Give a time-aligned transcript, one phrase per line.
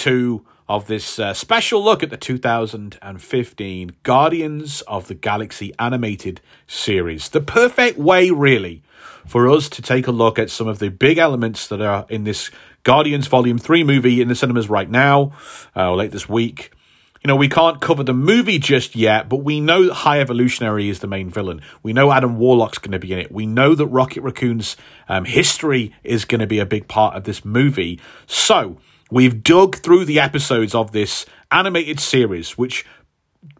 [0.00, 7.28] two of this uh, special look at the 2015 Guardians of the Galaxy animated series.
[7.28, 8.82] The perfect way, really,
[9.26, 12.24] for us to take a look at some of the big elements that are in
[12.24, 12.50] this
[12.82, 15.32] Guardians Volume 3 movie in the cinemas right now,
[15.76, 16.72] uh, or late this week.
[17.22, 20.88] You know, we can't cover the movie just yet, but we know that High Evolutionary
[20.88, 21.60] is the main villain.
[21.82, 23.30] We know Adam Warlock's going to be in it.
[23.30, 24.78] We know that Rocket Raccoon's
[25.10, 28.00] um, history is going to be a big part of this movie.
[28.26, 28.78] So,
[29.10, 32.86] we've dug through the episodes of this animated series, which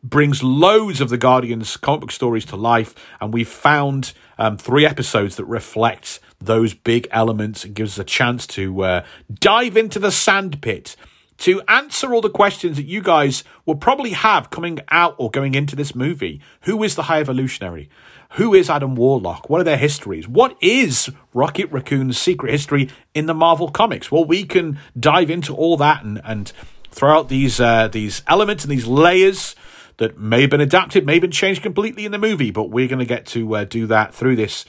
[0.03, 4.87] brings loads of the Guardians comic book stories to life, and we've found um, three
[4.87, 9.99] episodes that reflect those big elements and gives us a chance to uh, dive into
[9.99, 10.97] the sandpit
[11.39, 15.55] to answer all the questions that you guys will probably have coming out or going
[15.55, 16.41] into this movie.
[16.63, 17.89] Who is the High Evolutionary?
[18.35, 19.51] Who is Adam Warlock?
[19.51, 20.29] What are their histories?
[20.29, 24.13] What is Rocket Raccoon's secret history in the Marvel comics?
[24.13, 26.53] Well, we can dive into all that and, and
[26.91, 29.57] throw out these uh, these elements and these layers
[29.97, 32.89] that may have been adapted, may have been changed completely in the movie, but we're
[32.89, 34.65] going to get to uh, do that through this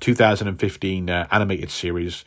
[0.00, 2.24] 2015 uh, animated series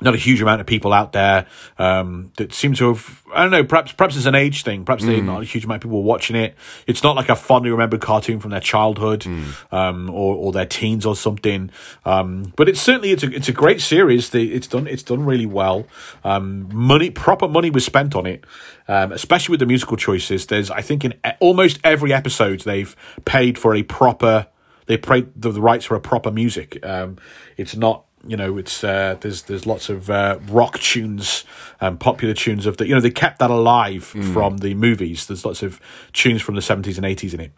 [0.00, 1.46] not a huge amount of people out there
[1.78, 5.04] um, that seem to have I don't know perhaps perhaps it's an age thing perhaps
[5.04, 5.24] mm.
[5.24, 6.54] not a huge amount of people watching it.
[6.86, 9.72] It's not like a fondly remembered cartoon from their childhood mm.
[9.72, 11.70] um, or, or their teens or something.
[12.04, 14.34] Um, but it's certainly it's a it's a great series.
[14.34, 15.86] It's done it's done really well.
[16.24, 18.44] Um, money proper money was spent on it
[18.88, 20.46] um, especially with the musical choices.
[20.46, 24.48] There's I think in almost every episode they've paid for a proper
[24.86, 26.84] they paid the, the rights for a proper music.
[26.84, 27.16] Um,
[27.56, 31.44] it's not you know, it's uh, there's there's lots of uh, rock tunes,
[31.80, 34.32] um, popular tunes of the you know they kept that alive mm.
[34.32, 35.26] from the movies.
[35.26, 35.80] There's lots of
[36.12, 37.52] tunes from the seventies and eighties in it.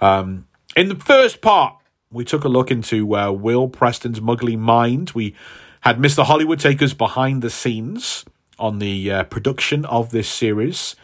[0.00, 1.76] Um, in the first part,
[2.10, 5.12] we took a look into uh, Will Preston's muggly mind.
[5.12, 5.34] We
[5.80, 6.24] had Mr.
[6.24, 8.24] Hollywood take us behind the scenes
[8.58, 10.96] on the uh, production of this series.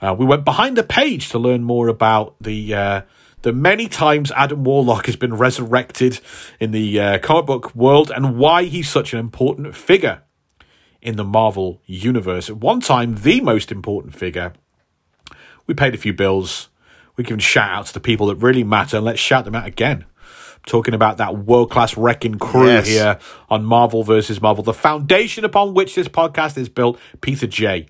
[0.00, 3.02] Uh, we went behind the page to learn more about the uh,
[3.42, 6.20] the many times Adam Warlock has been resurrected
[6.60, 10.22] in the uh, comic book world and why he's such an important figure
[11.00, 12.48] in the Marvel universe.
[12.48, 14.52] At one time, the most important figure.
[15.66, 16.68] We paid a few bills.
[17.16, 19.66] We're giving shout outs to the people that really matter, and let's shout them out
[19.66, 20.06] again.
[20.64, 22.86] talking about that world class wrecking crew yes.
[22.86, 23.18] here
[23.50, 26.98] on Marvel versus Marvel, the foundation upon which this podcast is built.
[27.20, 27.86] Peter J,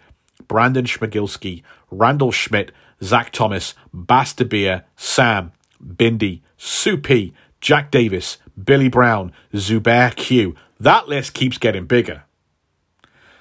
[0.49, 5.53] Brandon Schmigilski, Randall Schmidt, Zach Thomas, Basta Beer, Sam,
[5.85, 10.55] Bindi, Supi, Jack Davis, Billy Brown, Zubair Q.
[10.79, 12.25] That list keeps getting bigger.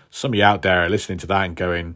[0.10, 1.96] Some of you out there are listening to that and going,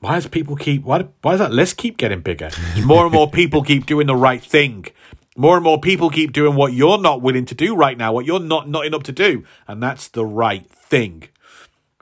[0.00, 2.50] why does people keep why, why does that list keep getting bigger?
[2.84, 4.84] more and more people keep doing the right thing.
[5.36, 8.26] More and more people keep doing what you're not willing to do right now, what
[8.26, 11.24] you're not not enough to do, and that's the right thing.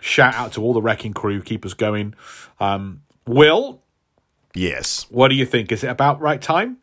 [0.01, 2.15] Shout out to all the wrecking crew, keep us going.
[2.59, 3.82] Um, Will,
[4.55, 5.07] Yes.
[5.11, 5.73] What do you think?
[5.73, 6.79] Is it about right time?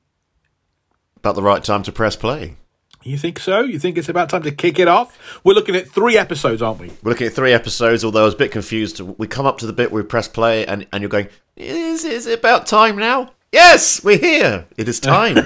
[1.18, 2.56] About the right time to press play.
[3.03, 3.62] You think so?
[3.62, 5.40] You think it's about time to kick it off?
[5.46, 6.91] We're looking at three episodes, aren't we?
[7.02, 9.00] We're looking at three episodes, although I was a bit confused.
[9.00, 12.03] We come up to the bit where we press play, and, and you're going, is,
[12.03, 13.31] is it about time now?
[13.53, 14.68] Yes, we're here.
[14.78, 15.36] It is time.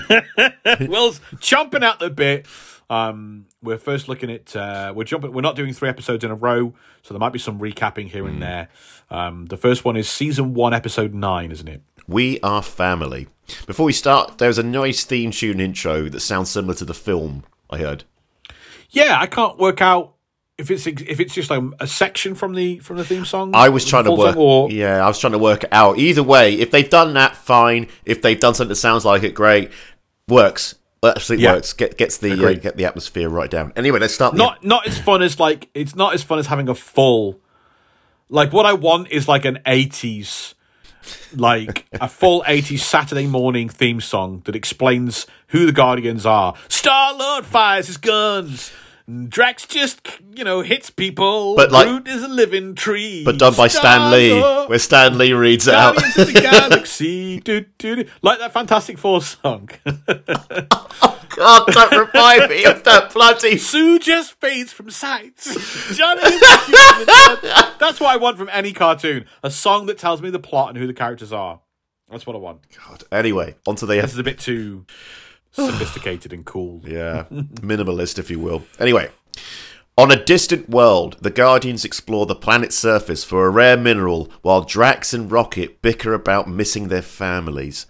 [0.80, 2.48] Will's chomping at the bit.
[2.90, 5.32] Um, we're first looking at uh, we're jumping.
[5.32, 8.28] We're not doing three episodes in a row, so there might be some recapping here
[8.28, 8.42] and mm.
[8.42, 8.68] there.
[9.10, 11.82] Um, the first one is season one, episode nine, isn't it?
[12.08, 13.28] We are family.
[13.66, 17.44] Before we start, there's a nice theme tune intro that sounds similar to the film.
[17.70, 18.04] I heard.
[18.90, 20.14] Yeah, I can't work out
[20.58, 23.56] if it's if it's just like a section from the from the theme song.
[23.56, 24.38] I was trying to work.
[24.38, 24.72] Or...
[24.72, 25.98] Yeah, I was trying to work it out.
[25.98, 27.88] Either way, if they've done that, fine.
[28.06, 29.72] If they've done something that sounds like it, great.
[30.28, 30.76] Works.
[31.04, 31.54] Absolutely yeah.
[31.54, 31.74] works.
[31.74, 33.74] Get gets the uh, get the atmosphere right down.
[33.76, 34.36] Anyway, let's start.
[34.36, 34.68] Not the...
[34.68, 37.40] not as fun as like it's not as fun as having a full.
[38.30, 40.56] Like what I want is like an eighties
[41.36, 46.56] like a full 80s Saturday morning theme song that explains who the Guardians are.
[46.68, 48.72] Star Lord fires his guns.
[49.28, 51.56] Drax just, you know, hits people.
[51.58, 53.24] But like, Groot is a living tree.
[53.26, 55.96] But done by Stan Lee, where Stan Lee reads it out.
[55.96, 58.10] the Galaxy, do, do, do.
[58.22, 59.70] like that Fantastic Four song.
[59.86, 63.58] oh God, don't remind me of that bloody.
[63.58, 65.36] Sue just fades from sight.
[65.92, 70.70] Johnny, that's what I want from any cartoon: a song that tells me the plot
[70.70, 71.60] and who the characters are.
[72.10, 72.62] That's what I want.
[72.88, 73.04] God.
[73.12, 73.96] Anyway, onto the.
[73.96, 74.04] End.
[74.04, 74.86] This is a bit too
[75.68, 76.82] sophisticated and cool.
[76.84, 78.64] Yeah, minimalist, if you will.
[78.80, 79.10] Anyway,
[79.96, 84.64] on a distant world, the Guardians explore the planet's surface for a rare mineral while
[84.64, 87.86] Drax and Rocket bicker about missing their families.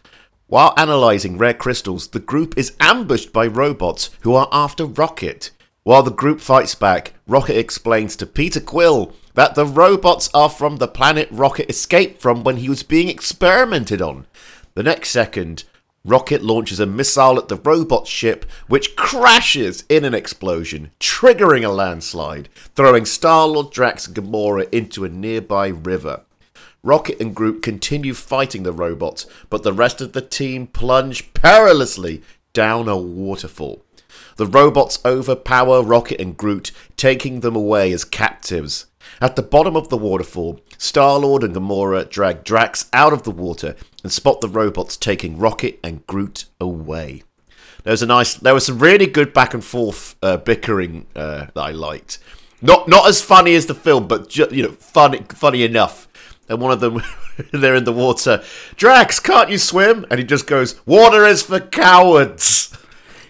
[0.47, 5.51] While analysing rare crystals, the group is ambushed by robots who are after Rocket.
[5.83, 10.77] While the group fights back, Rocket explains to Peter Quill that the robots are from
[10.77, 14.27] the planet Rocket escaped from when he was being experimented on.
[14.75, 15.63] The next second,
[16.05, 21.69] Rocket launches a missile at the robot ship, which crashes in an explosion, triggering a
[21.69, 26.23] landslide, throwing Star Lord Drax and Gamora into a nearby river.
[26.83, 32.21] Rocket and Groot continue fighting the robots, but the rest of the team plunge perilously
[32.51, 33.85] down a waterfall.
[34.35, 38.87] The robots overpower Rocket and Groot, taking them away as captives.
[39.21, 43.31] At the bottom of the waterfall, Star Lord and Gamora drag Drax out of the
[43.31, 47.23] water and spot the robots taking Rocket and Groot away.
[47.83, 51.47] There was a nice, there was some really good back and forth uh, bickering uh,
[51.53, 52.19] that I liked.
[52.61, 56.07] Not not as funny as the film, but ju- you know, funny funny enough
[56.49, 57.01] and one of them
[57.51, 58.43] they're in the water.
[58.75, 60.05] Drax, can't you swim?
[60.09, 62.75] And he just goes, "Water is for cowards."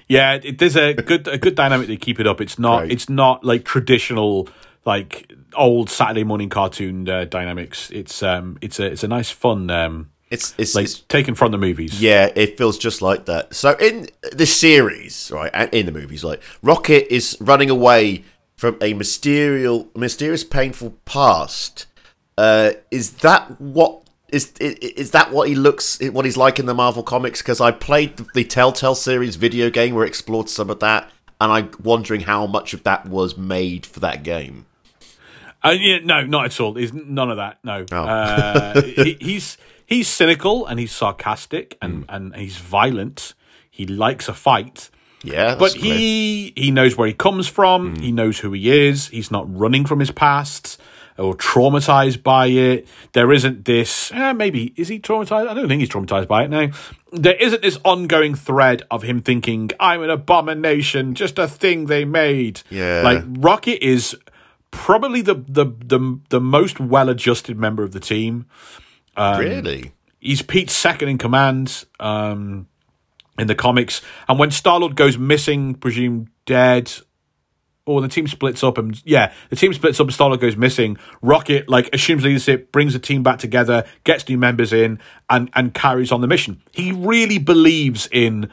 [0.08, 2.42] Yeah, it, there's a good a good dynamic to keep it up.
[2.42, 2.92] It's not right.
[2.92, 4.50] it's not like traditional
[4.86, 7.90] like old Saturday morning cartoon uh, dynamics.
[7.92, 11.52] It's um it's a it's a nice fun um it's it's, like it's taken from
[11.52, 12.02] the movies.
[12.02, 13.54] Yeah, it feels just like that.
[13.54, 18.24] So in the series, right, and in the movies, like Rocket is running away
[18.56, 21.86] from a mysterious mysterious painful past
[22.38, 26.66] uh, is that what is, is is that what he looks what he's like in
[26.66, 27.42] the Marvel comics?
[27.42, 31.52] Because I played the Telltale series video game where it explored some of that, and
[31.52, 34.66] I'm wondering how much of that was made for that game.
[35.64, 36.76] Uh, yeah, no, not at all.
[36.76, 37.60] He's none of that.
[37.64, 37.98] No, oh.
[37.98, 42.16] uh, he, he's he's cynical and he's sarcastic and, mm.
[42.16, 43.34] and he's violent.
[43.70, 44.90] He likes a fight.
[45.24, 47.96] Yeah, but he he knows where he comes from.
[47.96, 48.02] Mm.
[48.02, 49.08] He knows who he is.
[49.08, 50.80] He's not running from his past
[51.18, 52.88] or traumatized by it.
[53.14, 55.48] There isn't this, eh, maybe, is he traumatized?
[55.48, 56.70] I don't think he's traumatized by it now.
[57.12, 62.06] There isn't this ongoing thread of him thinking, I'm an abomination, just a thing they
[62.06, 62.62] made.
[62.70, 63.02] Yeah.
[63.04, 64.18] Like, Rocket is
[64.74, 68.48] probably the, the, the, the most well adjusted member of the team.
[69.16, 69.94] Um, really?
[70.20, 71.86] He's Pete's second in command.
[72.00, 72.68] Um,
[73.40, 74.00] in the comics,
[74.30, 76.92] and when Star Lord goes missing, presumed dead,
[77.86, 80.98] or the team splits up and yeah, the team splits up and Starlord goes missing.
[81.22, 85.00] Rocket like assumes leadership, brings the team back together, gets new members in,
[85.30, 86.62] and and carries on the mission.
[86.72, 88.50] He really believes in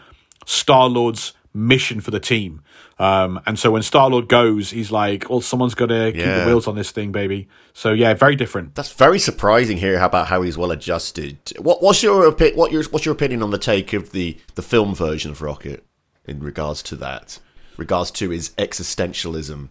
[0.46, 2.62] Star Lord's mission for the team.
[2.99, 6.41] Um, and so when Star Lord goes, he's like, "Well, someone's got to keep yeah.
[6.41, 8.75] the wheels on this thing, baby." So yeah, very different.
[8.75, 11.38] That's very surprising here about how he's well adjusted.
[11.58, 14.94] What, what's your what your what's your opinion on the take of the the film
[14.94, 15.85] version of Rocket
[16.26, 17.38] in regards to that?
[17.81, 19.70] regards to his existentialism?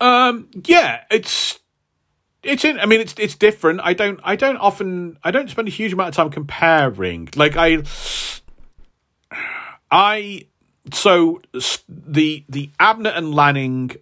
[0.00, 1.60] Um, yeah, it's
[2.42, 2.80] it's in.
[2.80, 3.80] I mean, it's it's different.
[3.84, 7.28] I don't I don't often I don't spend a huge amount of time comparing.
[7.36, 7.82] Like I
[9.90, 10.46] I
[10.92, 11.40] so
[11.88, 13.92] the the Abnett and Lanning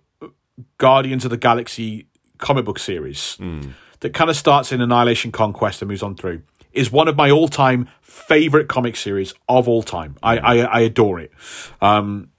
[0.78, 2.06] Guardians of the Galaxy
[2.38, 3.72] comic book series mm.
[4.00, 7.30] that kind of starts in Annihilation Conquest and moves on through is one of my
[7.30, 10.16] all time favorite comic series of all time.
[10.22, 11.32] I, I, I adore it.
[11.80, 12.30] Um,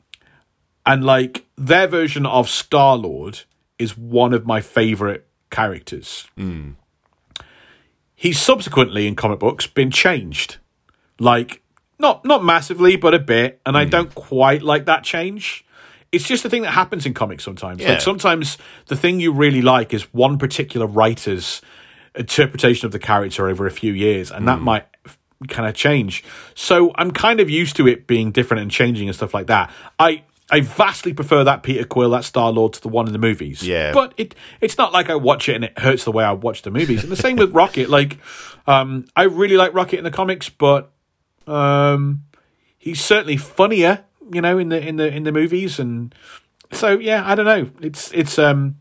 [0.85, 3.41] and like their version of Star Lord
[3.79, 6.27] is one of my favorite characters.
[6.37, 6.75] Mm.
[8.15, 10.57] He's subsequently in comic books been changed,
[11.19, 11.61] like
[11.99, 13.79] not not massively, but a bit, and mm.
[13.79, 13.89] I hmm.
[13.89, 15.65] don't quite like that change.
[16.11, 17.81] It's just the thing that happens in comics sometimes.
[17.81, 17.91] Yeah.
[17.91, 21.61] Like sometimes the thing you really like is one particular writer's
[22.15, 24.47] interpretation of the character over a few years, and mm.
[24.47, 24.65] that hmm.
[24.65, 24.85] might
[25.47, 26.23] kind of change.
[26.53, 29.71] So I'm kind of used to it being different and changing and stuff like that.
[29.99, 33.19] I I vastly prefer that Peter Quill, that Star Lord, to the one in the
[33.19, 33.63] movies.
[33.63, 36.33] Yeah, but it it's not like I watch it and it hurts the way I
[36.33, 37.03] watch the movies.
[37.03, 37.89] And the same with Rocket.
[37.89, 38.19] Like,
[38.67, 40.91] um, I really like Rocket in the comics, but
[41.47, 42.23] um,
[42.77, 45.79] he's certainly funnier, you know, in the in the in the movies.
[45.79, 46.13] And
[46.71, 47.69] so yeah, I don't know.
[47.81, 48.77] It's it's um,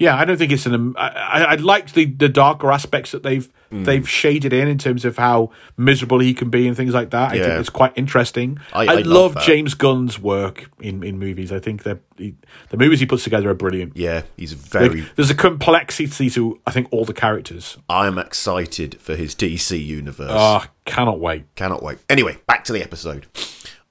[0.00, 0.96] yeah, I don't think it's an.
[0.96, 3.84] I, I, I like the the darker aspects that they've mm.
[3.84, 7.32] they've shaded in in terms of how miserable he can be and things like that.
[7.32, 7.42] I yeah.
[7.44, 8.58] think it's quite interesting.
[8.72, 11.52] I, I, love, love James Gunn's work in, in movies.
[11.52, 12.34] I think that the
[12.78, 13.94] movies he puts together are brilliant.
[13.94, 15.02] Yeah, he's very.
[15.02, 17.76] Like, there's a complexity to I think all the characters.
[17.86, 20.30] I am excited for his DC universe.
[20.32, 21.44] Ah, oh, cannot wait.
[21.56, 21.98] Cannot wait.
[22.08, 23.26] Anyway, back to the episode.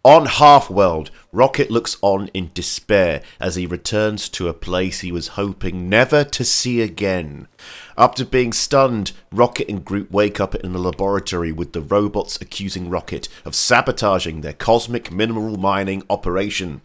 [0.06, 5.30] On Half-World, Rocket looks on in despair as he returns to a place he was
[5.30, 7.50] hoping never to see again.
[7.98, 12.90] After being stunned, Rocket and Groot wake up in a laboratory with the robots accusing
[12.90, 16.80] Rocket of sabotaging their cosmic mineral mining operation.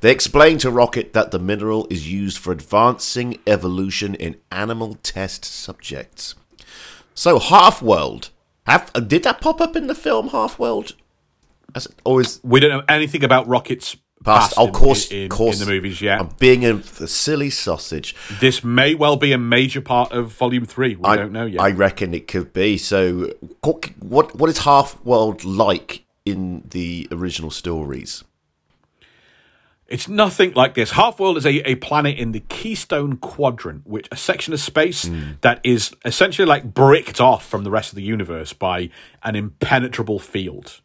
[0.00, 5.44] They explain to Rocket that the mineral is used for advancing evolution in animal test
[5.44, 6.36] subjects.
[7.14, 8.30] So, Half-World
[8.68, 10.94] Have, uh, did that pop up in the film Half World?
[11.74, 14.50] As, or is We don't know anything about Rocket's past?
[14.50, 15.60] past Oh, in, course, in, course.
[15.60, 16.20] in the movies yet.
[16.20, 18.14] I'm being a, a silly sausage.
[18.40, 20.94] this may well be a major part of Volume Three.
[20.96, 21.60] We I don't know yet.
[21.60, 22.76] I reckon it could be.
[22.78, 28.22] So, what what, is Half World like in the original stories?
[29.88, 30.92] It's nothing like this.
[30.92, 35.32] Half-World is a, a planet in the Keystone Quadrant, which a section of space Hmm.
[35.40, 38.90] that is essentially like bricked off from the rest of the universe by
[39.24, 40.80] an impenetrable field.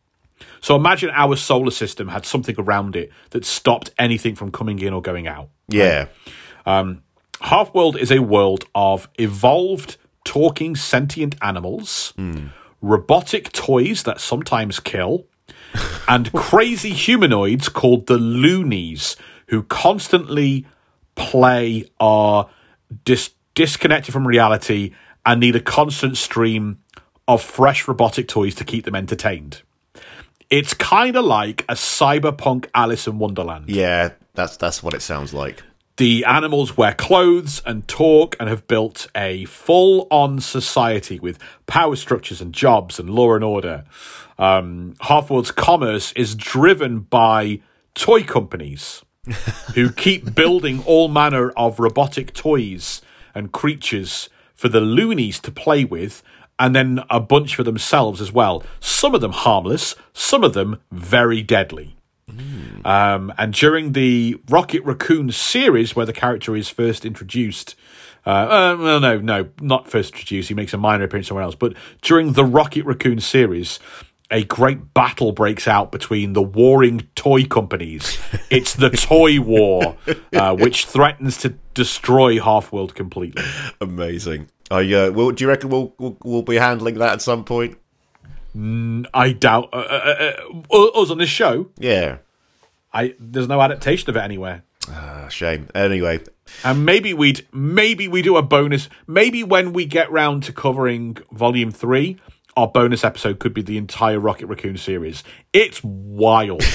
[0.61, 4.93] So imagine our solar system had something around it that stopped anything from coming in
[4.93, 5.49] or going out.
[5.67, 6.07] Yeah,
[6.65, 7.03] um,
[7.41, 12.47] Half-World is a world of evolved talking sentient animals, hmm.
[12.81, 15.27] robotic toys that sometimes kill,
[16.07, 19.15] and crazy humanoids called the loonies
[19.47, 20.65] who constantly
[21.15, 22.49] play are
[23.03, 24.93] dis- disconnected from reality
[25.25, 26.79] and need a constant stream
[27.27, 29.61] of fresh robotic toys to keep them entertained.
[30.55, 33.69] It's kind of like a cyberpunk Alice in Wonderland.
[33.69, 34.09] yeah.
[34.35, 35.63] That's that's what it sounds like.
[35.97, 41.95] The animals wear clothes and talk and have built a full on society with power
[41.95, 43.85] structures and jobs and law and order.
[44.37, 47.61] Um, Half-World's commerce is driven by
[47.93, 49.03] toy companies
[49.73, 53.01] who keep building all manner of robotic toys
[53.33, 56.21] and creatures for the loonies to play with,
[56.59, 58.63] and then a bunch for themselves as well.
[58.79, 61.95] Some of them harmless, some of them very deadly.
[62.83, 67.75] Um, and during the Rocket Raccoon series, where the character is first introduced,
[68.25, 70.49] uh, uh, well, no, no, not first introduced.
[70.49, 71.55] He makes a minor appearance somewhere else.
[71.55, 73.79] But during the Rocket Raccoon series,
[74.31, 78.17] a great battle breaks out between the warring toy companies.
[78.49, 79.97] It's the Toy War,
[80.33, 83.43] uh, which threatens to destroy Half World completely.
[83.79, 84.49] Amazing.
[84.71, 87.77] I uh, well, do you reckon we'll, we'll we'll be handling that at some point?
[89.13, 90.33] I doubt uh, uh,
[90.71, 91.69] uh, us on this show.
[91.77, 92.17] Yeah.
[92.93, 94.63] I there's no adaptation of it anywhere.
[94.89, 95.67] Ah, shame.
[95.75, 96.19] Anyway,
[96.63, 98.87] And maybe we'd maybe we do a bonus.
[99.07, 102.17] Maybe when we get round to covering volume three,
[102.55, 105.23] our bonus episode could be the entire Rocket Raccoon series.
[105.51, 106.63] It's wild.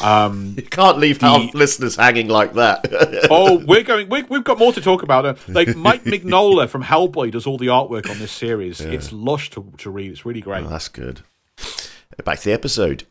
[0.56, 2.88] you can't leave our listeners hanging like that.
[3.30, 4.08] oh, we're going.
[4.08, 5.26] We, we've got more to talk about.
[5.26, 8.80] Uh, Like Mike Mignola from Hellboy does all the artwork on this series.
[8.80, 10.10] It's lush to, to read.
[10.10, 10.68] It's really great.
[10.68, 11.20] That's good.
[12.24, 13.04] Back to the episode.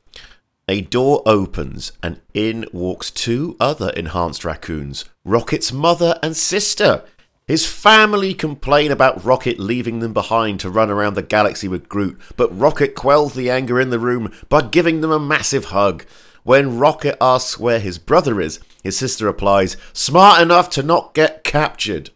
[0.68, 7.04] A door opens and in walks two other enhanced raccoons Rocket's mother and sister.
[7.48, 12.22] His family complain about Rocket leaving them behind to run around the galaxy with Groot,
[12.38, 16.06] but Rocket quells the anger in the room by giving them a massive hug.
[16.50, 21.44] When Rocket asks where his brother is, his sister replies, Smart enough to not get
[21.44, 22.10] captured.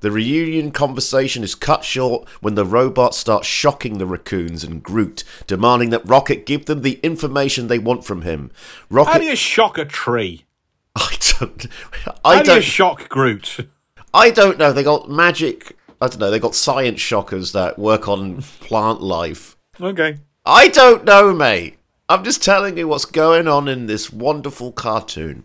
[0.00, 5.24] The reunion conversation is cut short when the robots start shocking the raccoons and Groot,
[5.46, 8.50] demanding that Rocket give them the information they want from him.
[8.90, 10.44] Rocket, How do you shock a tree?
[10.94, 11.66] I don't,
[12.04, 13.68] How I do you don't, shock Groot?
[14.12, 14.70] I don't know.
[14.70, 15.78] They got magic.
[15.98, 16.30] I don't know.
[16.30, 19.56] They got science shockers that work on plant life.
[19.80, 20.18] Okay.
[20.44, 21.77] I don't know, mate.
[22.10, 25.44] I'm just telling you what's going on in this wonderful cartoon.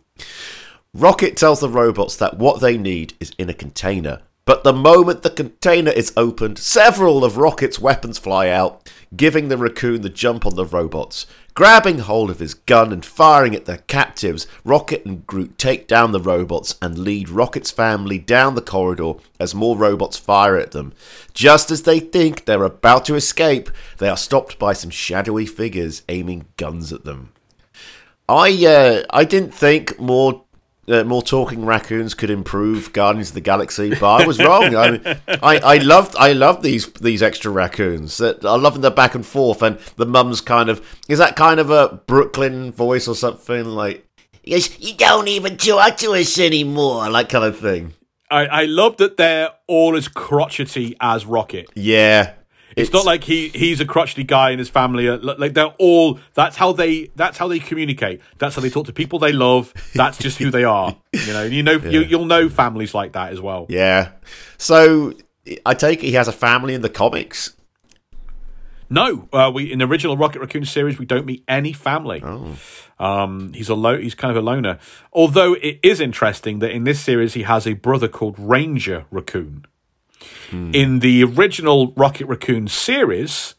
[0.93, 4.21] Rocket tells the robots that what they need is in a container.
[4.45, 9.57] But the moment the container is opened, several of Rocket's weapons fly out, giving the
[9.57, 11.27] raccoon the jump on the robots.
[11.55, 16.11] Grabbing hold of his gun and firing at their captives, Rocket and Groot take down
[16.11, 20.93] the robots and lead Rocket's family down the corridor as more robots fire at them.
[21.33, 23.69] Just as they think they're about to escape,
[23.99, 27.31] they are stopped by some shadowy figures aiming guns at them.
[28.27, 30.43] I uh, I didn't think more
[30.87, 34.75] uh, more talking raccoons could improve Guardians of the Galaxy, but I was wrong.
[34.75, 38.17] I, mean, I I loved I love these these extra raccoons.
[38.17, 41.59] That I love the back and forth, and the mum's kind of is that kind
[41.59, 44.05] of a Brooklyn voice or something like.
[44.45, 47.93] Yes, you don't even talk to us anymore, like kind of thing.
[48.29, 51.69] I, I love that they're all as crotchety as Rocket.
[51.75, 52.33] Yeah,
[52.75, 56.19] It's, not like he he's a crotchety guy and his family are like they're all
[56.33, 58.21] that's how they that's how they communicate.
[58.37, 59.73] That's how they talk to people they love.
[59.93, 60.95] That's just who they are.
[61.13, 63.65] You know, you know you, you'll know families like that as well.
[63.69, 64.11] yeah.
[64.57, 65.13] So
[65.65, 67.55] I take it he has a family in the comics.
[68.89, 72.21] No, uh, we in the original Rocket Raccoon series we don't meet any family.
[72.23, 72.55] Oh.
[72.99, 74.77] Um, he's a lo- he's kind of a loner.
[75.11, 79.65] Although it is interesting that in this series he has a brother called Ranger Raccoon.
[80.53, 83.55] In the original Rocket Raccoon series,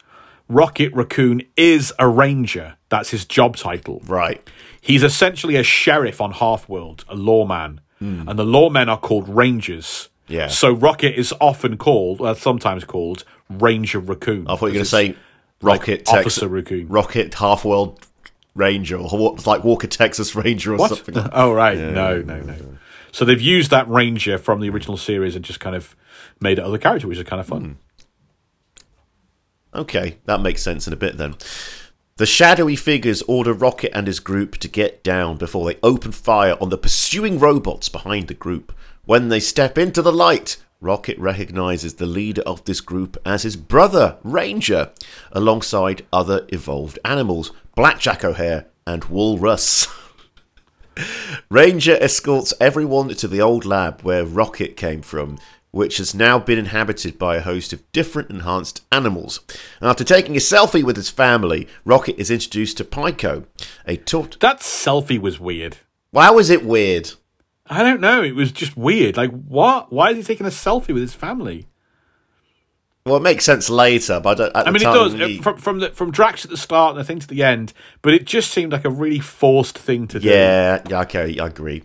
[0.48, 2.76] Rocket Raccoon is a ranger.
[2.88, 4.00] That's his job title.
[4.06, 4.46] Right.
[4.80, 10.08] He's essentially a sheriff on Half World, a lawman, and the lawmen are called rangers.
[10.28, 10.32] Hmm.
[10.34, 10.48] Yeah.
[10.48, 14.46] So Rocket is often called, well, sometimes called Ranger Raccoon.
[14.46, 15.16] I thought you were going to say
[15.62, 16.88] Rocket like Officer Raccoon.
[16.88, 18.06] Rocket Half World
[18.54, 20.90] Ranger or like Walker Texas Ranger or What?
[20.90, 21.14] something.
[21.14, 22.54] Like oh right, no, no, no.
[23.10, 25.96] So they've used that Ranger from the original series and just kind of
[26.44, 27.64] made it other character, which is kind of fun.
[27.64, 27.72] Hmm.
[29.80, 31.34] Okay, that makes sense in a bit then.
[32.16, 36.56] The shadowy figures order Rocket and his group to get down before they open fire
[36.60, 38.72] on the pursuing robots behind the group.
[39.04, 43.56] When they step into the light, Rocket recognizes the leader of this group as his
[43.56, 44.92] brother, Ranger,
[45.32, 49.88] alongside other evolved animals, Blackjack O'Hare and Walrus.
[51.50, 55.38] Ranger escorts everyone to the old lab where Rocket came from,
[55.74, 59.40] which has now been inhabited by a host of different enhanced animals.
[59.82, 63.44] After taking a selfie with his family, Rocket is introduced to Pyko,
[63.84, 64.36] a tort.
[64.40, 65.78] That selfie was weird.
[66.12, 67.10] Why was it weird?
[67.66, 68.22] I don't know.
[68.22, 69.16] It was just weird.
[69.16, 69.92] Like, what?
[69.92, 71.66] Why is he taking a selfie with his family?
[73.04, 75.80] Well, it makes sense later, but at I the mean, it does he- from from
[75.80, 78.50] the, from Drax at the start and I think to the end, but it just
[78.52, 80.28] seemed like a really forced thing to do.
[80.28, 81.82] Yeah, yeah, okay, I agree.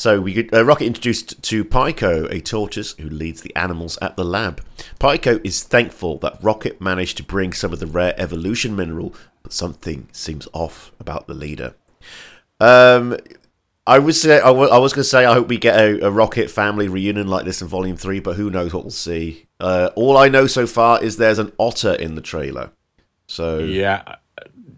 [0.00, 4.16] So we get uh, Rocket introduced to Pyko, a tortoise who leads the animals at
[4.16, 4.62] the lab.
[4.98, 9.52] Pyko is thankful that Rocket managed to bring some of the rare evolution mineral, but
[9.52, 11.74] something seems off about the leader.
[12.60, 13.18] Um,
[13.86, 16.50] I was say, I was going to say I hope we get a, a Rocket
[16.50, 19.48] family reunion like this in Volume Three, but who knows what we'll see.
[19.60, 22.70] Uh, all I know so far is there's an otter in the trailer,
[23.26, 24.16] so yeah.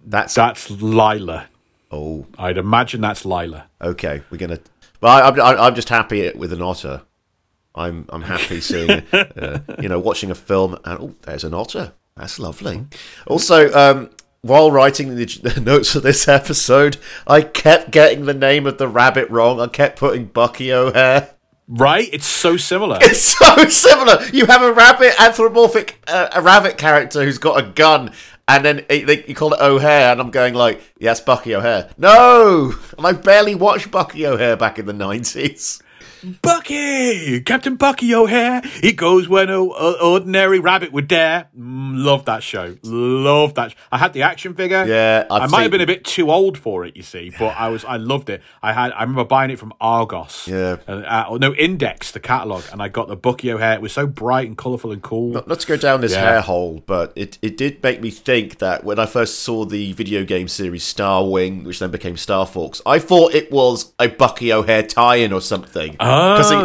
[0.05, 1.47] that's That's Lylla.
[1.93, 3.69] oh I'd imagine that's Lylla.
[3.81, 4.59] Okay, we're gonna.
[5.03, 7.03] Well, I, I'm, I'm just happy with an otter.
[7.75, 11.93] I'm I'm happy seeing, uh, you know, watching a film and oh, there's an otter.
[12.17, 12.87] That's lovely.
[13.27, 14.11] Also, um,
[14.43, 18.89] while writing the, the notes for this episode, I kept getting the name of the
[18.89, 19.61] rabbit wrong.
[19.61, 21.31] I kept putting Bucky O'Hare.
[21.69, 22.09] Right?
[22.13, 22.99] It's so similar.
[23.03, 24.23] It's so similar.
[24.33, 28.13] You have a rabbit anthropomorphic, uh, a rabbit character who's got a gun,
[28.53, 31.91] and then it, they, you call it O'Hare, and I'm going like, it's Bucky O'Hare.
[31.97, 35.82] No, and I barely watched Bucky O'Hare back in the nineties.
[36.43, 37.41] Bucky!
[37.41, 38.63] Captain Bucky O'Hare!
[38.81, 41.49] He goes where no ordinary rabbit would dare.
[41.59, 42.77] Mm, love that show.
[42.83, 43.73] Love that.
[43.73, 44.85] Sh- I had the action figure.
[44.87, 47.57] Yeah, I've I might have been a bit too old for it, you see, but
[47.57, 47.85] I was.
[47.85, 48.43] I loved it.
[48.63, 48.93] I had.
[48.93, 50.47] I remember buying it from Argos.
[50.47, 50.77] Yeah.
[50.87, 53.75] Uh, uh, no, Index, the catalog, and I got the Bucky O'Hare.
[53.75, 55.33] It was so bright and colourful and cool.
[55.33, 56.21] Not to go down this Yeah.
[56.21, 59.93] hair hole, but it, it did make me think that when I first saw the
[59.93, 64.09] video game series Star Wing, which then became Star Fox, I thought it was a
[64.09, 65.97] Bucky O'Hare tie-in or something.
[66.01, 66.12] Oh,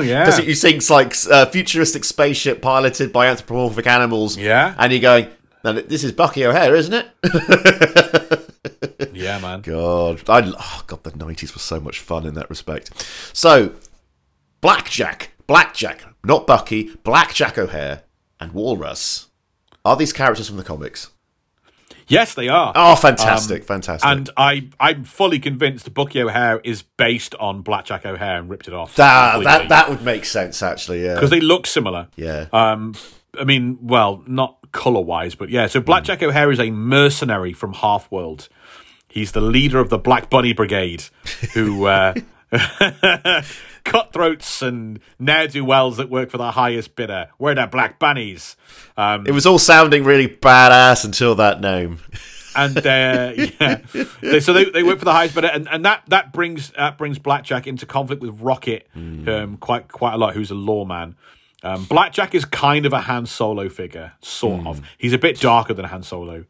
[0.01, 0.25] yeah.
[0.25, 4.37] Because you think it's like uh, futuristic spaceship piloted by anthropomorphic animals.
[4.37, 4.75] Yeah.
[4.77, 5.27] And you're going,
[5.63, 8.43] this is Bucky O'Hare, isn't it?
[9.17, 9.61] Yeah, man.
[9.61, 12.91] God, I, oh God, the nineties was so much fun in that respect.
[13.33, 13.73] So,
[14.61, 18.03] Blackjack, Blackjack, not Bucky, Blackjack O'Hare,
[18.39, 19.27] and Walrus
[19.83, 21.09] are these characters from the comics.
[22.07, 22.71] Yes, they are.
[22.75, 24.07] Oh, fantastic, fantastic!
[24.09, 28.73] And I, I'm fully convinced Bucky O'Hare is based on Blackjack O'Hare and ripped it
[28.73, 28.95] off.
[28.95, 31.03] that, that that would make sense, actually.
[31.03, 32.07] Yeah, because they look similar.
[32.15, 32.47] yeah.
[32.53, 32.95] Um,
[33.39, 35.67] I mean, well, not color wise, but yeah.
[35.67, 38.49] So Blackjack O'Hare is a mercenary from Half World.
[39.07, 41.03] He's the leader of the Black Bunny Brigade,
[41.53, 42.13] who uh,
[43.87, 47.29] cutthroats and ne'er do wells that work for the highest bidder.
[47.39, 48.55] We're the Black Bunnies.
[48.97, 51.99] Um, it was all sounding really badass until that name.
[52.55, 53.81] and uh, yeah,
[54.21, 56.97] they, so they, they work for the highest bidder, and, and that that brings that
[56.97, 61.15] brings Blackjack into conflict with Rocket um, quite quite a lot, who's a lawman.
[61.63, 64.81] Um, Blackjack is kind of a Han Solo figure, sort of.
[64.97, 66.45] He's a bit darker than Han Solo.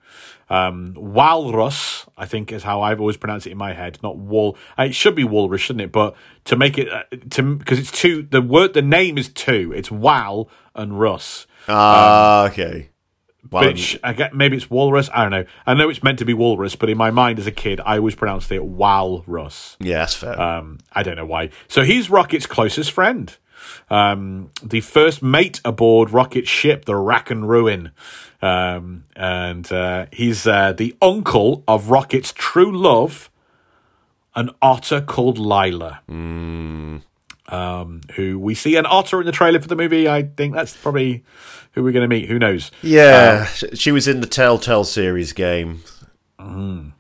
[0.50, 4.00] Um, Walrus, I think, is how I've always pronounced it in my head.
[4.02, 4.58] Not Wal.
[4.80, 5.92] uh, It should be Walrus, shouldn't it?
[5.92, 8.24] But to make it uh, to because it's two.
[8.30, 9.74] The word, the name is two.
[9.76, 11.48] It's Wal and rus.
[11.68, 12.90] Ah, okay.
[13.50, 15.10] Well, Which I get, maybe it's walrus.
[15.14, 15.46] I don't know.
[15.66, 17.98] I know it's meant to be walrus, but in my mind as a kid, I
[17.98, 19.78] always pronounced it walrus.
[19.80, 20.40] yeah, that's fair.
[20.42, 21.50] Um, I don't know why.
[21.70, 23.34] So he's Rocket's closest friend,
[23.90, 27.92] um, the first mate aboard Rocket's ship, the Rack and Ruin,
[28.42, 33.30] um, and uh, he's uh, the uncle of Rocket's true love,
[34.36, 36.02] an otter called Lylla.
[37.50, 40.10] Um, who we see an otter in the trailer for the movie.
[40.10, 41.24] I think that's probably
[41.72, 42.28] who we're going to meet.
[42.28, 42.72] Who knows?
[42.82, 45.82] yeah, sh- she was in the Telltale series game.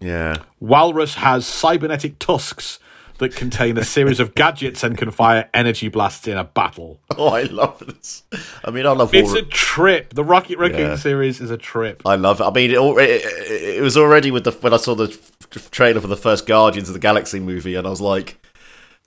[0.01, 0.37] Yeah.
[0.59, 2.79] Walrus has cybernetic tusks
[3.19, 6.99] that contain a series of gadgets and can fire energy blasts in a battle.
[7.17, 8.21] Oh, I love this.
[8.63, 9.37] I mean, I love It's all.
[9.37, 10.13] a trip.
[10.13, 10.95] The Rocket Raccoon Yeah.
[10.97, 12.03] series is a trip.
[12.05, 12.43] I love it.
[12.43, 15.07] I mean, it, it it was already with the when I saw the
[15.71, 18.37] trailer for the first Guardians of the Galaxy movie, and I was like,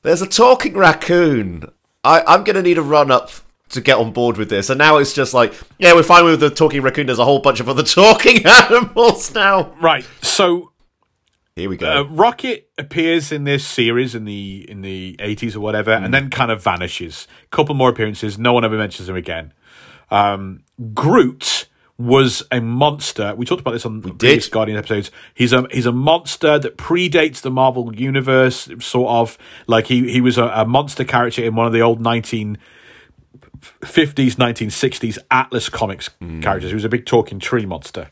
[0.02, 1.70] "There's a talking raccoon.
[2.02, 3.30] I, I'm going to need a run up
[3.68, 6.40] to get on board with this, and now it's just like, yeah, we're fine with
[6.40, 7.06] the talking raccoon.
[7.06, 9.72] There's a whole bunch of other talking animals now.
[9.80, 10.04] Right.
[10.20, 10.69] So
[11.60, 12.00] Here we go.
[12.00, 16.04] uh, Rocket appears in this series in the in the eighties or whatever, Hmm.
[16.04, 17.26] and then kind of vanishes.
[17.50, 18.38] Couple more appearances.
[18.38, 19.52] No one ever mentions him again.
[20.10, 20.60] Um,
[20.94, 21.66] Groot
[21.98, 23.34] was a monster.
[23.36, 25.10] We talked about this on previous Guardian episodes.
[25.34, 30.20] He's a he's a monster that predates the Marvel universe, sort of like he he
[30.22, 32.56] was a, a monster character in one of the old nineteen
[33.84, 36.08] fifties, nineteen sixties Atlas comics
[36.40, 36.70] characters.
[36.70, 38.08] He was a big talking tree monster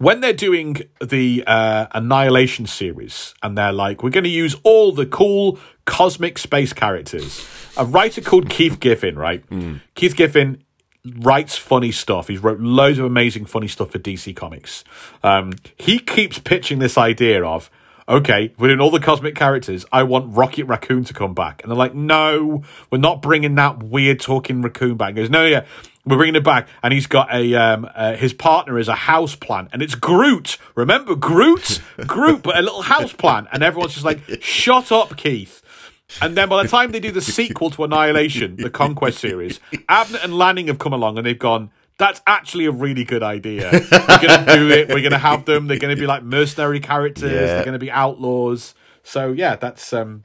[0.00, 4.92] when they're doing the uh, Annihilation series, and they're like, we're going to use all
[4.92, 7.46] the cool cosmic space characters.
[7.76, 9.44] A writer called Keith Giffen, right?
[9.94, 10.64] Keith Giffen
[11.18, 12.28] writes funny stuff.
[12.28, 14.84] He's wrote loads of amazing funny stuff for DC Comics.
[15.22, 17.70] Um, he keeps pitching this idea of,
[18.08, 21.62] okay, within all the cosmic characters, I want Rocket Raccoon to come back.
[21.62, 25.10] And they're like, no, we're not bringing that weird talking raccoon back.
[25.10, 25.66] He goes, no, yeah,
[26.10, 26.68] we're bringing it back.
[26.82, 30.58] And he's got a, um, uh, his partner is a house plant and it's Groot.
[30.74, 31.80] Remember Groot?
[32.06, 33.48] Groot, but a little house plant.
[33.52, 35.62] And everyone's just like, shut up, Keith.
[36.20, 40.24] And then by the time they do the sequel to Annihilation, the Conquest series, Abnett
[40.24, 43.70] and Lanning have come along and they've gone, that's actually a really good idea.
[43.72, 44.88] We're going to do it.
[44.88, 45.68] We're going to have them.
[45.68, 47.30] They're going to be like mercenary characters.
[47.30, 47.46] Yeah.
[47.46, 48.74] They're going to be outlaws.
[49.02, 50.24] So yeah, that's um,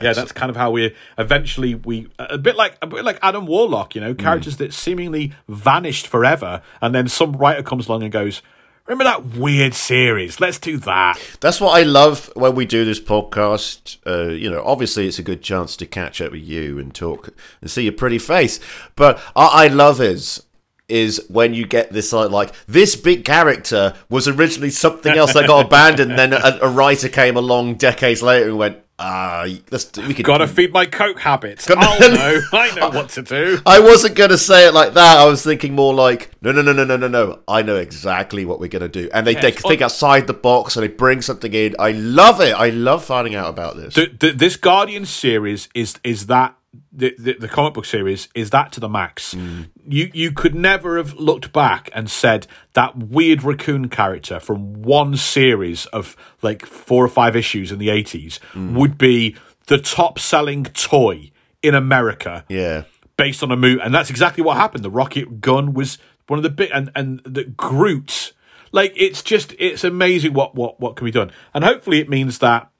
[0.00, 3.46] yeah, that's kind of how we eventually we a bit like a bit like Adam
[3.46, 8.10] Warlock, you know, characters that seemingly vanished forever, and then some writer comes along and
[8.10, 8.40] goes,
[8.86, 10.40] "Remember that weird series?
[10.40, 13.98] Let's do that." That's what I love when we do this podcast.
[14.06, 17.28] Uh, you know, obviously it's a good chance to catch up with you and talk
[17.60, 18.60] and see your pretty face.
[18.96, 20.42] But what I love is
[20.88, 25.46] is when you get this like, like this big character was originally something else that
[25.46, 26.18] got abandoned.
[26.18, 30.46] Then a, a writer came along decades later and went, ah, let's we could Gotta
[30.46, 31.66] feed my coke habits.
[31.66, 32.40] Gotta- I'll know.
[32.52, 33.58] I know what to do.
[33.66, 35.18] I wasn't going to say it like that.
[35.18, 37.40] I was thinking more like, no, no, no, no, no, no, no.
[37.48, 39.10] I know exactly what we're going to do.
[39.12, 41.74] And they, they think outside the box and they bring something in.
[41.78, 42.52] I love it.
[42.52, 43.94] I love finding out about this.
[43.94, 46.56] the, the, this Guardian series is is that
[46.92, 49.34] the, the the comic book series is that to the max.
[49.34, 49.70] Mm.
[49.88, 55.16] You you could never have looked back and said that weird raccoon character from one
[55.16, 58.74] series of like four or five issues in the eighties mm.
[58.74, 61.30] would be the top selling toy
[61.62, 62.82] in America yeah.
[63.16, 64.84] based on a movie, and that's exactly what happened.
[64.84, 68.32] The rocket gun was one of the big, and and the Groot,
[68.72, 72.38] like it's just it's amazing what what what can be done, and hopefully it means
[72.40, 72.71] that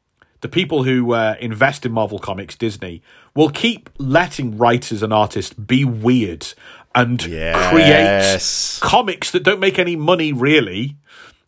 [0.43, 3.03] the people who uh, invest in Marvel Comics, Disney,
[3.35, 6.47] will keep letting writers and artists be weird
[6.95, 8.79] and Yes.
[8.79, 10.97] create comics that don't make any money really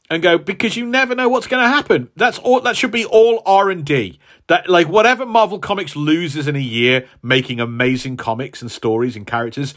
[0.09, 2.11] and go because you never know what's going to happen.
[2.17, 2.61] That's all.
[2.61, 4.19] That should be all R and D.
[4.47, 9.27] That like whatever Marvel Comics loses in a year making amazing comics and stories and
[9.27, 9.75] characters,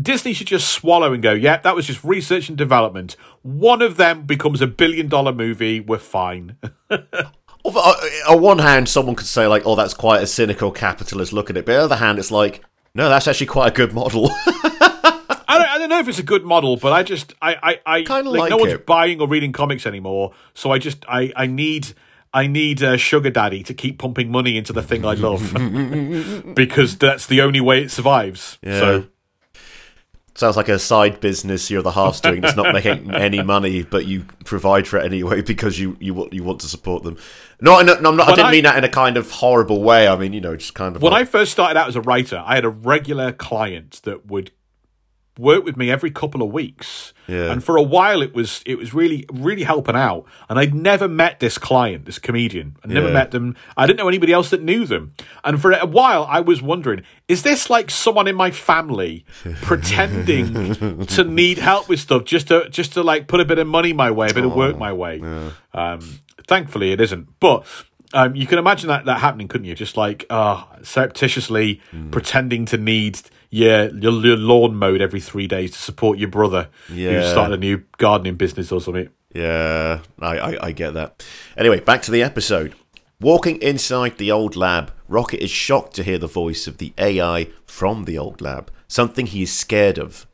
[0.00, 1.32] Disney should just swallow and go.
[1.32, 3.16] Yeah, that was just research and development.
[3.42, 5.80] One of them becomes a billion dollar movie.
[5.80, 6.56] We're fine.
[7.64, 7.74] On-
[8.30, 11.56] uh, one hand, someone could say, like, oh, that's quite a cynical capitalist look at
[11.56, 11.66] it.
[11.66, 12.62] But on the other hand, it's like,
[12.94, 14.30] no, that's actually quite a good model.
[15.50, 17.80] I don't, I don't know if it's a good model, but I just I I,
[17.86, 20.32] I Kinda like, no like one's buying or reading comics anymore.
[20.54, 21.94] So I just I I need.
[22.34, 25.50] I need a sugar daddy to keep pumping money into the thing I love
[26.54, 28.58] because that's the only way it survives.
[28.62, 29.06] So
[30.38, 34.06] Sounds like a side business you're the half doing that's not making any money, but
[34.06, 37.16] you provide for it anyway because you you want you want to support them.
[37.60, 39.82] No, no, no I'm not, I didn't I- mean that in a kind of horrible
[39.82, 40.06] way.
[40.06, 41.02] I mean, you know, just kind of.
[41.02, 44.52] when I first started out as a writer, I had a regular client that would
[45.38, 47.12] work with me every couple of weeks.
[47.26, 47.52] Yeah.
[47.52, 50.24] And for a while it was it was really really helping out.
[50.48, 52.76] And I'd never met this client, this comedian.
[52.84, 53.12] I never Yeah.
[53.14, 53.54] met them.
[53.76, 55.12] I didn't know anybody else that knew them.
[55.44, 59.24] And for a while I was wondering, is this like someone in my family
[59.62, 63.66] pretending to need help with stuff just to just to like put a bit of
[63.66, 65.22] money my way, a bit of work my way?
[65.72, 66.00] Um
[66.46, 67.28] thankfully it isn't.
[67.40, 67.64] But
[68.14, 69.74] um, you can imagine that, that happening, couldn't you?
[69.74, 72.10] Just like uh, surreptitiously Hmm.
[72.10, 76.68] pretending to need your, your your lawn mowed every three days to support your brother
[76.88, 77.30] who Yeah.
[77.30, 79.08] started a new gardening business or something.
[79.34, 81.24] Yeah, I, I, I get that.
[81.56, 82.74] Anyway, back to the episode.
[83.20, 87.48] Walking inside the old lab, Rocket is shocked to hear the voice of the AI
[87.66, 90.26] from the old lab, something he is scared of.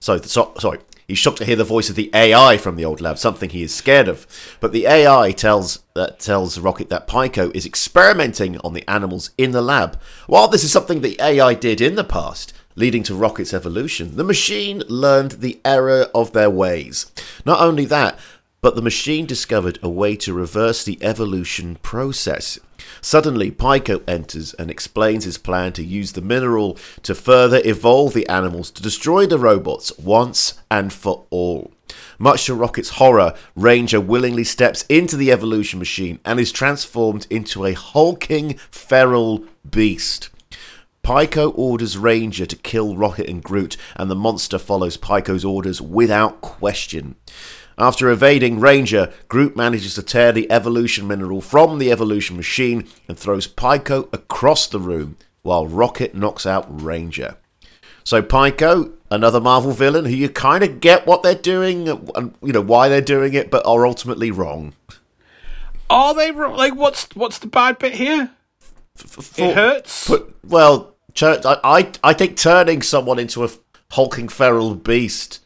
[0.00, 0.80] So, so sorry,
[1.12, 3.62] he's shocked to hear the voice of the AI from the old lab, something he
[3.62, 4.26] is scared of.
[4.60, 9.50] But the AI tells that tells Rocket that Pyko is experimenting on the animals in
[9.50, 10.00] the lab.
[10.26, 14.24] While this is something the AI did in the past, leading to Rocket's evolution, the
[14.24, 17.12] machine learned the error of their ways.
[17.44, 18.18] Not only that,
[18.62, 22.58] but the machine discovered a way to reverse the evolution process.
[23.00, 28.28] Suddenly, Pyko enters and explains his plan to use the mineral to further evolve the
[28.28, 31.72] animals to destroy the robots once and for all.
[32.18, 37.64] Much to Rocket's horror, Ranger willingly steps into the evolution machine and is transformed into
[37.64, 40.30] a hulking feral beast.
[41.02, 46.40] Pyko orders Ranger to kill Rocket and Groot, and the monster follows Pyko's orders without
[46.40, 47.16] question.
[47.82, 53.18] After evading Ranger, Groot manages to tear the evolution mineral from the evolution machine and
[53.18, 57.38] throws Pyko across the room, while Rocket knocks out Ranger.
[58.04, 62.52] So Pyko, another Marvel villain who you kind of get what they're doing and you
[62.52, 64.74] know why they're doing it, but are ultimately wrong.
[65.90, 66.56] Are they wrong?
[66.56, 68.30] like what's what's the bad bit here?
[68.94, 70.08] For- It hurts.
[70.08, 73.50] But well, I I I think turning someone into a
[73.90, 75.41] hulking feral beast.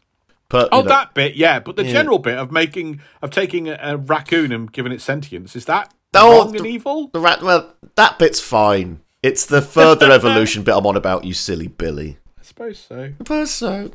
[0.49, 1.59] But, Oh, know, that bit, yeah.
[1.59, 1.93] But the Yeah.
[1.93, 5.93] general bit of making of taking a, a raccoon and giving it sentience is that
[6.15, 7.09] Oh, wrong and evil?
[7.13, 7.43] the rat.
[7.43, 9.01] Well, that bit's fine.
[9.23, 12.19] It's the further evolution bit I'm on about, you silly Billy.
[12.39, 13.01] I suppose so.
[13.01, 13.91] I suppose so.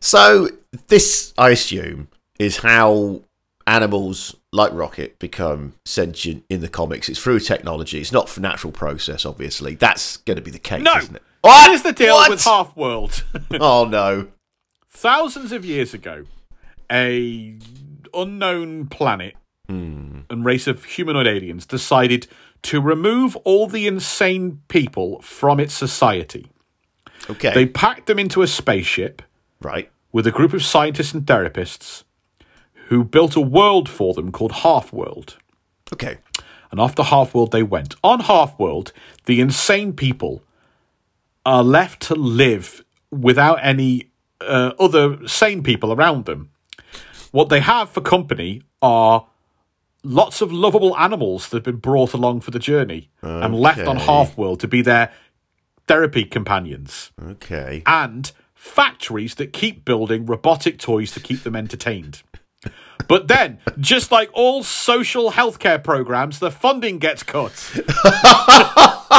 [0.00, 0.48] So
[0.88, 3.22] this, I assume, is how
[3.66, 7.08] animals like Rocket become sentient in the comics.
[7.08, 8.00] It's through technology.
[8.00, 9.74] It's not for natural process, obviously.
[9.74, 10.96] That's going to be the case, No.
[10.96, 11.22] isn't it?
[11.42, 11.68] What?
[11.70, 12.30] Here's the deal What?
[12.30, 13.24] with Half World.
[13.60, 14.28] Oh no!
[14.98, 16.24] Thousands of years ago,
[16.90, 17.56] a
[18.12, 19.36] unknown planet
[19.68, 20.22] hmm.
[20.28, 22.26] and race of humanoid aliens decided
[22.62, 26.50] to remove all the insane people from its society.
[27.30, 29.22] Okay, They packed them into a spaceship
[29.62, 29.88] right.
[30.10, 32.02] with a group of scientists and therapists
[32.86, 35.36] who built a world for them called Half World.
[35.92, 36.18] Okay,
[36.72, 37.94] And after Half World, they went.
[38.02, 38.92] On Half World,
[39.26, 40.42] the insane people
[41.46, 46.50] are left to live without any uh, other sane people around them.
[47.30, 49.26] What they have for company are
[50.02, 53.96] lots of lovable animals that have been brought along for the journey and left on
[53.96, 54.06] Okay.
[54.06, 55.12] Half World to be their
[55.86, 57.82] therapy companions, okay.
[57.86, 62.22] and factories that keep building robotic toys to keep them entertained.
[63.08, 67.52] But then, just like all social healthcare programs, the funding gets cut.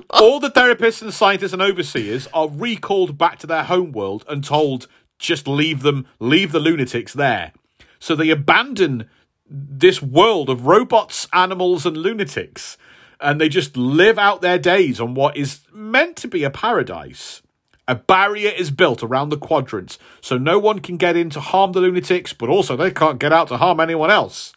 [0.10, 4.44] all the therapists and scientists and overseers are recalled back to their home world and
[4.44, 4.86] told
[5.18, 7.52] just leave them, leave the lunatics there.
[7.98, 9.08] So they abandon
[9.48, 12.76] this world of robots, animals, and lunatics,
[13.20, 17.42] and they just live out their days on what is meant to be a paradise.
[17.86, 21.72] A barrier is built around the quadrants, so no one can get in to harm
[21.72, 24.52] the lunatics, but also they can't get out to harm anyone else.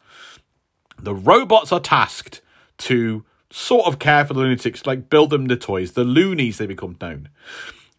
[1.00, 2.42] The robots are tasked
[2.80, 6.66] to sort of care for the lunatics, like build them the toys, the loonies they
[6.66, 7.30] become known.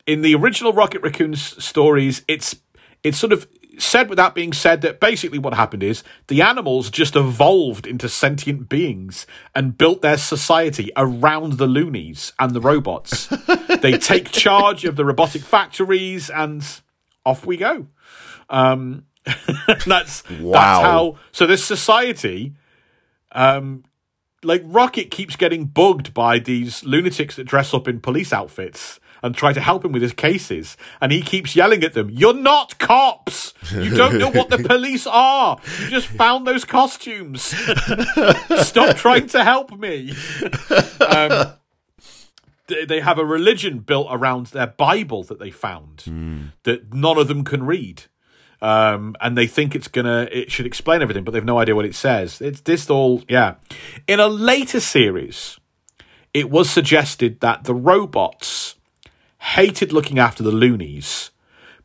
[0.06, 2.56] In the original Rocket Raccoon s- stories, it's
[3.02, 3.46] it's sort of
[3.78, 8.68] said without being said that basically what happened is the animals just evolved into sentient
[8.70, 13.26] beings and built their society around the loonies and the robots.
[13.82, 16.64] they take charge of the robotic factories and
[17.26, 17.86] off we go.
[18.48, 19.04] Um,
[19.86, 20.52] that's Wow.
[20.52, 21.16] that's how.
[21.32, 22.54] So this society,
[23.32, 23.84] um,
[24.46, 29.34] like Rocket keeps getting bugged by these lunatics that dress up in police outfits and
[29.34, 32.78] try to help him with his cases, and he keeps yelling at them, "You're not
[32.78, 33.54] cops.
[33.72, 35.58] You don't know what the police are.
[35.82, 37.42] You just found those costumes.
[38.66, 40.14] Stop trying to help me."
[41.00, 41.52] Um,
[42.68, 46.02] they they have a religion built around their Bible that they found
[46.64, 48.04] that none of them can read.
[48.62, 51.84] Um, and they think it's gonna, it should explain everything, but they've no idea what
[51.84, 52.40] it says.
[52.40, 53.56] It's this all, yeah.
[54.06, 55.58] In a later series,
[56.32, 58.76] it was suggested that the robots
[59.38, 61.30] hated looking after the loonies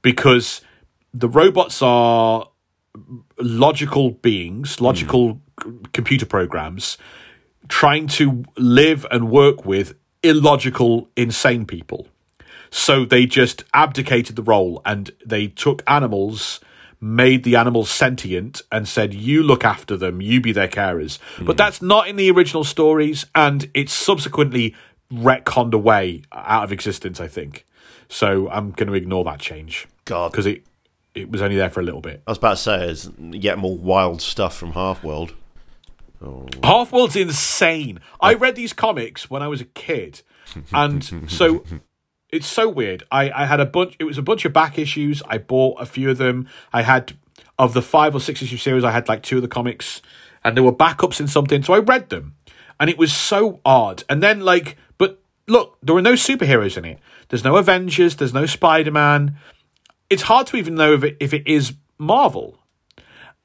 [0.01, 0.62] because
[1.13, 2.47] the robots are
[3.38, 6.97] logical beings, logical c- computer programs
[7.67, 12.07] trying to live and work with illogical, insane people.
[12.71, 16.62] So they just abdicated the role and they took animals,
[17.01, 21.19] made the animals sentient, and said, You look after them, you be their carers.
[21.38, 21.57] But hmm.
[21.57, 24.73] that's not in the original stories, and it's subsequently
[25.12, 27.65] retconned away out of existence, I think.
[28.07, 29.88] So I'm going to ignore that change.
[30.05, 30.31] God.
[30.31, 30.63] Because it,
[31.13, 32.23] it was only there for a little bit.
[32.25, 35.34] I was about to say, there's yet more wild stuff from Half World.
[36.23, 36.47] Oh.
[36.63, 37.99] Half World's insane.
[38.21, 40.21] I read these comics when I was a kid,
[40.73, 41.63] and so
[42.32, 43.04] it's so weird.
[43.12, 43.96] I, I had a bunch.
[44.00, 45.22] It was a bunch of back issues.
[45.28, 46.48] I bought a few of them.
[46.72, 47.17] I had
[47.60, 48.84] of the five or six issue series.
[48.84, 50.02] I had like two of the comics,
[50.44, 51.62] and there were backups in something.
[51.63, 52.36] So I read them,
[52.80, 54.04] and it was so odd.
[54.10, 57.00] And then like, but look, there were no superheroes in it.
[57.30, 58.15] There's no Avengers.
[58.15, 59.38] There's no Spider Man.
[60.10, 62.58] It's hard to even know if it, if it is Marvel.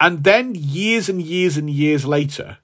[0.00, 2.58] And then years and years and years later,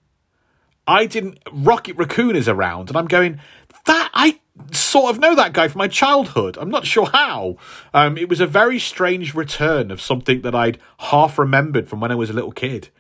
[0.86, 1.38] I didn't.
[1.50, 3.40] Rocket Raccoon is around, and I'm going.
[3.86, 4.38] That I
[4.70, 6.58] sort of know that guy from my childhood.
[6.60, 7.56] I'm not sure how.
[7.94, 12.12] Um, it was a very strange return of something that I'd half remembered from when
[12.12, 12.90] I was a little kid.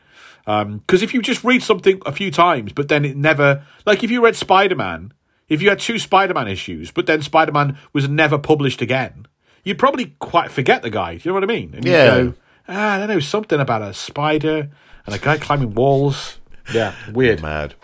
[0.44, 4.02] Because um, if you just read something a few times, but then it never, like
[4.02, 5.12] if you read Spider Man,
[5.48, 9.26] if you had two Spider Man issues, but then Spider Man was never published again,
[9.62, 11.16] you'd probably quite forget the guy.
[11.16, 11.74] Do you know what I mean?
[11.74, 12.06] And you'd Yeah.
[12.06, 12.34] Go,
[12.68, 14.70] ah, I don't know, something about a spider
[15.06, 16.38] and a guy climbing walls.
[16.72, 17.42] Yeah, weird.
[17.42, 17.74] Mad.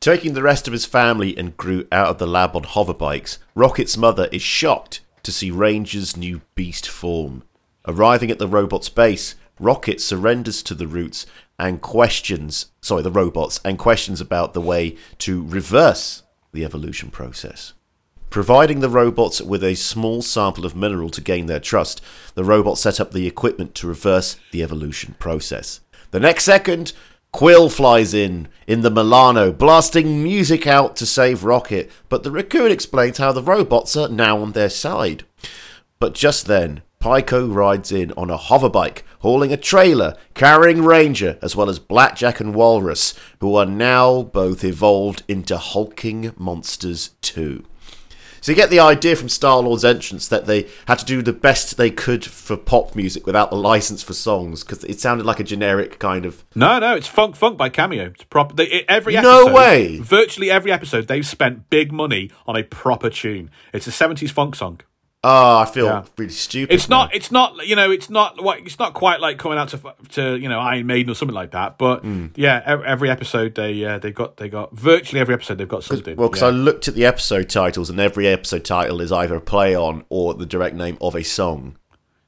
[0.00, 3.98] Taking the rest of his family and Groot out of the lab on hoverbikes, Rocket's
[3.98, 7.42] mother is shocked to see Ranger's new beast form.
[7.86, 11.26] Arriving at the robot's base, Rocket surrenders to the roots
[11.58, 17.74] and questions, sorry, the robots, and questions about the way to reverse the evolution process.
[18.30, 22.00] Providing the robots with a small sample of mineral to gain their trust,
[22.34, 25.80] the robots set up the equipment to reverse the evolution process.
[26.10, 26.94] The next second,
[27.32, 32.72] Quill flies in, in the Milano, blasting music out to save Rocket, but the raccoon
[32.72, 35.24] explains how the robots are now on their side.
[36.00, 41.54] But just then, Pyko rides in on a hoverbike, hauling a trailer, carrying Ranger, as
[41.54, 47.64] well as Blackjack and Walrus, who are now both evolved into hulking monsters too.
[48.40, 51.32] So you get the idea from Star Lord's entrance that they had to do the
[51.32, 55.40] best they could for pop music without the license for songs, because it sounded like
[55.40, 56.44] a generic kind of.
[56.54, 58.06] No, no, it's Funk Funk by Cameo.
[58.06, 58.54] It's proper.
[58.54, 59.98] They, every No way.
[59.98, 63.50] Virtually every episode, they've spent big money on a proper tune.
[63.72, 64.80] It's a seventies funk song.
[65.22, 66.04] Oh, I feel Yeah.
[66.16, 66.74] really stupid.
[66.74, 67.00] It's now.
[67.02, 67.14] not.
[67.14, 67.66] It's not.
[67.66, 67.90] You know.
[67.90, 68.42] It's not.
[68.42, 69.80] what- It's not quite like coming out to
[70.12, 71.76] to you know Iron Maiden or something like that.
[71.76, 72.28] But Hmm.
[72.36, 76.16] yeah, every episode they uh, they got they got virtually every episode they've got something.
[76.16, 76.48] Well, because yeah.
[76.48, 80.04] I looked at the episode titles, and every episode title is either a play on
[80.08, 81.76] or the direct name of a song.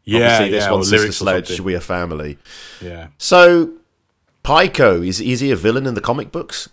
[0.05, 1.61] yeah, Obviously, this yeah, one's Sister lyrics or Sledge.
[1.61, 2.37] We Are Family.
[2.83, 3.07] Yeah.
[3.17, 3.71] So,
[4.45, 6.69] Pyko, is, is he a villain in the comic books?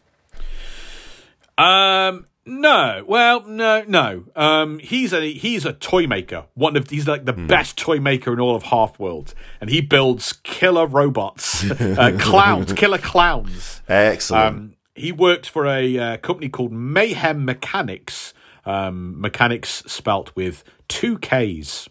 [1.58, 2.25] Um.
[2.49, 3.03] No.
[3.07, 3.41] Well.
[3.47, 3.83] No.
[3.88, 4.25] No.
[4.35, 4.79] Um.
[4.79, 6.45] He's a he's a toy maker.
[6.55, 9.81] One of he's like the best toy maker in all of Half World, and he
[9.81, 13.81] builds killer robots, uh, clowns, killer clowns.
[13.88, 14.45] Excellent.
[14.55, 18.33] Um, he worked for a uh, company called Mayhem Mechanics.
[18.65, 21.88] Um, mechanics spelt with two K's.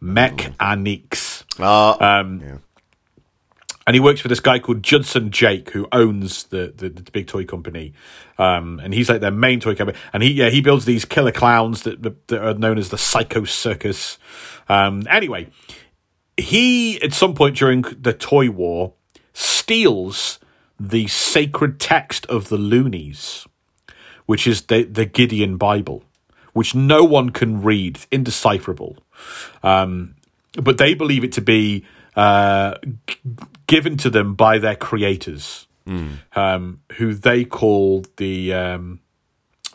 [0.00, 1.44] Mechanics.
[1.58, 2.56] Ah, Um, yeah.
[3.86, 7.26] And he works for this guy called Judson Jake, who owns the, the, the big
[7.26, 7.92] toy company.
[8.38, 9.98] Um, and he's like their main toy company.
[10.12, 13.44] And he yeah he builds these killer clowns that, that are known as the Psycho
[13.44, 14.18] Circus.
[14.68, 15.48] Um, anyway,
[16.36, 18.94] he at some point during the toy war
[19.32, 20.38] steals
[20.80, 23.46] the sacred text of the Loonies,
[24.26, 26.04] which is the the Gideon Bible,
[26.52, 28.96] which no one can read, indecipherable.
[29.62, 30.16] Um,
[30.54, 31.84] but they believe it to be
[32.16, 32.74] uh,
[33.74, 35.66] given to them by their creators,
[36.36, 39.00] um, who they call the um,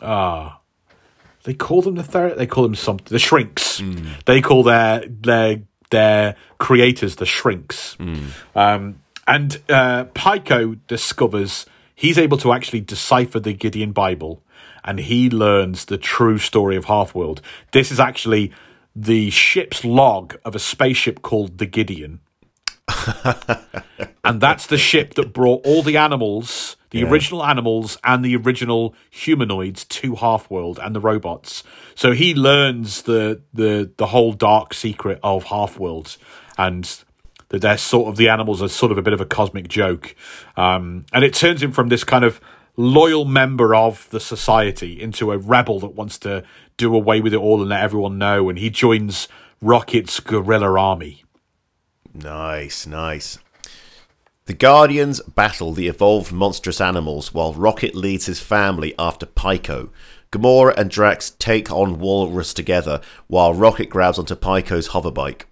[0.00, 0.58] ah,
[1.44, 3.80] they call them the ther- they call them something the shrinks.
[4.24, 7.96] They call their their their creators the shrinks.
[8.54, 8.82] Um,
[9.26, 14.42] and uh, Pyko discovers he's able to actually decipher the Gideon Bible,
[14.82, 17.38] and he learns the true story of Half-World.
[17.72, 18.50] This is actually
[18.96, 22.20] the ship's log of a spaceship called the Gideon.
[24.24, 28.94] and that's the ship that brought all the animals, the original animals and the original
[29.10, 31.62] humanoids to Half-World and the robots.
[31.94, 36.16] So he learns the the the whole dark secret of Half-World
[36.58, 37.04] and
[37.50, 40.14] that they're sort of the animals are sort of a bit of a cosmic joke.
[40.56, 42.40] Um, and it turns him from this kind of
[42.76, 46.44] loyal member of the society into a rebel that wants to
[46.76, 48.48] do away with it all and let everyone know.
[48.48, 49.28] And he joins
[49.60, 51.24] Rocket's guerrilla army.
[52.14, 53.38] Nice, nice.
[54.46, 59.90] The Guardians battle the evolved monstrous animals while Rocket leads his family after Pyko.
[60.32, 65.42] Gamora and Drax take on Walrus together while Rocket grabs onto Pyko's hoverbike.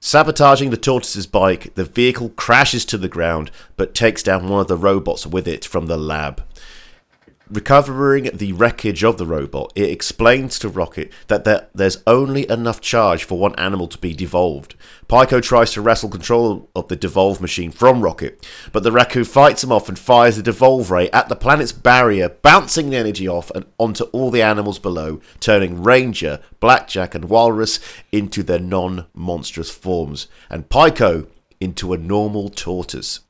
[0.00, 4.68] Sabotaging the tortoise's bike, the vehicle crashes to the ground but takes down one of
[4.68, 6.44] the robots with it from the lab.
[7.48, 12.80] Recovering the wreckage of the robot, it explains to Rocket that there, there's only enough
[12.80, 14.74] charge for one animal to be devolved.
[15.08, 19.62] Pyko tries to wrestle control of the devolve machine from Rocket, but the raccoon fights
[19.62, 23.52] him off and fires the devolve ray at the planet's barrier, bouncing the energy off
[23.52, 27.78] and onto all the animals below, turning Ranger, Blackjack, and Walrus
[28.10, 31.28] into their non monstrous forms, and Pyko
[31.60, 33.20] into a normal tortoise.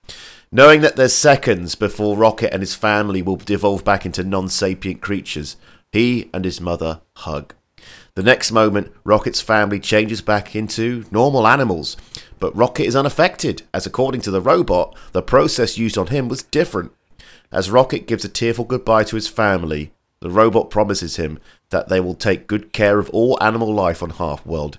[0.53, 5.01] Knowing that there's seconds before Rocket and his family will devolve back into non sapient
[5.01, 5.57] creatures,
[5.91, 7.55] he and his mother hug.
[8.15, 11.97] The next moment, Rocket's family changes back into normal animals,
[12.39, 16.45] but Rocket is unaffected, as according to the robot, the process used on him was
[16.45, 16.93] different.
[17.53, 21.39] As Rocket gives a tearful goodbye to his family, the robot promises him
[21.71, 24.79] that they will take good care of all animal life on Half-World.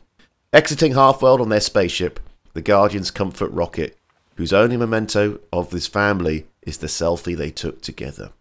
[0.52, 2.20] Exiting Half-World on their spaceship,
[2.54, 3.97] the Guardians comfort Rocket,
[4.38, 8.32] whose only memento of this family is the selfie they took together.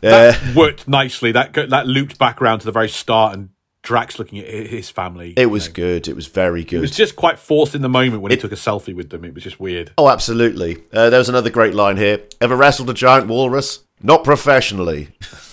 [0.00, 1.30] That Uh, worked nicely.
[1.32, 3.50] That that looped back around to the very start, and
[3.82, 5.34] Drax looking at his family.
[5.36, 6.06] it was good.
[6.08, 6.78] It was very good.
[6.78, 9.24] It was just quite forced in the moment when he took a selfie with them.
[9.24, 9.90] It was just weird.
[9.98, 10.78] Oh, absolutely.
[10.92, 12.20] Uh, there was another great line here.
[12.40, 13.80] Ever wrestled a giant walrus?
[14.00, 15.08] Not professionally.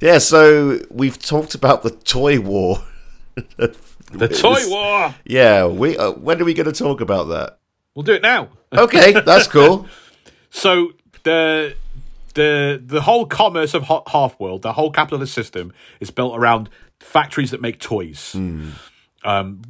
[0.00, 2.82] yeah, so we've talked about the toy war.
[4.12, 5.14] The toy war.
[5.24, 5.96] Yeah, we.
[5.96, 7.58] Uh, when are we going to talk about that?
[7.94, 8.48] We'll do it now.
[8.72, 9.86] Okay, that's cool.
[10.56, 10.92] So
[11.24, 11.74] the
[12.34, 17.50] the the whole commerce of Half World, the whole capitalist system, is built around factories
[17.50, 18.34] that make toys.
[19.24, 19.62] Um,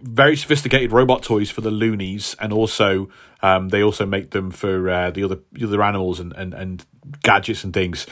[0.00, 3.08] very sophisticated robot toys for the loonies, and also
[3.42, 6.84] um, they also make them for uh, the other the other animals and, and, and
[7.22, 8.06] gadgets and things.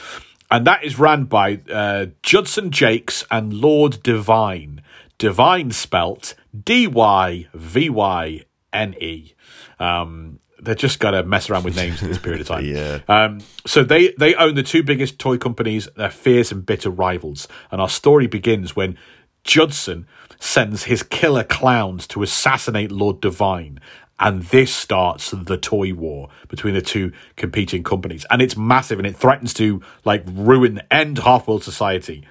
[0.49, 4.80] And that is ran by uh, Judson Jakes and Lord Dyvyne.
[5.21, 8.41] Dyvyne spelt D Y V Y
[8.73, 9.33] N E.
[9.79, 12.65] Um, they're just got to mess around with names at this period of time.
[12.71, 12.99] Yeah.
[13.07, 15.87] Um, so they they own the two biggest toy companies.
[15.95, 17.47] They're fierce and bitter rivals.
[17.69, 18.97] And our story begins when
[19.43, 20.07] Judson
[20.39, 23.77] sends his killer clowns to assassinate Lord Dyvyne.
[24.19, 28.25] And this starts the toy war between the two competing companies.
[28.29, 32.27] And it's massive and it threatens to like ruin, end half world society.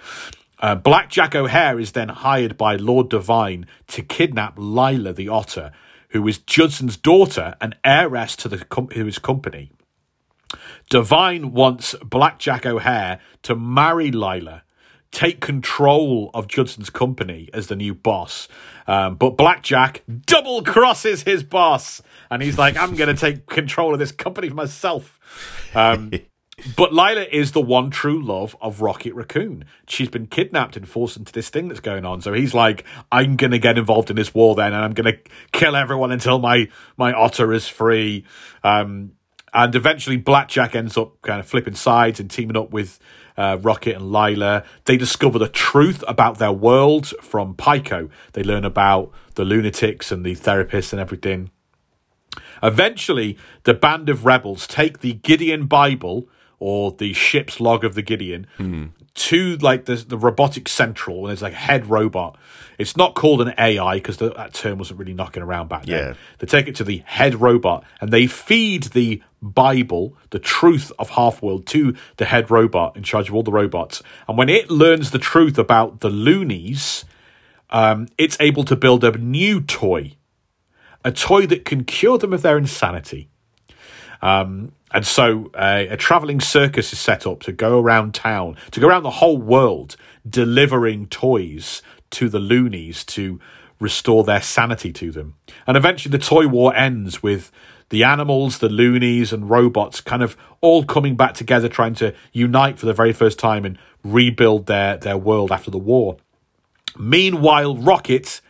[0.61, 5.72] Uh, Black Jack O'Hare is then hired by Lord Dyvyne to kidnap Lylla the Otter,
[6.11, 9.72] who is Judson's daughter and heiress to the com- to his company.
[10.90, 14.62] Dyvyne wants Black Jack O'Hare to marry Lylla,
[15.12, 18.48] take control of Judson's company as the new boss.
[18.86, 23.92] Um, but Blackjack double crosses his boss, and he's like, "I'm going to take control
[23.92, 25.18] of this company for myself."
[25.74, 26.11] Um,
[26.76, 29.64] but Lylla is the one true love of Rocket Raccoon.
[29.86, 32.20] She's been kidnapped and forced into this thing that's going on.
[32.20, 35.12] So he's like, I'm going to get involved in this war then, and I'm going
[35.12, 35.18] to
[35.52, 38.24] kill everyone until my, my otter is free.
[38.64, 39.12] Um,
[39.52, 43.00] and eventually, Blackjack ends up kind of flipping sides and teaming up with
[43.36, 44.64] uh, Rocket and Lylla.
[44.84, 48.11] They discover the truth about their world from Pyko.
[48.32, 51.50] They learn about the lunatics and the therapists and everything.
[52.62, 56.28] Eventually, the band of rebels take the Gideon Bible
[56.61, 58.46] or the ship's log of the Gideon
[59.14, 62.38] to like the the robotic central, and there's like a head robot.
[62.78, 66.08] It's not called an AI because that term wasn't really knocking around back then.
[66.08, 66.14] Yeah.
[66.38, 71.11] They take it to the head robot and they feed the Bible, the truth of
[71.11, 74.02] Half World, to the head robot in charge of all the robots.
[74.28, 77.04] And when it learns the truth about the loonies,
[77.70, 80.16] um, it's able to build a new toy,
[81.04, 83.28] a toy that can cure them of their insanity.
[84.22, 88.80] Um, and so uh, a traveling circus is set up to go around town, to
[88.80, 89.96] go around the whole world,
[90.28, 93.40] delivering toys to the loonies to
[93.78, 95.36] restore their sanity to them.
[95.66, 97.50] And eventually the toy war ends with
[97.88, 102.78] the animals, the loonies, and robots kind of all coming back together, trying to unite
[102.78, 106.16] for the very first time and rebuild their, their world after the war.
[106.98, 108.40] Meanwhile, Rocket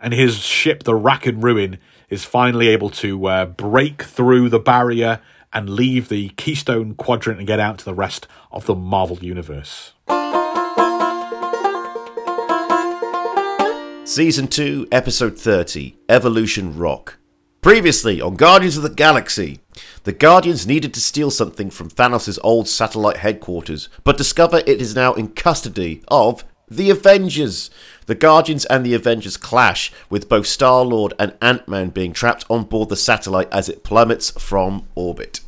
[0.00, 1.78] and his ship, the Rack and Ruin,
[2.12, 5.18] is finally able to uh, break through the barrier
[5.50, 9.94] and leave the Keystone Quadrant and get out to the rest of the Marvel Universe.
[14.04, 17.16] Season 2, Episode 30 Evolution Rock.
[17.62, 19.60] Previously on Guardians of the Galaxy,
[20.04, 24.94] the Guardians needed to steal something from Thanos' old satellite headquarters, but discover it is
[24.94, 26.44] now in custody of
[26.76, 27.70] the Avengers.
[28.06, 32.44] The Guardians and the Avengers clash, with both Star Lord and Ant Man being trapped
[32.50, 35.40] on board the satellite as it plummets from orbit.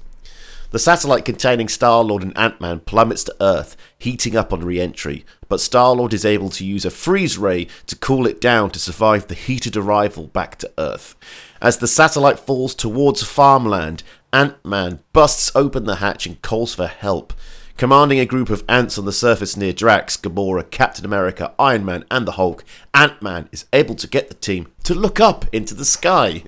[0.70, 4.80] The satellite containing Star Lord and Ant Man plummets to Earth, heating up on re
[4.80, 8.70] entry, but Star Lord is able to use a freeze ray to cool it down
[8.70, 11.14] to survive the heated arrival back to Earth.
[11.62, 14.02] As the satellite falls towards farmland,
[14.32, 17.32] Ant Man busts open the hatch and calls for help.
[17.76, 22.04] Commanding a group of ants on the surface near Drax, Gamora, Captain America, Iron Man,
[22.08, 22.64] and the Hulk,
[22.94, 26.44] Ant Man is able to get the team to look up into the sky.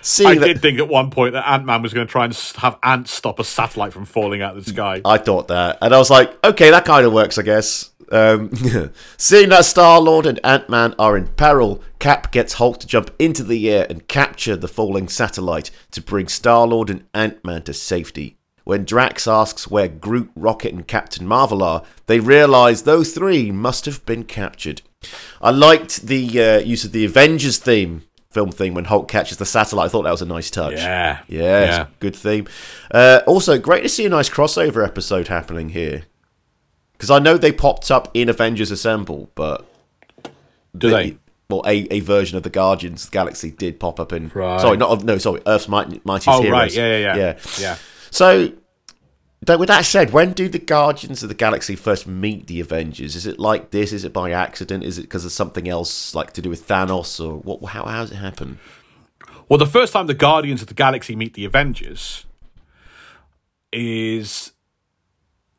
[0.00, 2.24] Seeing I that, did think at one point that Ant Man was going to try
[2.24, 5.02] and have ants stop a satellite from falling out of the sky.
[5.04, 7.90] I thought that, and I was like, okay, that kind of works, I guess.
[8.10, 8.50] Um,
[9.18, 13.10] seeing that Star Lord and Ant Man are in peril, Cap gets Hulk to jump
[13.18, 17.62] into the air and capture the falling satellite to bring Star Lord and Ant Man
[17.64, 18.38] to safety.
[18.64, 23.84] When Drax asks where Groot, Rocket, and Captain Marvel are, they realise those three must
[23.86, 24.82] have been captured.
[25.40, 29.46] I liked the uh, use of the Avengers theme film theme when Hulk catches the
[29.46, 29.86] satellite.
[29.86, 30.74] I thought that was a nice touch.
[30.74, 31.20] Yeah.
[31.26, 31.86] Yeah, Yeah.
[31.98, 32.46] good theme.
[32.90, 36.02] Uh, also, great to see a nice crossover episode happening here.
[36.92, 39.66] Because I know they popped up in Avengers Assemble, but
[40.76, 41.16] Do they?
[41.48, 44.30] Well, a, a version of the Guardians of the Galaxy did pop up in.
[44.32, 44.60] Right.
[44.60, 46.52] Sorry, not no, sorry, Earth's Mighty, Mightiest Oh, Heroes.
[46.60, 46.72] right.
[46.72, 47.38] Yeah, yeah, yeah.
[47.58, 47.76] yeah.
[48.10, 48.52] So,
[49.40, 53.14] though, with that said, when do the Guardians of the Galaxy first meet the Avengers?
[53.16, 53.92] Is it like this?
[53.92, 54.84] Is it by accident?
[54.84, 57.70] Is it because of something else, like to do with Thanos, or what?
[57.70, 58.58] How, how does it happen?
[59.48, 62.24] Well, the first time the Guardians of the Galaxy meet the Avengers
[63.72, 64.52] is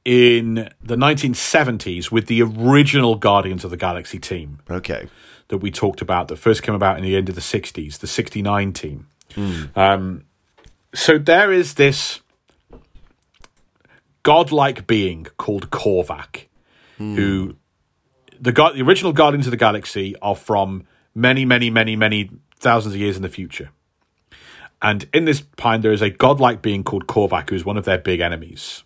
[0.03, 5.07] in the 1970s with the original Guardians of the Galaxy team Okay.
[5.49, 8.07] that we talked about that first came about in the end of the 60s, the
[8.07, 9.07] 69 team.
[9.75, 10.23] Um,
[10.93, 12.20] so there is this
[14.23, 16.47] godlike being called Korvac,
[16.97, 17.55] who
[18.39, 22.93] the God, the original Guardians of the Galaxy are from many, many, many, many thousands
[22.95, 23.69] of years in the future.
[24.81, 27.85] And in this pine, there is a godlike being called Korvac, who is one of
[27.85, 28.83] their big enemies.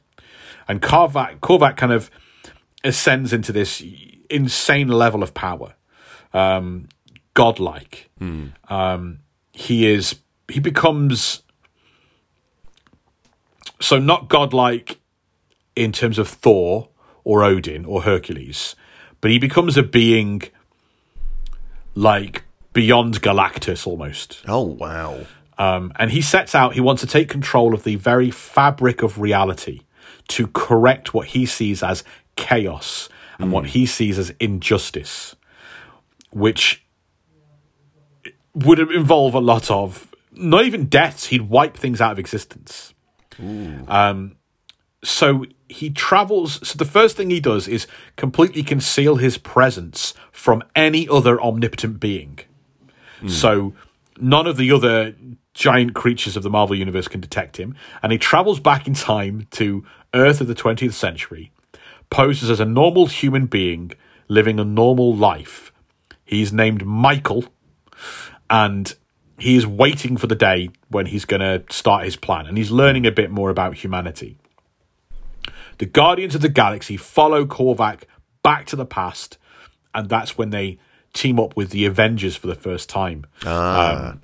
[0.67, 2.11] And Korvac, Korvac kind of
[2.83, 3.83] ascends into this
[4.29, 5.75] insane level of power,
[6.33, 6.89] um,
[7.33, 8.09] godlike.
[8.67, 9.19] Um,
[9.53, 10.15] he is
[10.51, 11.43] he becomes
[13.79, 14.99] so not godlike
[15.75, 16.89] in terms of Thor
[17.23, 18.75] or Odin or Hercules,
[19.21, 20.43] but he becomes a being
[21.95, 24.41] like beyond Galactus almost.
[24.47, 25.25] Oh wow.
[25.57, 29.19] Um, and he sets out, he wants to take control of the very fabric of
[29.19, 29.81] reality
[30.27, 32.03] to correct what he sees as
[32.35, 33.07] chaos
[33.39, 35.35] and what he sees as injustice,
[36.31, 36.85] which
[38.53, 42.93] would involve a lot of not even deaths, he'd wipe things out of existence.
[43.87, 44.35] Um,
[45.03, 46.65] so he travels.
[46.67, 51.99] So the first thing he does is completely conceal his presence from any other omnipotent
[51.99, 52.39] being.
[53.19, 53.29] Hmm.
[53.29, 53.73] So
[54.19, 55.15] none of the other
[55.53, 57.75] giant creatures of the Marvel Universe can detect him.
[58.03, 61.51] And he travels back in time to Earth of the 20th century,
[62.09, 63.91] poses as a normal human being
[64.27, 65.71] living a normal life.
[66.23, 67.45] He's named Michael,
[68.49, 68.93] and
[69.37, 72.47] he is waiting for the day when he's going to start his plan.
[72.47, 74.37] And he's learning a bit more about humanity.
[75.77, 78.01] The Guardians of the Galaxy follow Korvac
[78.43, 79.37] back to the past,
[79.93, 80.77] and that's when they
[81.13, 83.25] team up with the Avengers for the first time.
[83.45, 84.21] Um,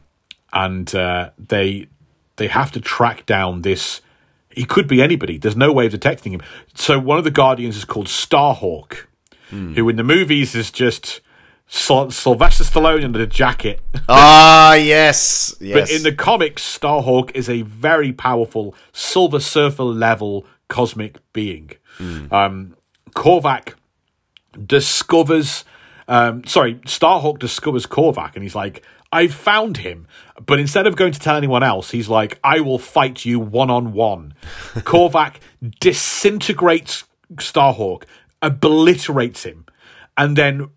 [0.53, 1.87] and uh, they
[2.37, 4.01] they have to track down this.
[4.49, 5.37] He could be anybody.
[5.37, 6.41] There's no way of detecting him.
[6.75, 9.05] So one of the Guardians is called Starhawk,
[9.49, 11.21] who in the movies is just
[11.67, 13.79] Syl- Sylvester Stallone in a jacket.
[14.09, 15.73] Ah yes, yes.
[15.89, 21.69] But in the comics, Starhawk is a very powerful Silver Surfer level cosmic being.
[22.31, 22.75] Um,
[23.11, 23.73] Korvac
[24.65, 25.65] discovers,
[26.07, 30.07] um, sorry, Starhawk discovers Korvac, and he's like, "I've found him."
[30.45, 33.69] But instead of going to tell anyone else, he's like, "I will fight you one
[33.69, 34.33] on one."
[34.91, 35.35] Korvac
[35.79, 37.03] disintegrates
[37.35, 38.03] Starhawk,
[38.41, 39.65] obliterates him,
[40.17, 40.69] and then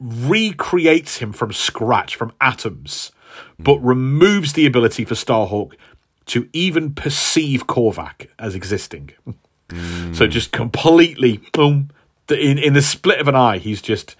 [0.00, 3.12] recreates him from scratch, from atoms,
[3.58, 5.74] but removes the ability for Starhawk
[6.26, 9.12] to even perceive Korvac as existing.
[10.12, 11.88] So just completely, boom,
[12.28, 14.16] in, in the split of an eye, he's just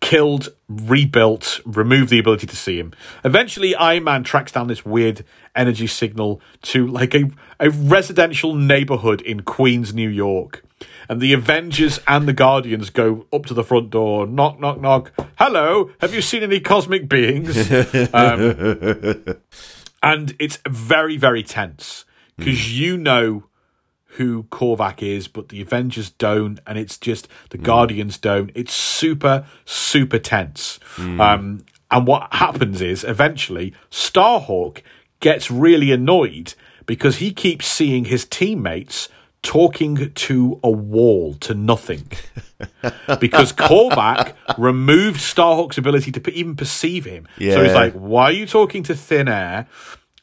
[0.00, 2.92] killed, rebuilt, removed the ability to see him.
[3.24, 5.24] Eventually, Iron Man tracks down this weird
[5.54, 7.30] energy signal to like a,
[7.60, 10.64] a residential neighborhood in Queens, New York.
[11.08, 15.12] And the Avengers and the Guardians go up to the front door, knock, knock, knock.
[15.38, 17.56] Hello, have you seen any cosmic beings?
[18.12, 19.36] Um,
[20.02, 22.04] and it's very, very tense
[22.36, 22.72] because hmm.
[22.72, 23.44] you know
[24.16, 27.64] who Korvac is, but the Avengers don't, and it's just the hmm.
[27.64, 28.50] Guardians don't.
[28.54, 30.78] It's super, super tense.
[30.96, 31.20] Hmm.
[31.20, 34.82] Um, and what happens is eventually Starhawk
[35.20, 39.08] gets really annoyed because he keeps seeing his teammates
[39.46, 42.08] talking to a wall, to nothing.
[43.20, 47.28] because Korvac removed Starhawk's ability to even perceive him.
[47.54, 49.66] So he's like, why are you talking to thin air?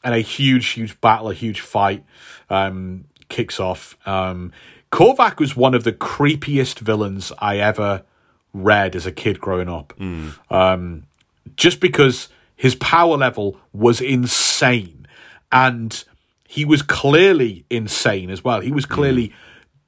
[0.02, 2.04] And a huge, huge battle, a huge fight
[2.50, 3.96] um, kicks off.
[4.06, 4.52] Um,
[4.92, 8.02] Korvac was one of the creepiest villains I ever
[8.52, 9.94] read as a kid growing up.
[10.50, 11.04] Um,
[11.56, 15.06] just because his power level was insane.
[15.50, 16.04] And
[16.54, 18.60] he was clearly insane as well.
[18.60, 18.90] He was mm.
[18.90, 19.32] clearly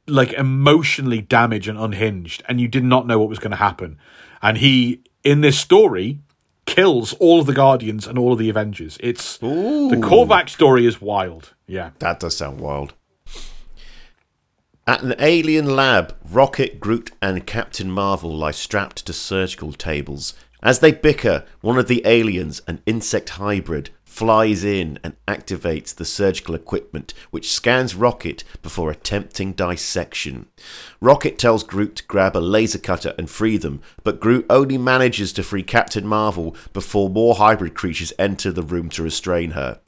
[0.08, 3.98] like emotionally damaged and unhinged, and you did not know what was going to happen.
[4.42, 6.18] And he, in this story,
[6.64, 8.98] kills all of the Guardians and all of the Avengers.
[9.00, 11.54] It's the Korvac story is wild.
[11.68, 11.90] Yeah.
[12.00, 12.94] That does sound wild.
[14.88, 20.80] At an alien lab, Rocket, Groot, and Captain Marvel lie strapped to surgical tables As
[20.80, 26.54] they bicker, one of the aliens, an insect hybrid, flies in and activates the surgical
[26.54, 30.46] equipment, which scans Rocket before attempting dissection.
[31.02, 35.34] Rocket tells Groot to grab a laser cutter and free them, but Groot only manages
[35.34, 39.80] to free Captain Marvel before more hybrid creatures enter the room to restrain her.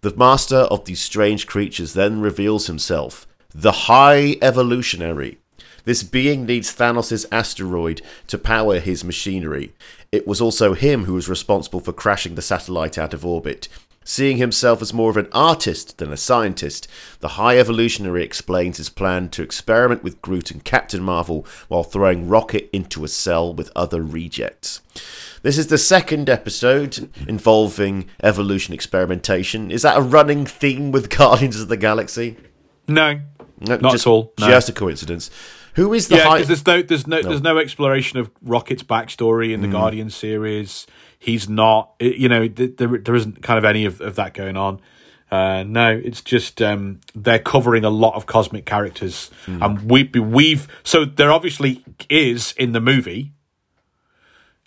[0.00, 5.38] The master of these strange creatures then reveals himself, the High Evolutionary.
[5.84, 9.72] This being needs Thanos' asteroid to power his machinery.
[10.10, 13.68] It was also him who was responsible for crashing the satellite out of orbit.
[14.04, 16.88] Seeing himself as more of an artist than a scientist,
[17.20, 22.26] the High Evolutionary explains his plan to experiment with Groot and Captain Marvel while throwing
[22.26, 24.80] Rocket into a cell with other rejects.
[25.42, 29.70] This is the second episode involving evolution experimentation.
[29.70, 32.38] Is that a running theme with Guardians of the Galaxy?
[32.88, 33.20] No,
[33.60, 34.32] No, not just, at all.
[34.40, 34.46] No.
[34.48, 35.30] Just a coincidence.
[35.74, 36.38] Who is the yeah, high?
[36.42, 40.86] because there's no there's no, there's no exploration of Rocket's backstory in the Guardian series.
[41.18, 44.80] He's not, you know, there there isn't kind of any of, of that going on.
[45.30, 49.62] Uh, no, it's just um, they're covering a lot of cosmic characters, Hmm.
[49.62, 53.32] and we we've so there obviously is in the movie.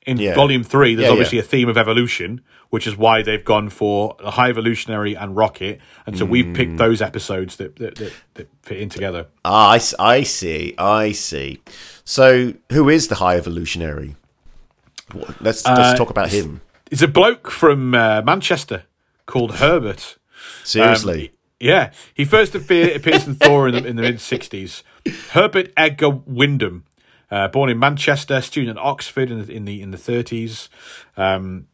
[0.05, 0.33] In Yeah.
[0.35, 1.43] volume three, there's Yeah, obviously yeah.
[1.43, 2.41] a theme of evolution,
[2.72, 6.53] which is why they've gone for the High Evolutionary and Rocket, and so we've Hmm.
[6.53, 9.28] picked those episodes that that, that, that fit in together.
[9.45, 9.80] Ah, I,
[10.17, 10.74] I see.
[10.80, 11.61] I see.
[12.03, 14.15] So, who is the High Evolutionary?
[15.13, 16.61] Let's let's Uh, talk about him.
[16.89, 18.84] It's a bloke from uh, Manchester
[19.26, 20.17] called Herbert.
[20.63, 21.30] Seriously.
[21.30, 24.82] Um, yeah, he first appear, appears in Thor in the, in the mid '60s.
[25.32, 26.86] Herbert Edgar Wyndham,
[27.30, 30.69] uh, born in Manchester, student at Oxford in the in the, in the '30s.
[31.17, 31.67] Um,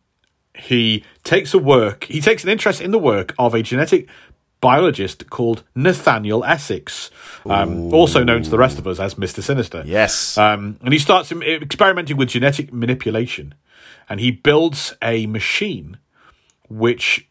[0.57, 2.05] he takes a work.
[2.05, 4.07] He takes an interest in the work of a genetic
[4.59, 7.11] biologist called Nathaniel Essex,
[7.45, 9.83] um, also known to the rest of us as Mister Sinister.
[9.85, 10.37] yes.
[10.37, 13.53] Um, and he starts experimenting with genetic manipulation,
[14.09, 15.97] and he builds a machine
[16.69, 17.29] which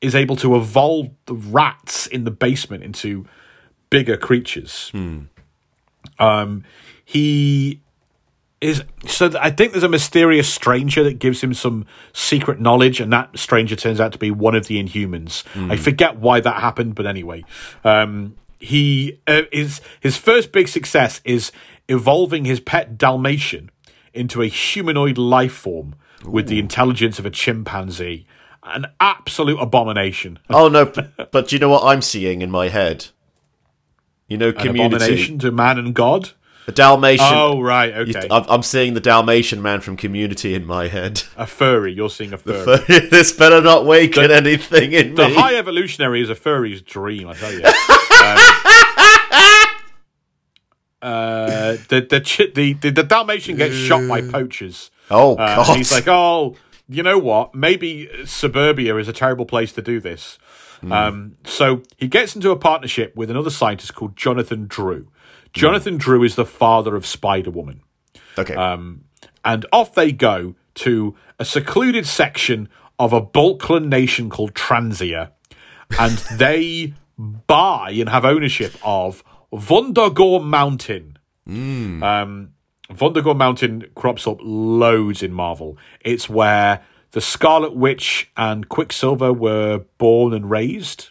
[0.00, 3.26] is able to evolve the rats in the basement into
[3.90, 4.92] bigger creatures.
[6.20, 6.64] Um,
[7.04, 7.80] he
[8.60, 13.12] is so I think there's a mysterious stranger that gives him some secret knowledge, and
[13.12, 15.44] that stranger turns out to be one of the Inhumans.
[15.70, 17.44] I forget why that happened, but anyway,
[17.84, 21.52] um, he uh, is his first big success is
[21.88, 23.70] evolving his pet Dalmatian
[24.12, 25.94] into a humanoid life form
[26.24, 28.26] with the intelligence of a chimpanzee.
[28.64, 30.40] An absolute abomination.
[30.50, 33.06] oh no, but, but do you know what I'm seeing in my head?
[34.26, 36.32] You know, An abomination to man and God.
[36.68, 37.26] The Dalmatian.
[37.30, 38.28] Oh right, okay.
[38.30, 41.22] I'm, I'm seeing the Dalmatian man from Community in my head.
[41.38, 41.94] a furry.
[41.94, 42.84] You're seeing a furry.
[43.08, 45.34] this better not waken anything in The me.
[45.34, 47.64] high evolutionary is a furry's dream, I tell you.
[47.64, 48.38] um,
[51.00, 54.90] uh, the, the, the the the Dalmatian gets shot by poachers.
[55.10, 55.76] oh Uh, God!
[55.76, 56.54] he's like, oh,
[56.88, 57.54] you know what?
[57.54, 60.38] Maybe suburbia is a terrible place to do this.
[60.90, 65.08] Um, so he gets into a partnership with another scientist called Jonathan Drew.
[65.58, 67.82] Jonathan Drew is the father of Spider Woman
[68.38, 68.54] okay.
[68.54, 69.04] um,
[69.44, 75.32] and off they go to a secluded section of a Balkan nation called Transia,
[75.98, 81.18] and they buy and have ownership of Wundagore Mountain.
[82.02, 82.52] Um,
[82.90, 85.78] Wundagore Mountain crops up loads in Marvel.
[86.00, 86.82] It's where
[87.12, 91.08] the Scarlet Witch and Quicksilver were born and raised.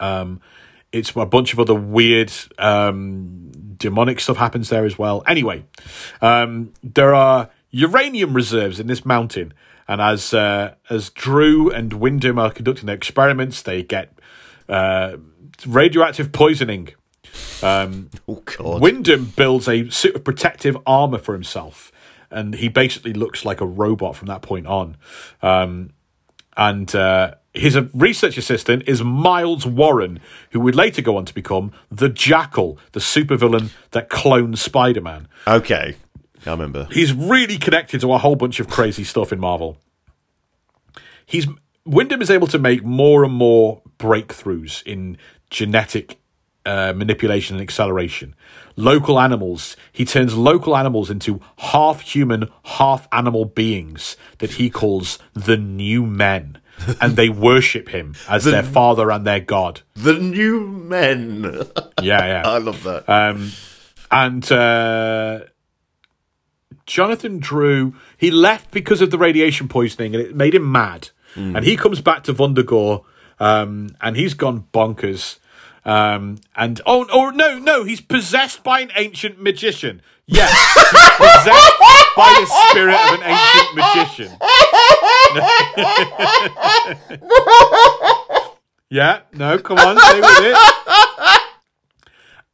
[0.00, 0.40] Um,
[0.92, 5.22] it's a bunch of other weird um, demonic stuff happens there as well.
[5.26, 5.64] Anyway,
[6.20, 9.52] um, there are uranium reserves in this mountain,
[9.88, 14.12] and as uh, as Drew and Wyndham are conducting their experiments, they get
[14.68, 15.16] uh,
[15.66, 16.90] radioactive poisoning.
[17.62, 18.82] Um, oh God!
[18.82, 21.90] Wyndham builds a suit of protective armor for himself,
[22.30, 24.96] and he basically looks like a robot from that point on.
[25.40, 25.90] Um,
[26.56, 31.72] and uh, his research assistant is Miles Warren, who would later go on to become
[31.90, 35.28] the Jackal, the supervillain that clones Spider Man.
[35.46, 35.96] okay,
[36.46, 36.88] I remember.
[36.90, 39.76] He's really connected to a whole bunch of crazy stuff in Marvel.
[41.26, 41.46] He's
[41.84, 45.18] Wyndham is able to make more and more breakthroughs in
[45.50, 46.18] genetic
[46.64, 48.34] uh, manipulation and acceleration.
[48.76, 55.18] Local animals, he turns local animals into half human, half animal beings that he calls
[55.34, 56.58] the new men.
[57.00, 59.82] and they worship him as their father and their god.
[59.94, 61.66] The new men.
[62.02, 62.42] Yeah, yeah.
[62.44, 63.08] I love that.
[63.08, 63.52] Um,
[64.10, 65.40] and uh,
[66.86, 71.10] Jonathan Drew, he left because of the radiation poisoning, and it made him mad.
[71.34, 73.04] And he comes back to Wundagore,
[73.38, 75.38] um, and he's gone bonkers.
[75.84, 80.00] Um, and oh, or no, no, he's possessed by an ancient magician.
[80.26, 80.84] Yes, he's
[81.16, 81.72] possessed
[82.16, 84.38] by the spirit of an ancient magician.
[88.90, 90.56] yeah, no, come on, stay with it.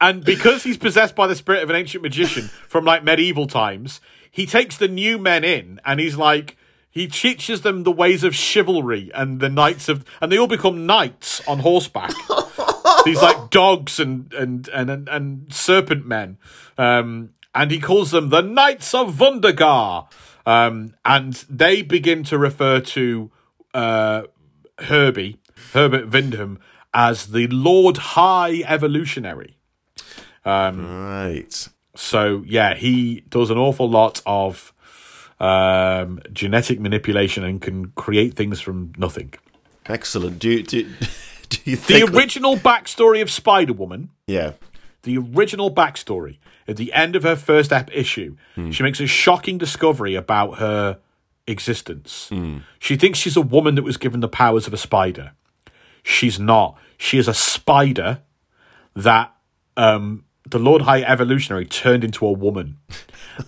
[0.01, 4.01] And because he's possessed by the spirit of an ancient magician from like medieval times,
[4.31, 6.57] he takes the new men in and he's like,
[6.99, 10.85] he teaches them the ways of chivalry and the knights of, and they all become
[10.85, 12.13] knights on horseback.
[13.05, 16.39] These like dogs and and and and, and serpent men,
[16.77, 20.09] um, and he calls them the Knights of Wundagore.
[20.45, 23.31] Um, and they begin to refer to
[23.75, 24.23] uh,
[24.81, 25.37] Herbie
[25.73, 26.59] Herbert Wyndham
[26.93, 29.57] as the Lord High Evolutionary.
[30.45, 31.69] Right.
[31.95, 34.73] So yeah, he does an awful lot of
[35.41, 39.35] um, genetic manipulation and can create things from nothing.
[39.87, 40.39] Excellent.
[40.39, 40.83] Do you, do,
[41.49, 44.53] do you think The original backstory of Spider Woman, yeah.
[45.03, 48.37] the original backstory, at the end of her first ep- issue,
[48.71, 50.99] she makes a shocking discovery about her
[51.47, 52.31] existence.
[52.79, 55.33] She thinks she's a woman that was given the powers of a spider.
[56.03, 56.77] She's not.
[56.99, 58.21] She is a spider
[58.95, 59.35] that
[59.77, 62.79] um, the Lord High Evolutionary turned into a woman.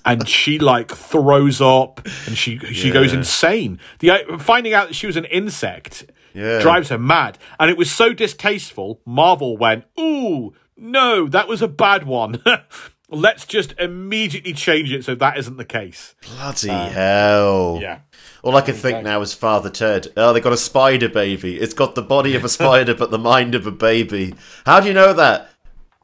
[0.04, 3.78] and she like throws up and she she goes insane.
[3.98, 6.60] The uh, finding out that she was an insect Yeah.
[6.60, 7.38] drives her mad.
[7.58, 9.00] And it was so distasteful.
[9.04, 12.40] Marvel went, "Ooh, no, that was a bad one.
[13.12, 17.76] Let's just immediately change it so that isn't the case." Bloody hell.
[17.76, 17.98] Uh, Yeah.
[18.42, 20.06] All I can think now is Father Ted.
[20.16, 21.58] Oh, they got a spider baby.
[21.58, 24.34] It's got the body of a spider but the mind of a baby.
[24.64, 25.50] How do you know that?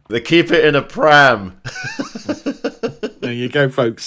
[0.09, 1.61] They keep it in a pram.
[3.21, 4.05] There you go, folks.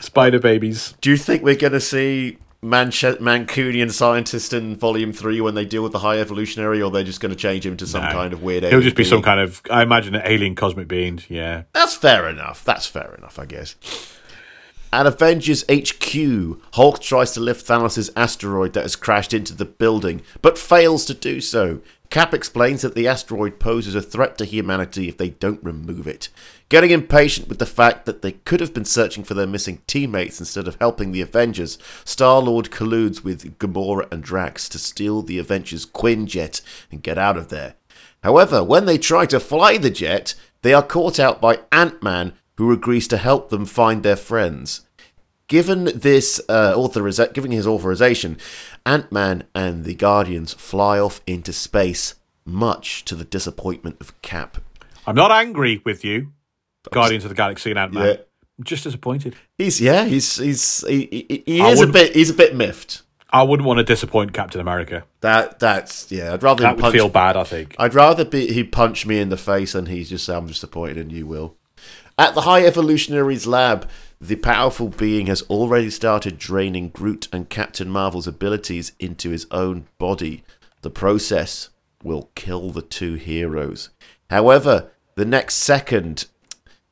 [0.00, 0.94] Spider babies.
[1.00, 5.64] Do you think we're going to see Manche- Mancunian scientist in Volume 3 when they
[5.64, 8.32] deal with the High Evolutionary, or they're just going to change him to some kind
[8.32, 11.20] of weird He'll just be alien some kind of, I imagine, an alien cosmic being.
[11.28, 11.64] Yeah.
[11.72, 12.64] That's fair enough.
[12.64, 13.74] That's fair enough, I guess.
[14.94, 20.22] At Avengers HQ, Hulk tries to lift Thanos' asteroid that has crashed into the building,
[20.40, 21.80] but fails to do so.
[22.10, 26.28] Cap explains that the asteroid poses a threat to humanity if they don't remove it.
[26.68, 30.38] Getting impatient with the fact that they could have been searching for their missing teammates
[30.38, 35.40] instead of helping the Avengers, Star Lord colludes with Gamora and Drax to steal the
[35.40, 36.60] Avengers' Quinjet
[36.92, 37.74] and get out of there.
[38.22, 42.34] However, when they try to fly the jet, they are caught out by Ant Man,
[42.56, 44.83] who agrees to help them find their friends.
[45.46, 48.38] Given this uh, authoriza- giving his authorization,
[48.86, 52.14] Ant Man and the Guardians fly off into space,
[52.46, 54.58] much to the disappointment of Cap.
[55.06, 56.32] I'm not angry with you,
[56.90, 58.06] Guardians of the Galaxy and Ant Man.
[58.06, 58.16] Yeah.
[58.58, 59.34] I'm just disappointed.
[59.58, 63.02] He's yeah, he's he's he, he, he is a bit he's a bit miffed.
[63.30, 65.04] I wouldn't want to disappoint Captain America.
[65.20, 66.32] That that's yeah.
[66.32, 66.94] I'd rather That would punch.
[66.94, 67.74] feel bad, I think.
[67.80, 70.98] I'd rather be he punch me in the face and he's just say I'm disappointed
[70.98, 71.56] in you, Will.
[72.16, 73.88] At the High Evolutionaries lab,
[74.20, 79.88] the powerful being has already started draining Groot and Captain Marvel's abilities into his own
[79.98, 80.44] body.
[80.82, 81.70] The process
[82.04, 83.90] will kill the two heroes.
[84.30, 86.26] However, the next second,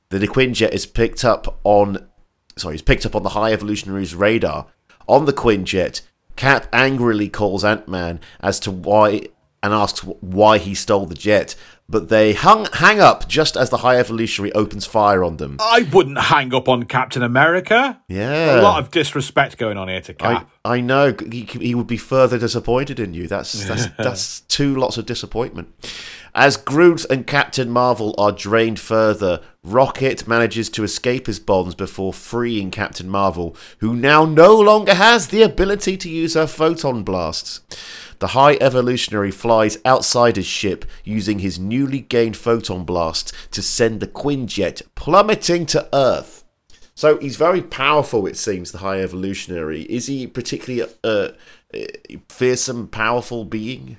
[0.09, 2.09] the Quinjet is picked up on
[2.57, 4.67] sorry, is picked up on the High Evolutionaries radar.
[5.09, 6.03] On the Quinjet,
[6.35, 9.29] Cap angrily calls Ant Man as to why
[9.63, 11.55] and asks why he stole the jet,
[11.89, 15.59] but they hung hang up just as the High Evolutionary opens fire on them.
[15.61, 18.01] I wouldn't hang up on Captain America.
[18.09, 18.61] Yeah.
[18.61, 20.51] A lot of disrespect going on here to I, Cap.
[20.65, 23.27] I know he, he would be further disappointed in you.
[23.27, 25.69] That's that's that's two lots of disappointment.
[26.35, 32.15] As Groot and Captain Marvel are drained further, Rocket manages to escape his bonds before
[32.15, 37.61] freeing Captain Marvel, who now no longer has the ability to use her photon blasts.
[38.23, 43.99] The High Evolutionary flies outside his ship using his newly gained photon blast to send
[43.99, 46.45] the Quinjet plummeting to Earth.
[46.95, 49.83] So he's very powerful, it seems, the High Evolutionary.
[49.91, 51.33] Is he particularly a,
[51.75, 51.89] a
[52.29, 53.99] fearsome, powerful being?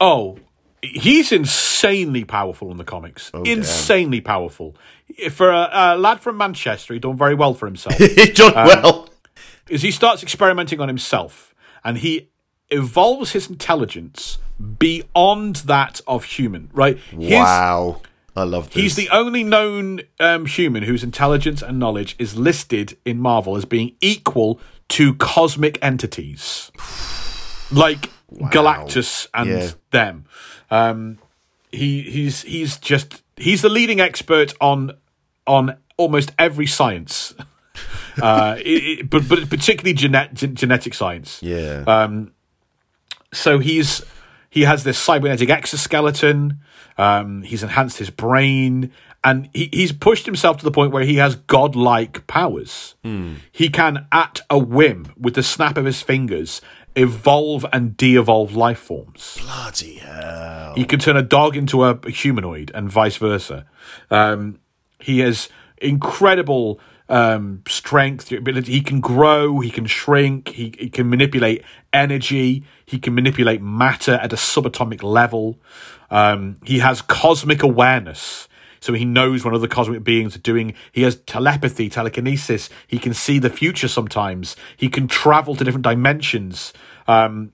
[0.00, 0.38] Oh,
[0.82, 3.30] he's insanely powerful in the comics.
[3.32, 3.58] Oh, damn.
[3.58, 4.74] insanely powerful.
[5.30, 7.96] For a, a lad from Manchester, he done very well for himself.
[8.34, 9.08] John um, well.
[9.68, 12.31] is he starts experimenting on himself and he
[12.70, 14.38] evolves his intelligence
[14.78, 16.70] beyond that of human.
[16.72, 16.98] Right?
[16.98, 18.00] His, wow.
[18.34, 18.82] I love this.
[18.82, 23.64] He's the only known um, human whose intelligence and knowledge is listed in Marvel as
[23.64, 24.58] being equal
[24.88, 26.70] to cosmic entities,
[27.70, 29.70] like Galactus and Yeah.
[29.90, 30.24] them.
[30.70, 31.18] Um,
[31.70, 34.92] he he's he's just he's the leading expert on
[35.46, 37.34] on almost every science,
[38.22, 38.64] uh, it,
[39.00, 41.84] it- but but particularly genet- genetic science Yeah.
[41.86, 42.30] Uh,
[43.32, 44.02] so he's
[44.50, 46.58] he has this cybernetic exoskeleton.
[46.98, 48.92] Um, he's enhanced his brain,
[49.24, 52.94] and he, he's pushed himself to the point where he has godlike powers.
[53.50, 56.60] He can, at a whim, with the snap of his fingers,
[56.94, 59.38] evolve and de-evolve life forms.
[59.40, 60.74] Bloody hell.
[60.74, 63.64] He can turn a dog into a humanoid and vice versa.
[64.10, 64.58] Um,
[64.98, 66.78] he has incredible
[67.08, 68.72] um, strength, ability.
[68.72, 74.14] He can grow, he can shrink, he, he can manipulate energy, he can manipulate matter
[74.14, 75.58] at a subatomic level.
[76.10, 78.48] Um, he has cosmic awareness.
[78.80, 80.74] So he knows when other cosmic beings are doing.
[80.90, 82.68] He has telepathy, telekinesis.
[82.88, 84.56] He can see the future sometimes.
[84.76, 86.72] He can travel to different dimensions.
[87.06, 87.52] Um,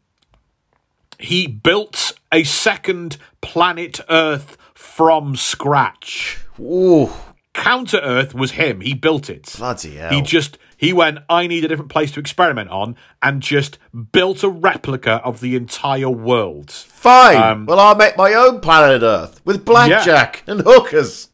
[1.19, 6.39] he built a second planet Earth from scratch.
[6.59, 7.11] Ooh,
[7.55, 8.81] Counter Earth was him.
[8.81, 9.55] He built it.
[9.59, 10.11] bloody hell.
[10.11, 11.19] He just he went.
[11.29, 13.79] I need a different place to experiment on, and just
[14.13, 16.71] built a replica of the entire world.
[16.71, 17.37] Fine.
[17.43, 21.31] um, well, I'll make my own planet Earth with blackjack and hookers.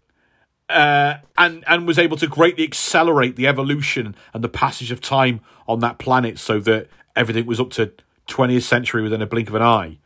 [0.70, 5.40] uh, and and was able to greatly accelerate the evolution and the passage of time
[5.68, 7.92] on that planet, so that everything was up to
[8.28, 9.98] 20th century within a blink of an eye.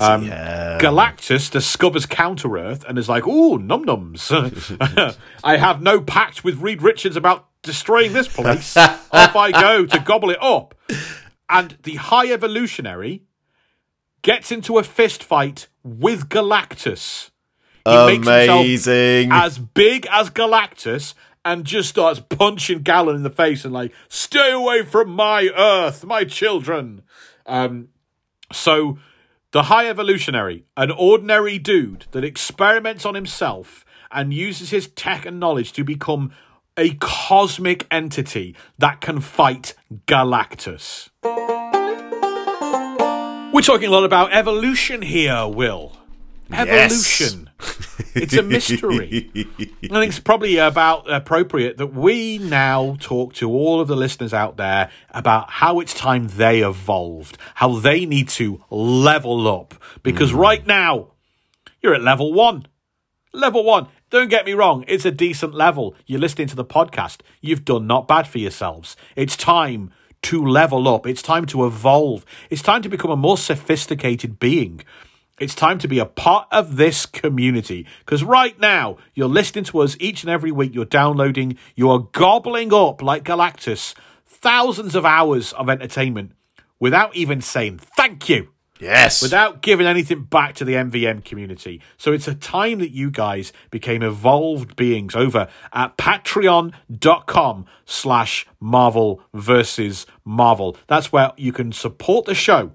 [0.00, 0.26] Um,
[0.78, 5.16] Galactus discovers Counter Earth and is like, "Ooh, num nums!
[5.44, 8.76] I have no pact with Reed Richards about destroying this place.
[8.76, 10.74] Off I go to gobble it up."
[11.48, 13.22] And the High Evolutionary
[14.22, 17.30] gets into a fist fight with Galactus.
[17.84, 19.30] He makes Amazing.
[19.30, 21.12] as big as Galactus
[21.44, 26.04] and just starts punching Gallon in the face and like, stay away from my Earth,
[26.04, 27.02] my children.
[27.46, 27.88] Um,
[28.52, 28.98] so
[29.52, 35.38] the High Evolutionary, an ordinary dude that experiments on himself and uses his tech and
[35.38, 36.32] knowledge to become
[36.76, 39.74] a cosmic entity that can fight
[40.06, 41.10] Galactus.
[43.52, 45.96] We're talking a lot about evolution here, Will.
[46.52, 47.50] Evolution.
[48.14, 49.28] It's a mystery.
[49.34, 54.32] I think it's probably about appropriate that we now talk to all of the listeners
[54.32, 59.74] out there about how it's time they evolved, how they need to level up.
[60.04, 60.38] Because hmm.
[60.38, 61.08] right now,
[61.82, 62.66] you're at level one.
[63.32, 63.88] Level one.
[64.10, 65.96] Don't get me wrong, it's a decent level.
[66.06, 67.18] You're listening to the podcast.
[67.40, 68.96] You've done not bad for yourselves.
[69.16, 69.90] It's time
[70.22, 71.04] to level up.
[71.04, 72.24] It's time to evolve.
[72.48, 74.82] It's time to become a more sophisticated being.
[75.38, 77.86] It's time to be a part of this community.
[78.00, 80.74] Because right now, you're listening to us each and every week.
[80.74, 83.94] You're downloading, you're gobbling up like Galactus
[84.26, 86.32] thousands of hours of entertainment
[86.78, 89.22] without even saying thank you yes.
[89.22, 91.80] without giving anything back to the MVM community.
[91.96, 99.22] So it's a time that you guys became evolved beings over at patreon.com slash Marvel
[99.32, 100.76] versus Marvel.
[100.86, 102.72] That's where you can support the show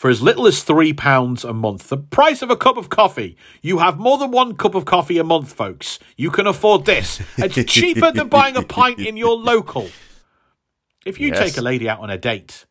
[0.00, 1.90] for as little as £3 a month.
[1.90, 3.36] The price of a cup of coffee.
[3.60, 5.98] You have more than one cup of coffee a month, folks.
[6.16, 7.20] You can afford this.
[7.36, 9.90] It's cheaper than buying a pint in your local.
[11.04, 11.38] If you Yes.
[11.38, 12.64] take a lady out on a date,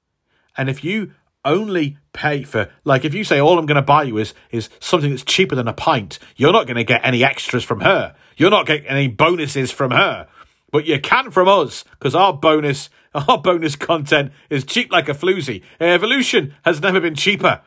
[0.58, 1.12] and if you
[1.46, 4.68] only pay for like if you say all I'm going to buy you is is
[4.80, 8.16] something that's cheaper than a pint, you're not going to get any extras from her.
[8.38, 10.28] You're not getting any bonuses from her.
[10.72, 15.14] But you can from us because our bonus our bonus content is cheap like a
[15.14, 15.64] floozy.
[15.80, 17.62] Evolution has never been cheaper.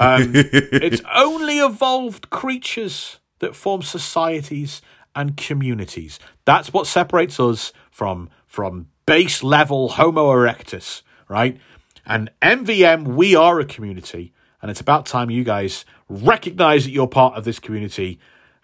[0.00, 4.82] Um, it's only evolved creatures that form societies
[5.14, 6.18] and communities.
[6.44, 11.58] That's what separates us from from base level Homo erectus, right?
[12.04, 14.32] And MVM, we are a community,
[14.62, 18.18] and it's about time you guys recognize that you're part of this community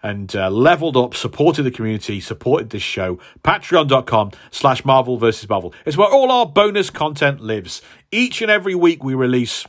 [0.05, 3.19] and uh, leveled up, supported the community, supported this show.
[3.43, 5.73] Patreon.com slash Marvel versus Marvel.
[5.83, 7.81] It's where all our bonus content lives.
[8.11, 9.65] Each and every week we release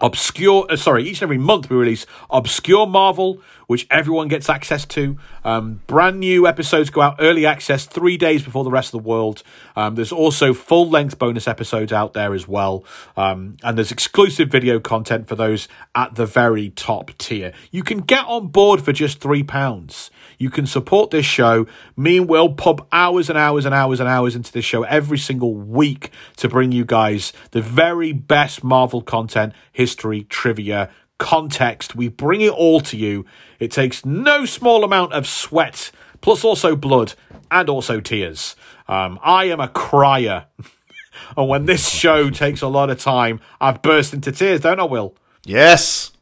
[0.00, 4.86] obscure uh, sorry each and every month we release obscure marvel which everyone gets access
[4.86, 5.18] to.
[5.44, 9.08] Um, brand new episodes go out early access three days before the rest of the
[9.08, 9.42] world.
[9.76, 12.82] Um, there's also full length bonus episodes out there as well.
[13.14, 17.52] Um, and there's exclusive video content for those at the very top tier.
[17.70, 21.66] You can get on board for just three pounds you can support this show.
[21.96, 25.18] Me and Will pump hours and hours and hours and hours into this show every
[25.18, 31.96] single week to bring you guys the very best Marvel content, history, trivia, context.
[31.96, 33.26] We bring it all to you.
[33.58, 37.14] It takes no small amount of sweat, plus also blood
[37.50, 38.54] and also tears.
[38.86, 40.46] Um, I am a crier.
[41.36, 44.84] and when this show takes a lot of time, I burst into tears, don't I,
[44.84, 45.14] Will?
[45.44, 46.12] yes.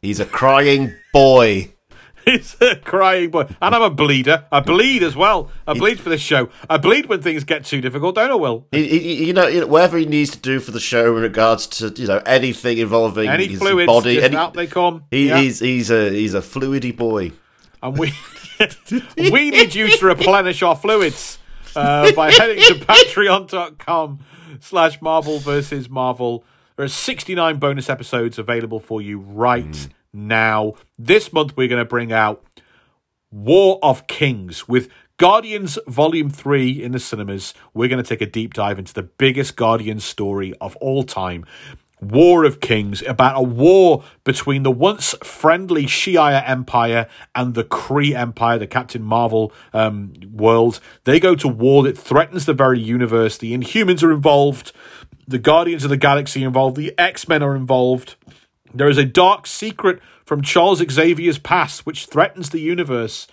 [0.00, 1.74] He's a crying boy.
[2.30, 3.46] It's a crying boy.
[3.62, 4.44] And I'm a bleeder.
[4.52, 5.50] I bleed as well.
[5.66, 6.50] I bleed for this show.
[6.68, 8.66] I bleed when things get too difficult, don't I, Will?
[8.70, 11.22] He, he, you, know, you know, whatever he needs to do for the show in
[11.22, 15.04] regards to you know anything involving Any his fluids, body, any, out they come.
[15.10, 15.38] he, Yeah.
[15.40, 17.32] he's he's a he's a fluidy boy.
[17.82, 18.12] And we
[19.16, 21.38] we need you to replenish our fluids
[21.76, 24.18] uh, by heading to patreon.com
[24.60, 26.44] slash Marvel versus Marvel.
[26.76, 30.74] There are 69 bonus episodes available for you right now.
[30.98, 32.44] This month we're going to bring out
[33.30, 34.88] War of Kings with
[35.18, 37.52] Guardians Volume 3 in the cinemas.
[37.74, 41.44] We're going to take a deep dive into the biggest Guardians story of all time.
[42.00, 48.14] War of Kings, about a war between the once friendly Shi'ar Empire and the Kree
[48.14, 50.78] Empire, the Captain Marvel um, world.
[51.02, 53.36] They go to war that threatens the very universe.
[53.36, 54.70] The Inhumans are involved,
[55.26, 58.14] the Guardians of the Galaxy are involved, the X Men are involved.
[58.78, 63.26] There is a dark secret from Charles Xavier's past which threatens the universe.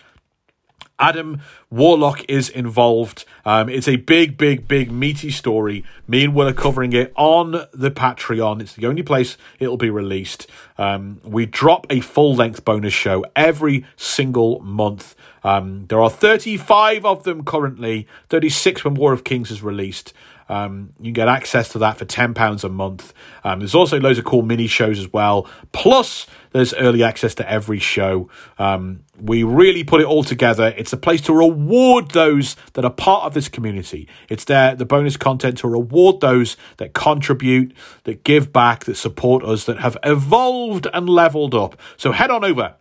[0.98, 3.26] Adam Warlock is involved.
[3.46, 5.84] Um, it's a big, big, big, meaty story.
[6.08, 8.60] Me and Will are covering it on the Patreon.
[8.60, 10.48] It's the only place it'll be released.
[10.80, 15.16] Um, we drop a full length bonus show every single month.
[15.44, 20.12] Um, there are 35 of them currently, 36 when War of Kings is released.
[20.48, 23.14] Um, you can get access to that for £10 a month.
[23.44, 25.48] Um, there's also loads of cool mini shows as well.
[25.72, 28.30] Plus, there's early access to every show.
[28.58, 30.74] Um, we really put it all together.
[30.78, 34.08] It's a place to reward those that are part of this community.
[34.30, 37.74] It's there, the bonus content to reward those that contribute,
[38.04, 41.80] that give back, that support us, that have evolved and leveled up.
[41.98, 42.76] So head on over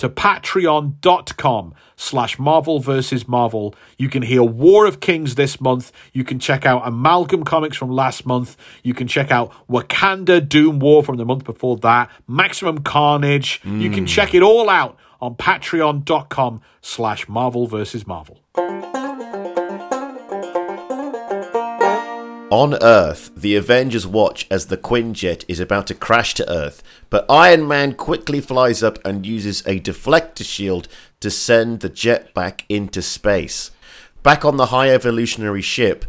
[0.00, 3.74] to patreon.com slash marvel versus marvel.
[3.98, 5.92] You can hear war of kings this month.
[6.14, 8.56] You can check out amalgam comics from last month.
[8.82, 12.10] You can check out wakanda doom war from the month before that.
[12.26, 13.60] Maximum carnage.
[13.64, 14.08] You can mm.
[14.08, 18.40] check it all out on patreon.com slash marvel versus marvel
[22.50, 27.24] On Earth, the Avengers watch as the Quinjet is about to crash to Earth, but
[27.30, 30.88] Iron Man quickly flies up and uses a deflector shield
[31.20, 33.70] to send the jet back into space.
[34.24, 36.04] Back on the high evolutionary ship,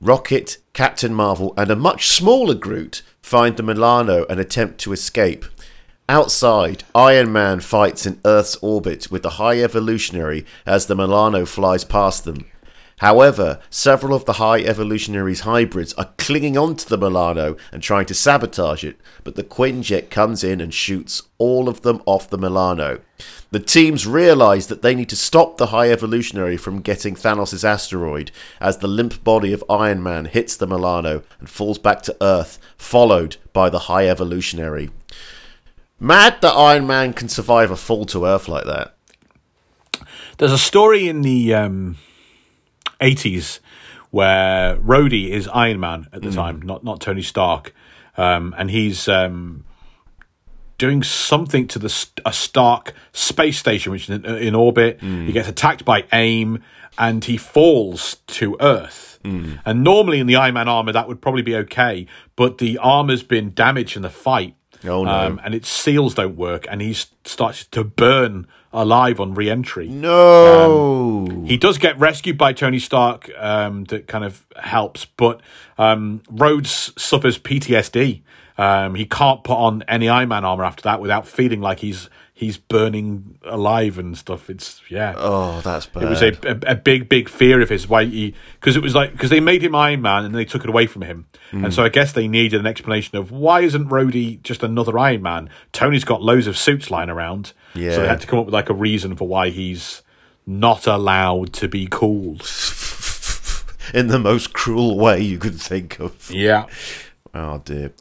[0.00, 5.44] Rocket, Captain Marvel, and a much smaller Groot find the Milano and attempt to escape.
[6.08, 11.84] Outside, Iron Man fights in Earth's orbit with the High Evolutionary as the Milano flies
[11.84, 12.49] past them.
[13.00, 18.14] However, several of the High Evolutionary's hybrids are clinging onto the Milano and trying to
[18.14, 23.00] sabotage it, but the Quinjet comes in and shoots all of them off the Milano.
[23.52, 28.32] The teams realise that they need to stop the High Evolutionary from getting Thanos' asteroid
[28.60, 32.58] as the limp body of Iron Man hits the Milano and falls back to Earth,
[32.76, 34.90] followed by the High Evolutionary.
[35.98, 38.94] Mad that Iron Man can survive a fall to Earth like that.
[40.36, 41.96] There's a story in the um,
[43.00, 43.60] 80s
[44.10, 47.72] where Rhodey is Iron Man at the time, not not Tony Stark,
[48.16, 49.64] um, and he's um,
[50.78, 55.00] doing something to the a Stark space station, which is in, in orbit.
[55.00, 56.62] He gets attacked by AIM,
[56.98, 59.18] and he falls to Earth.
[59.22, 63.22] And normally in the Iron Man armor, that would probably be okay, but the armor's
[63.22, 64.56] been damaged in the fight.
[64.82, 65.10] Oh, no.
[65.10, 69.88] Um, and its seals don't work, and he starts to burn alive on re-entry.
[69.88, 71.44] No.
[71.46, 75.40] He does get rescued by Tony Stark, um, that kind of helps, but
[75.78, 78.22] um, Rhodes suffers PTSD.
[78.58, 82.10] Um, he can't put on any Iron Man armor after that without feeling like he's
[82.40, 84.50] he's burning alive and stuff.
[84.50, 85.14] It's yeah.
[85.16, 86.02] oh, that's bad.
[86.02, 87.88] It was a, a, a big, big fear of his.
[87.88, 88.34] Why he?
[88.58, 90.86] Because it was like because they made him Iron Man and they took it away
[90.86, 94.62] from him, and so I guess they needed an explanation of why isn't Rhodey just
[94.62, 95.50] another Iron Man?
[95.72, 97.96] Tony's got loads of suits lying around, so Yeah.
[97.96, 100.02] they had to come up with like a reason for why he's
[100.46, 102.38] not allowed to be cool.
[103.94, 106.30] in the most cruel way you could think of.
[106.30, 106.66] Yeah,
[107.34, 107.92] Oh dear.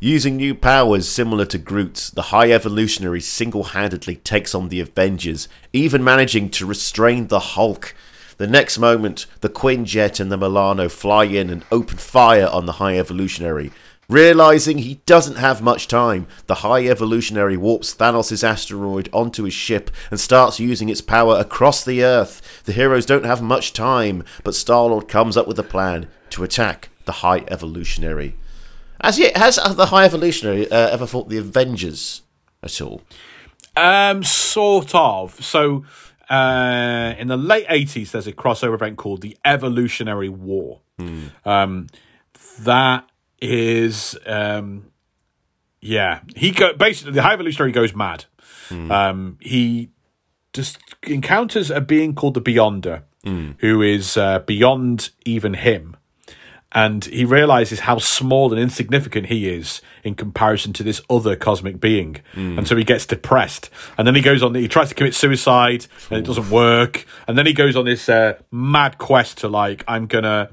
[0.00, 5.46] Using new powers similar to Groot's, the High Evolutionary single handedly takes on the Avengers,
[5.72, 7.94] even managing to restrain the Hulk.
[8.38, 12.72] The next moment, the Quinjet and the Milano fly in and open fire on the
[12.72, 13.70] High Evolutionary.
[14.12, 19.90] Realizing he doesn't have much time, the High Evolutionary warps Thanos' asteroid onto his ship
[20.10, 22.62] and starts using its power across the Earth.
[22.64, 26.44] The heroes don't have much time, but Star Lord comes up with a plan to
[26.44, 28.36] attack the High Evolutionary.
[29.02, 32.20] Has yet has the High Evolutionary uh, ever fought the Avengers
[32.62, 33.00] at all?
[33.76, 35.42] um, sort of.
[35.42, 35.86] So.
[36.30, 40.80] Uh, in the late 80s, there's a crossover event called the Evolutionary War.
[41.44, 41.88] Um,
[42.60, 43.06] that
[43.42, 44.92] is, um,
[45.80, 48.24] yeah, he go basically the High Evolutionary goes mad.
[48.90, 49.90] Um, he
[50.52, 53.02] just encounters a being called the Beyonder,
[53.58, 55.96] who is uh, beyond even him.
[56.74, 61.78] And he realizes how small and insignificant he is in comparison to this other cosmic
[61.80, 62.22] being.
[62.58, 63.68] And so he gets depressed.
[63.98, 67.04] And then he goes on, he tries to commit suicide and it doesn't work.
[67.28, 70.48] And then he goes on this uh, mad quest to, like, I'm going to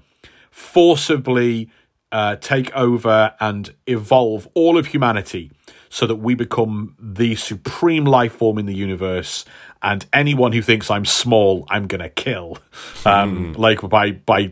[0.52, 1.70] forcibly
[2.12, 5.52] uh, take over and evolve all of humanity
[5.90, 9.46] so that we become the supreme life form in the universe.
[9.82, 12.58] And anyone who thinks i'm small i'm gonna kill.
[13.06, 14.52] Um, like by by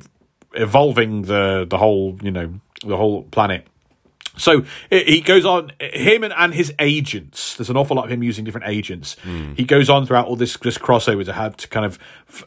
[0.53, 3.67] evolving the the whole you know the whole planet.
[4.37, 7.55] So he goes on, him and, and his agents.
[7.57, 9.15] There's an awful lot of him using different agents.
[9.55, 11.97] He goes on throughout all this this crossover to have to kind of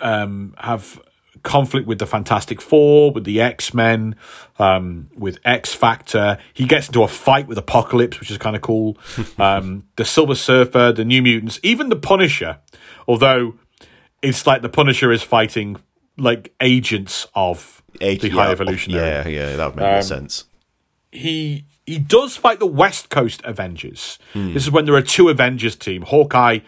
[0.00, 1.00] um, have
[1.42, 4.16] conflict with the Fantastic Four, with the X Men,
[4.58, 6.38] um, with X Factor.
[6.54, 8.96] He gets into a fight with Apocalypse, which is kind of cool.
[9.38, 12.58] um, the Silver Surfer, the New Mutants, even the Punisher.
[13.08, 13.54] Although
[14.22, 15.76] it's like the Punisher is fighting
[16.16, 20.44] like agents of Age- the yeah, High Evolutionary Yeah, yeah, that would make more sense.
[21.10, 24.18] he he does fight the West Coast Avengers.
[24.34, 26.02] This is when there are two Avengers team.
[26.02, 26.60] Hawkeye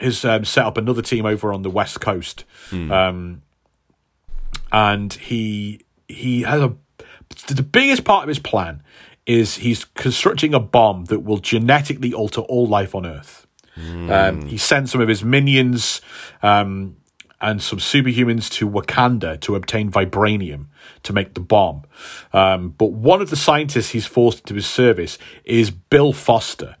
[0.00, 3.42] has um, set up another team over on the West Coast, um,
[4.72, 6.74] and he he has a
[7.48, 8.82] the biggest part of his plan
[9.26, 13.46] is he's constructing a bomb that will genetically alter all life on Earth.
[14.10, 16.00] Um, he sent some of his minions
[16.42, 16.96] um,
[17.40, 20.66] and some superhumans to Wakanda to obtain vibranium
[21.04, 21.84] to make the bomb.
[22.32, 26.76] Um, but one of the scientists he's forced into his service is Bill Foster.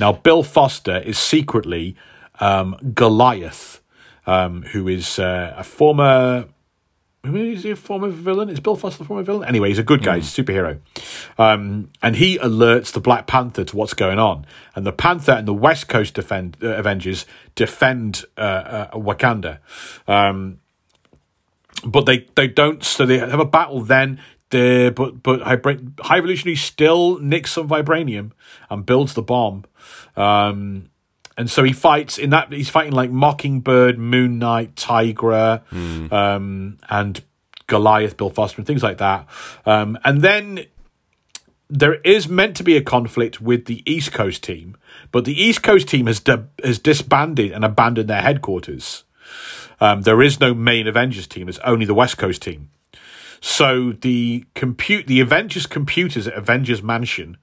[0.00, 1.96] Now, Bill Foster is secretly
[2.40, 3.80] um, Goliath,
[4.26, 6.46] um, who is uh, a former.
[7.24, 8.50] Is he a former villain?
[8.50, 9.48] Is Bill Foster a former villain?
[9.48, 10.78] Anyway, he's a good guy, he's a superhero.
[11.38, 14.44] Um, and he alerts the Black Panther to what's going on.
[14.74, 19.58] And the Panther and the West Coast defend, uh, Avengers defend uh, uh, Wakanda.
[20.06, 20.60] Um,
[21.84, 24.20] but they, they don't, so they have a battle then.
[24.50, 25.58] The, but but High,
[26.00, 28.32] High Evolutionary still nicks some vibranium
[28.70, 29.64] and builds the bomb.
[30.16, 30.90] Um,
[31.36, 35.62] and so he fights in that he's fighting like Mockingbird, Moon Knight, Tigra,
[36.12, 37.22] um, and
[37.66, 39.26] Goliath, Bill Foster, and things like that.
[39.66, 40.66] Um, and then
[41.68, 44.76] there is meant to be a conflict with the East Coast team,
[45.10, 49.04] but the East Coast team has di- has disbanded and abandoned their headquarters.
[49.80, 52.70] Um, there is no main Avengers team; it's only the West Coast team.
[53.46, 57.36] So the compute the Avengers computers at Avengers Mansion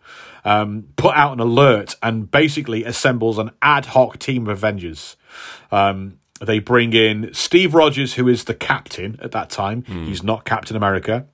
[0.44, 5.16] um, put out an alert and basically assembles an ad hoc team of Avengers.
[5.72, 9.84] Um, they bring in Steve Rogers, who is the captain at that time.
[9.84, 11.28] He's not Captain America.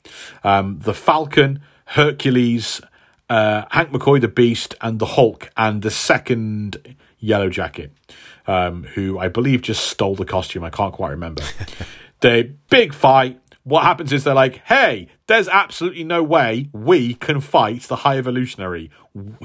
[0.43, 2.81] Um, the Falcon, Hercules,
[3.29, 7.93] uh, Hank McCoy, the Beast, and the Hulk, and the second Yellow Jacket,
[8.47, 10.65] um, who I believe just stole the costume.
[10.65, 11.41] I can't quite remember.
[12.19, 13.39] the big fight.
[13.67, 18.17] What happens is they're like, "Hey, there's absolutely no way we can fight the High
[18.17, 18.89] Evolutionary.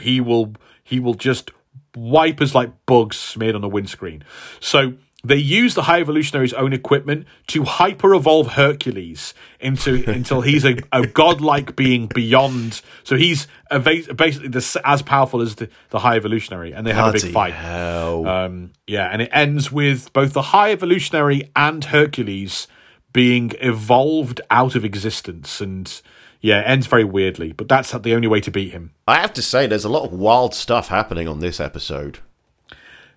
[0.00, 0.54] He will,
[0.84, 1.50] he will just
[1.96, 4.22] wipe us like bugs smeared on a windscreen."
[4.60, 4.94] So
[5.24, 10.76] they use the High Evolutionary's own equipment to hyper evolve Hercules into until he's a,
[10.92, 12.80] a godlike being beyond.
[13.04, 17.18] So he's basically the, as powerful as the, the High Evolutionary, and they have a
[17.18, 17.54] big fight.
[17.54, 18.26] hell.
[18.26, 22.66] Um, yeah, and it ends with both the High Evolutionary and Hercules
[23.12, 26.00] being evolved out of existence, and
[26.40, 27.52] yeah, it ends very weirdly.
[27.52, 28.92] But that's the only way to beat him.
[29.06, 32.18] I have to say, there's a lot of wild stuff happening on this episode.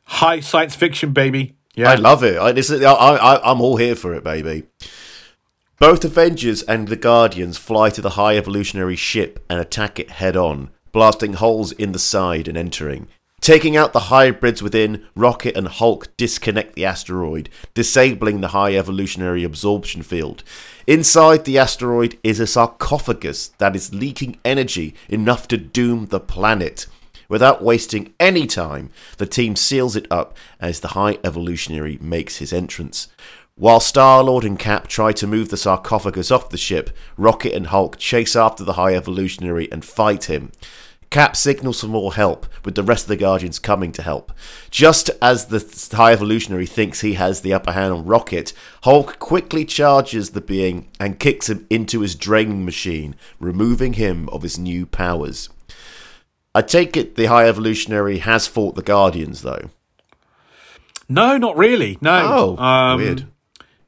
[0.05, 1.55] High science fiction, baby.
[1.75, 2.37] Yeah, I love it.
[2.37, 4.63] I, this is, I, I, I'm all here for it, baby.
[5.77, 10.37] Both Avengers and the Guardians fly to the High Evolutionary ship and attack it head
[10.37, 13.07] on, blasting holes in the side and entering.
[13.41, 19.43] Taking out the hybrids within, Rocket and Hulk disconnect the asteroid, disabling the High Evolutionary
[19.43, 20.43] absorption field.
[20.87, 26.87] Inside the asteroid is a sarcophagus that is leaking energy enough to doom the planet.
[27.29, 32.53] Without wasting any time, the team seals it up as the High Evolutionary makes his
[32.53, 33.09] entrance.
[33.55, 37.67] While Star Lord and Cap try to move the sarcophagus off the ship, Rocket and
[37.67, 40.51] Hulk chase after the High Evolutionary and fight him.
[41.15, 44.33] Cap signals for more help, with the rest of the Guardians coming to help.
[44.69, 48.51] Just as the High Evolutionary thinks he has the upper hand on Rocket,
[48.83, 54.41] Hulk quickly charges the being and kicks him into his draining machine, removing him of
[54.41, 55.47] his new powers.
[56.53, 59.69] I take it the High Evolutionary has fought the Guardians, though.
[61.07, 61.97] no, not really.
[62.01, 62.57] No.
[62.59, 63.27] Oh, Um, weird.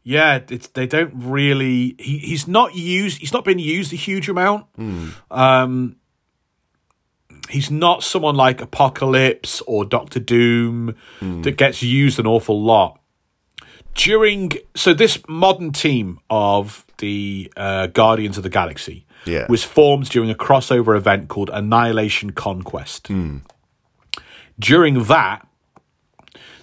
[0.02, 1.98] Yeah, it's, they don't really.
[2.00, 3.18] He, he's not used.
[3.20, 4.68] He's not been used a huge amount.
[5.30, 5.98] Um,
[7.50, 13.00] he's not someone like Apocalypse or Doctor Doom that gets used an awful lot.
[13.96, 19.46] during so this modern team of the uh, Guardians of the Galaxy Yeah.
[19.50, 23.10] was formed during a crossover event called Annihilation Conquest.
[24.60, 25.48] During that,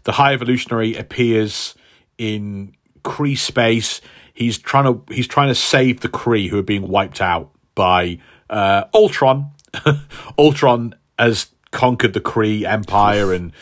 [0.05, 1.74] the High Evolutionary appears
[2.19, 4.01] in Kree space.
[4.32, 8.19] He's trying to he's trying to save the Kree who are being wiped out by
[8.51, 9.51] uh, Ultron.
[10.39, 13.53] Ultron has conquered the Kree Empire and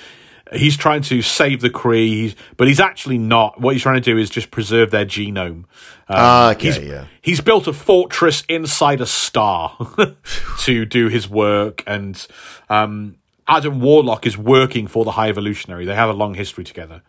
[0.53, 3.61] he's trying to save the Kree, he's, but he's actually not.
[3.61, 5.65] What he's trying to do is just preserve their genome.
[5.65, 5.65] Um,
[6.09, 7.07] Ah, okay, he's, yeah.
[7.21, 9.77] he's built a fortress inside a star
[10.61, 12.27] to do his work, and
[12.69, 13.17] um,
[13.49, 15.85] Adam Warlock is working for the High Evolutionary.
[15.87, 17.03] They have a long history together,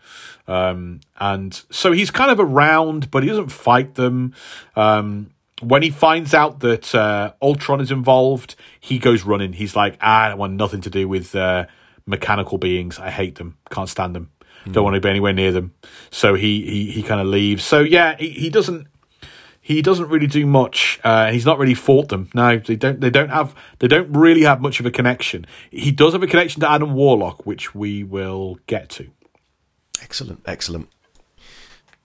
[0.48, 4.34] um, and so he's kind of around, but he doesn't fight them.
[4.76, 5.32] Um,
[5.64, 9.54] when he finds out that uh, Ultron is involved, he goes running.
[9.54, 11.66] He's like, "Ah, I don't want nothing to do with uh,
[12.06, 13.00] mechanical beings.
[13.00, 13.58] I hate them.
[13.70, 14.32] Can't stand them.
[14.72, 15.74] Don't want to be anywhere near them."
[16.10, 17.64] So he he, he kind of leaves.
[17.64, 18.88] So yeah, he, he doesn't
[19.66, 21.00] he doesn't really do much.
[21.06, 22.30] Uh, he's not really fought them.
[22.34, 23.00] No, they don't.
[23.00, 23.56] They don't have.
[23.80, 25.46] They don't really have much of a connection.
[25.72, 29.10] He does have a connection to Adam Warlock, which we will get to.
[30.02, 30.90] Excellent, excellent.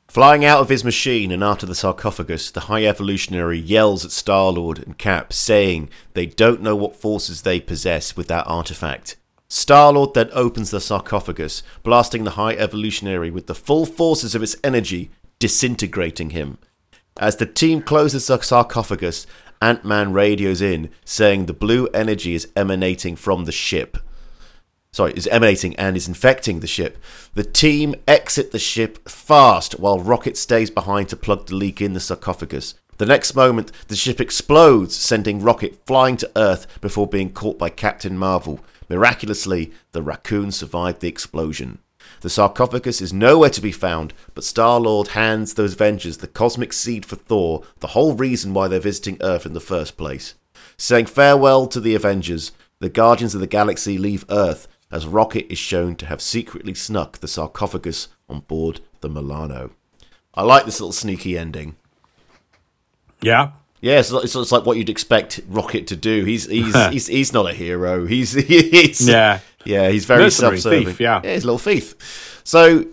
[0.08, 4.50] Flying out of his machine and after the sarcophagus, the High Evolutionary yells at Star
[4.50, 9.16] Lord and Cap, saying they don't know what forces they possess with that artifact.
[9.48, 14.42] Star Lord then opens the sarcophagus, blasting the High Evolutionary with the full forces of
[14.42, 16.56] its energy, disintegrating him.
[17.18, 19.26] As the team closes the sarcophagus,
[19.60, 23.98] Ant Man radios in, saying the blue energy is emanating from the ship
[24.92, 26.98] sorry, is emanating and is infecting the ship.
[27.34, 31.92] The team exit the ship fast while Rocket stays behind to plug the leak in
[31.92, 32.74] the sarcophagus.
[32.98, 37.70] The next moment, the ship explodes, sending Rocket flying to Earth before being caught by
[37.70, 38.60] Captain Marvel.
[38.88, 41.78] Miraculously, the raccoon survived the explosion.
[42.22, 46.72] The sarcophagus is nowhere to be found, but Star Lord hands those Avengers the cosmic
[46.72, 50.34] seed for Thor, the whole reason why they're visiting Earth in the first place.
[50.76, 52.50] Saying farewell to the Avengers,
[52.80, 57.18] the Guardians of the Galaxy leave Earth as Rocket is shown to have secretly snuck
[57.18, 59.70] the sarcophagus on board the Milano.
[60.34, 61.76] I like this little sneaky ending.
[63.20, 66.24] Yeah, Yeah, it's, it's, it's like what you'd expect Rocket to do.
[66.24, 68.06] He's he's he's, he's not a hero.
[68.06, 69.40] He's, he's yeah.
[69.64, 70.86] yeah, he's very Mercenary self-serving.
[70.86, 71.20] thief, yeah.
[71.24, 72.40] yeah, he's a little thief.
[72.44, 72.86] So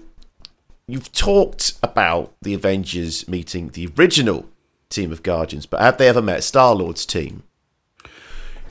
[0.88, 4.48] you've talked about the Avengers meeting the original
[4.90, 7.44] team of Guardians, but have they ever met Star Lord's team?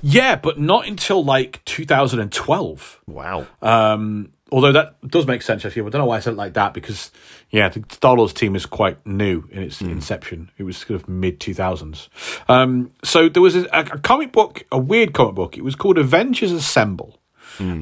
[0.06, 3.01] Yeah, but not until like 2012.
[3.06, 3.47] Wow.
[3.62, 5.81] Um, although that does make sense actually.
[5.81, 7.10] I don't know why I said it like that because
[7.48, 10.51] yeah, the Star Lord's team is quite new in its inception.
[10.59, 12.09] It was sort of mid 2000s.
[12.51, 15.56] Um, so there was a, a comic book, a weird comic book.
[15.56, 17.18] It was called Avengers Assemble,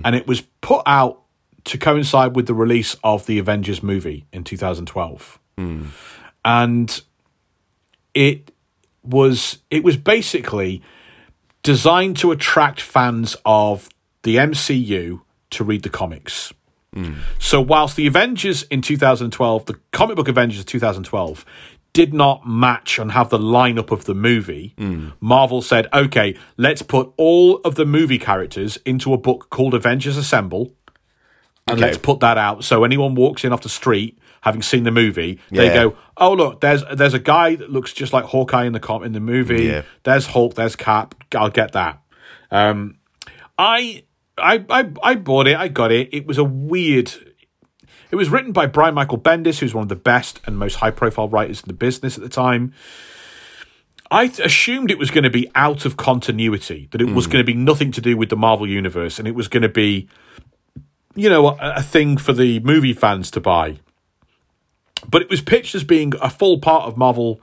[0.05, 1.23] and it was put out
[1.65, 5.41] to coincide with the release of the Avengers movie in 2012,
[6.45, 7.03] and
[8.15, 8.53] it
[9.03, 10.83] was it was basically
[11.63, 13.89] designed to attract fans of
[14.23, 15.21] the MCU
[15.51, 16.53] to read the comics.
[16.95, 17.15] Hmm.
[17.39, 21.45] So, whilst the Avengers in 2012, the comic book Avengers of 2012,
[21.93, 25.11] did not match and have the lineup of the movie, hmm.
[25.21, 30.17] Marvel said, okay, let's put all of the movie characters into a book called Avengers
[30.17, 30.73] Assemble,
[31.67, 31.87] and Okay.
[31.87, 32.65] let's put that out.
[32.65, 35.75] So, anyone walks in off the street, having seen the movie, they Yeah.
[35.75, 39.03] go, oh, look, there's there's a guy that looks just like Hawkeye in the com-
[39.03, 39.65] in the movie.
[39.65, 39.83] Yeah.
[40.05, 41.15] There's Hulk, there's Cap.
[41.35, 42.01] I'll get that.
[42.51, 42.97] Um,
[43.59, 44.05] I,
[44.39, 45.57] I, I, I bought it.
[45.57, 46.09] I got it.
[46.13, 47.13] It was a weird.
[48.11, 51.29] It was written by Brian Michael Bendis, who's one of the best and most high-profile
[51.31, 52.75] writers in the business at the time.
[54.11, 57.43] I th- assumed it was going to be out of continuity, that it was going
[57.43, 60.09] to be nothing to do with the Marvel universe, and it was going to be,
[61.15, 63.79] you know, a, a thing for the movie fans to buy.
[65.09, 67.41] But it was pitched as being a full part of Marvel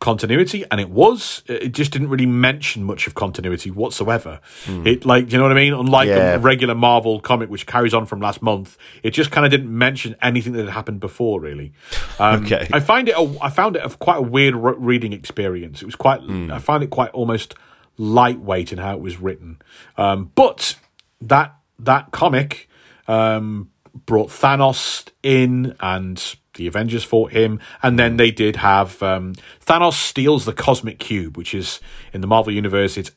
[0.00, 1.42] continuity, and it was.
[1.46, 4.40] It just didn't really mention much of continuity whatsoever.
[4.66, 5.72] It like you know what I mean.
[5.74, 6.34] Unlike Yeah.
[6.34, 9.70] a regular Marvel comic, which carries on from last month, it just kind of didn't
[9.76, 11.40] mention anything that had happened before.
[11.40, 11.72] Really,
[12.18, 12.66] um, Okay.
[12.72, 13.14] I find it.
[13.16, 15.82] A, I found it a, quite a weird re- reading experience.
[15.82, 16.20] It was quite.
[16.50, 17.54] I find it quite almost
[17.98, 19.60] lightweight in how it was written,
[19.96, 20.76] um, but
[21.20, 22.68] that that comic
[23.06, 23.70] um,
[24.06, 27.60] brought Thanos in and the Avengers fought him.
[27.82, 29.34] And then they did have um,
[29.64, 31.80] Thanos steals the Cosmic Cube, which is
[32.12, 33.10] in the Marvel Universe, it's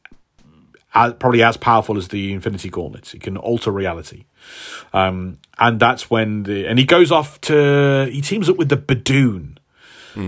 [0.93, 3.13] as, probably as powerful as the Infinity Gauntlet.
[3.13, 4.25] It can alter reality.
[4.93, 6.67] Um, and that's when the.
[6.67, 8.09] And he goes off to.
[8.11, 9.57] He teams up with the Badoon.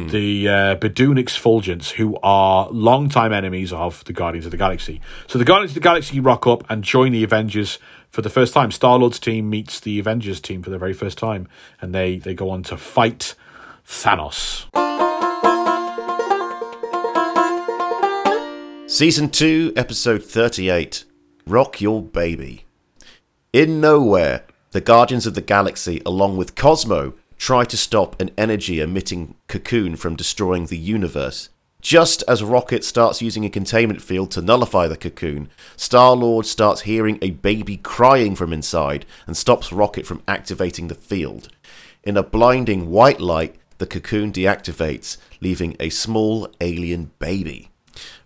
[0.10, 5.00] The uh, Badoon Exfulgents, who are longtime enemies of the Guardians of the Galaxy.
[5.28, 7.80] So the Guardians of the Galaxy rock up and join the Avengers
[8.10, 8.72] for the first time.
[8.72, 11.48] Star Lord's team meets the Avengers team for the very first time,
[11.82, 13.36] and they they go on to fight
[13.86, 14.66] Thanos.
[18.90, 21.04] Season 2, Episode 38
[21.46, 22.66] Rock Your Baby.
[23.54, 28.80] In Nowhere, the Guardians of the Galaxy, along with Cosmo, try to stop an energy
[28.80, 31.50] emitting cocoon from destroying the universe.
[31.82, 36.82] Just as Rocket starts using a containment field to nullify the cocoon, Star Lord starts
[36.82, 41.50] hearing a baby crying from inside and stops Rocket from activating the field.
[42.04, 47.70] In a blinding white light, the cocoon deactivates, leaving a small alien baby.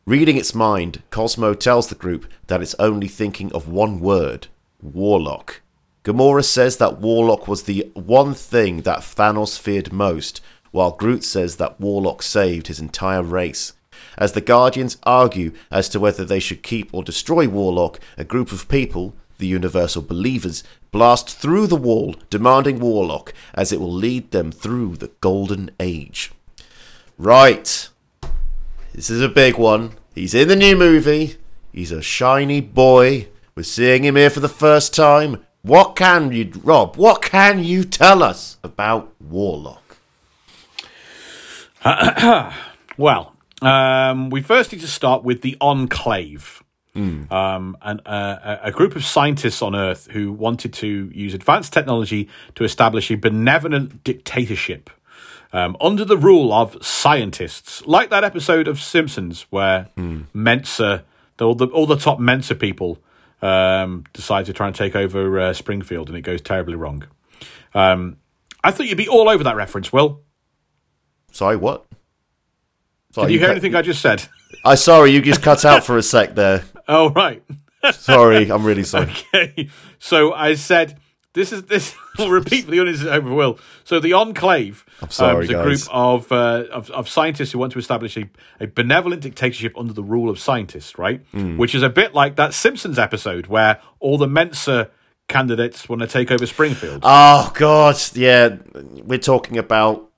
[0.05, 4.47] Reading its mind, Cosmo tells the group that it's only thinking of one word
[4.81, 5.61] Warlock.
[6.03, 10.41] Gamora says that Warlock was the one thing that Thanos feared most,
[10.72, 13.73] while Groot says that Warlock saved his entire race.
[14.18, 18.52] As the Guardians argue as to whether they should keep or destroy Warlock, a group
[18.52, 24.31] of people, the Universal Believers, blast through the wall, demanding Warlock, as it will lead
[24.31, 26.31] them through the Golden Age.
[27.18, 27.89] Right.
[28.93, 29.93] This is a big one.
[30.14, 31.38] He's in the new movie.
[31.72, 33.27] He's a shiny boy.
[33.56, 35.45] We're seeing him here for the first time.
[35.61, 36.95] What can you, Rob?
[36.95, 39.80] What can you tell us about Warlock?
[42.97, 46.61] Well, um, we first need to start with the Enclave.
[47.31, 52.27] Um, and uh, a group of scientists on Earth who wanted to use advanced technology
[52.55, 54.89] to establish a benevolent dictatorship
[55.53, 59.87] um, under the rule of scientists, like that episode of Simpsons where
[60.33, 61.05] Mensa,
[61.37, 62.99] the, all the all the top Mensa people,
[63.41, 67.05] um, decide to try and take over uh, Springfield, and it goes terribly wrong.
[67.73, 68.17] Um,
[68.63, 70.21] I thought you'd be all over that reference, Will.
[71.31, 71.85] Sorry, what?
[73.11, 74.23] Sorry, Did you hear cut- anything I just said?
[74.63, 76.63] I sorry, you just cut out for a sec there.
[76.87, 77.41] Oh, right.
[77.93, 79.11] Sorry, I'm really sorry.
[79.33, 79.69] Okay.
[79.97, 80.99] So I said,
[81.33, 81.95] this is this.
[82.19, 83.59] I'll repeat for the audience over Will.
[83.85, 85.63] So the Enclave I'm sorry, is a guys.
[85.63, 88.29] group of, uh, of of scientists who want to establish a,
[88.59, 91.21] a benevolent dictatorship under the rule of scientists, right?
[91.31, 91.55] Hmm.
[91.57, 94.89] Which is a bit like that Simpsons episode where all the Mensa
[95.29, 97.01] candidates want to take over Springfield.
[97.03, 98.57] Oh God, yeah,
[99.05, 100.10] we're talking about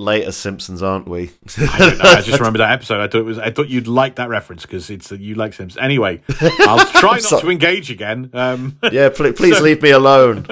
[0.00, 1.30] later Simpsons, aren't we?
[1.58, 2.04] I don't know.
[2.04, 3.00] I just remember that episode.
[3.00, 3.38] I thought it was.
[3.38, 5.80] I thought you'd like that reference because it's you like Simpsons.
[5.82, 8.30] Anyway, I'll try not So- to engage again.
[8.32, 10.44] Um, yeah, please, please leave me alone.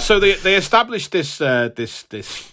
[0.00, 2.52] so they they established this uh, this this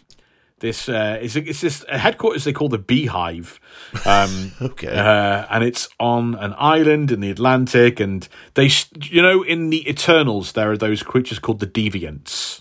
[0.60, 3.60] this uh, it's, it's this headquarters they call the Beehive,
[4.06, 4.88] um, Okay.
[4.90, 8.70] uh, and it's on an island in the Atlantic, and they
[9.02, 12.61] you know in the Eternals there are those creatures called the Deviants.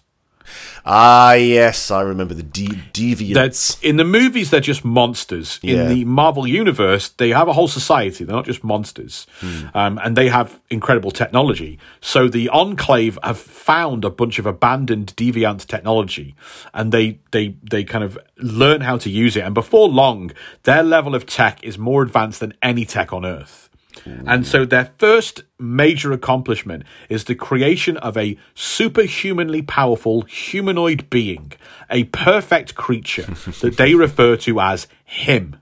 [0.85, 3.35] Ah, yes, I remember the de- deviants.
[3.35, 5.59] That's in the movies they're just monsters.
[5.63, 5.83] Yeah.
[5.83, 8.25] In the Marvel universe, they have a whole society.
[8.25, 9.27] They're not just monsters,
[9.75, 11.79] um, and they have incredible technology.
[12.01, 16.35] So the Enclave have found a bunch of abandoned deviant technology,
[16.75, 19.41] and they they they kind of learn how to use it.
[19.41, 20.33] And before long,
[20.65, 23.70] their level of tech is more advanced than any tech on Earth.
[24.05, 31.53] And so their first major accomplishment is the creation of a superhumanly powerful humanoid being,
[31.91, 33.23] a perfect creature
[33.61, 35.57] that they refer to as him,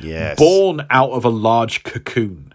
[0.00, 0.38] yes.
[0.38, 2.54] born out of a large cocoon,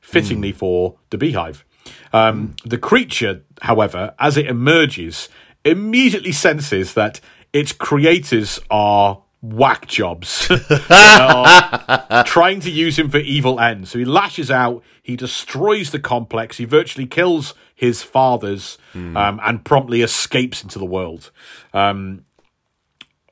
[0.00, 1.64] fittingly for the beehive.
[2.12, 5.28] Um, the creature, however, as it emerges,
[5.64, 7.20] immediately senses that
[7.52, 10.48] its creators are whack jobs
[12.26, 13.90] trying to use him for evil ends.
[13.90, 19.64] So he lashes out, he destroys the complex, he virtually kills his fathers, um, and
[19.64, 21.30] promptly escapes into the world.
[21.72, 22.24] Um,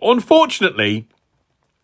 [0.00, 1.08] unfortunately,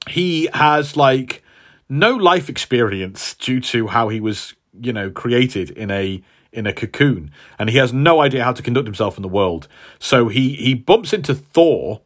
[0.08, 1.42] he has like
[1.88, 6.22] no life experience due to how he was, you know, created in a
[6.52, 9.68] in a cocoon, and he has no idea how to conduct himself in the world.
[9.98, 12.02] So he he bumps into Thor.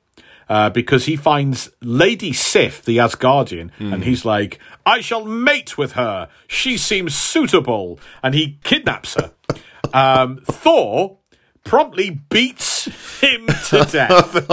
[0.49, 5.93] Uh, because he finds Lady Sif, the Asgardian, and he's like, I shall mate with
[5.93, 6.29] her.
[6.47, 7.99] She seems suitable.
[8.23, 9.33] And he kidnaps her.
[9.93, 11.19] um, Thor
[11.67, 12.85] promptly beats
[13.21, 14.47] him to death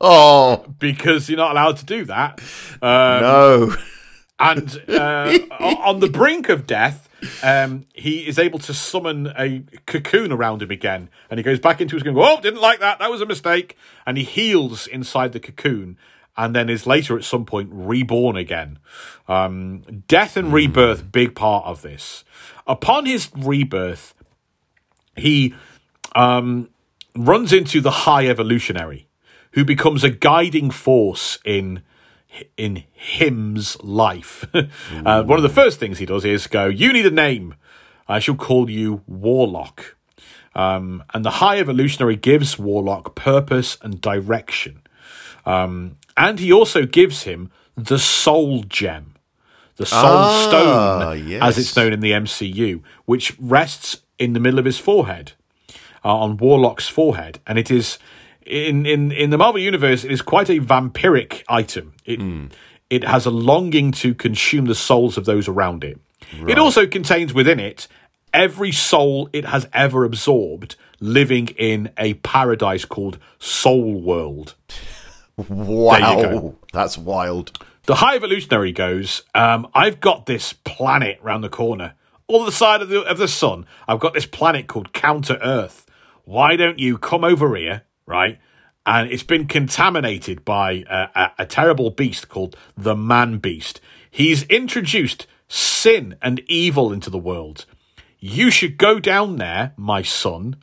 [0.00, 2.40] oh because you're not allowed to do that.
[2.80, 3.74] Um, no!
[4.38, 7.08] and uh, on the brink of death,
[7.42, 11.80] um, he is able to summon a cocoon around him again, and he goes back
[11.80, 12.22] into his cocoon.
[12.22, 12.98] Oh, didn't like that.
[12.98, 13.76] That was a mistake.
[14.06, 15.96] And he heals inside the cocoon,
[16.36, 18.78] and then is later at some point reborn again.
[19.28, 22.24] Um, death and rebirth, big part of this.
[22.66, 24.14] Upon his rebirth,
[25.16, 25.54] he
[26.14, 26.70] um,
[27.14, 29.08] runs into the High Evolutionary,
[29.52, 31.82] who becomes a guiding force in
[32.56, 34.44] in him's life.
[34.54, 37.54] uh, one of the first things he does is go, "You need a name.
[38.08, 39.96] I shall call you Warlock."
[40.54, 44.82] Um, and the High Evolutionary gives Warlock purpose and direction.
[45.46, 49.14] Um, and he also gives him the Soul Gem,
[49.76, 51.40] the Soul Ah, Stone, yes.
[51.42, 55.32] as it's known in the MCU, which rests in the middle of his forehead,
[56.04, 57.98] uh, on Warlock's forehead, and it is
[58.46, 60.04] in in in the Marvel universe.
[60.04, 61.94] It is quite a vampiric item.
[62.04, 62.20] It
[62.88, 65.98] it has a longing to consume the souls of those around it.
[66.46, 67.88] It also contains within it
[68.32, 74.54] every soul it has ever absorbed, living in a paradise called Soul World.
[75.36, 77.58] Wow, that's wild.
[77.86, 81.94] The High Evolutionary goes, um, I've got this planet round the corner,
[82.28, 83.66] on the side of the of the sun.
[83.88, 85.86] I've got this planet called Counter Earth.
[86.24, 88.38] Why don't you come over here, right?
[88.84, 93.80] And it's been contaminated by a, a, a terrible beast called the Man Beast.
[94.10, 97.66] He's introduced sin and evil into the world.
[98.18, 100.56] You should go down there, my son,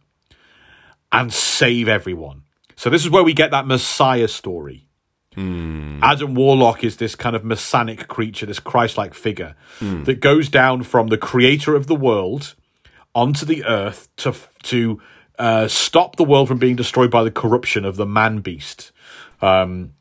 [1.12, 2.44] and save everyone.
[2.76, 4.88] So this is where we get that Messiah story.
[5.34, 6.00] Hmm.
[6.02, 10.04] Adam Warlock is this kind of messianic creature, this Christ-like figure hmm.
[10.04, 12.56] that goes down from the creator of the world
[13.14, 15.02] onto the earth to to
[15.38, 18.92] uh, stop the world from being destroyed by the corruption of the man beast.
[19.42, 19.94] Um,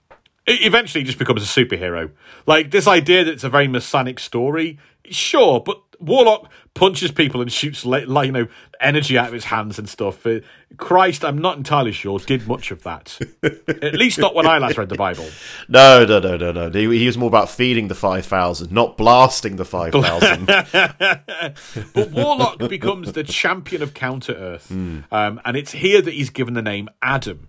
[0.47, 2.11] eventually, just becomes a superhero.
[2.47, 7.51] Like this idea that it's a very messianic story, sure, but Warlock punches people and
[7.51, 8.49] shoots like, you know
[8.81, 10.27] energy out of his hands and stuff.
[10.27, 10.41] Uh,
[10.77, 13.19] Christ, I'm not entirely sure did much of that.
[13.43, 15.27] At least not when I last read the Bible.
[15.69, 16.71] No, no, no, no, no.
[16.71, 20.47] He, he was more about feeding the five thousand, not blasting the five thousand.
[21.95, 26.55] But Warlock becomes the champion of Counter Earth, um, and it's here that he's given
[26.55, 27.49] the name Adam,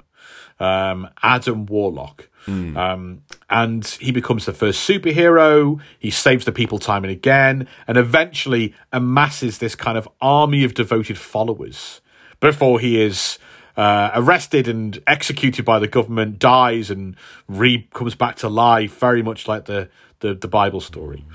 [0.59, 2.29] um, Adam Warlock.
[2.47, 5.79] Um, and he becomes the first superhero.
[5.99, 10.73] He saves the people time and again, and eventually amasses this kind of army of
[10.73, 12.01] devoted followers
[12.39, 13.39] before he is
[13.75, 17.15] uh, arrested and executed by the government, dies and
[17.47, 21.25] re comes back to life, very much like the, the, the Bible story.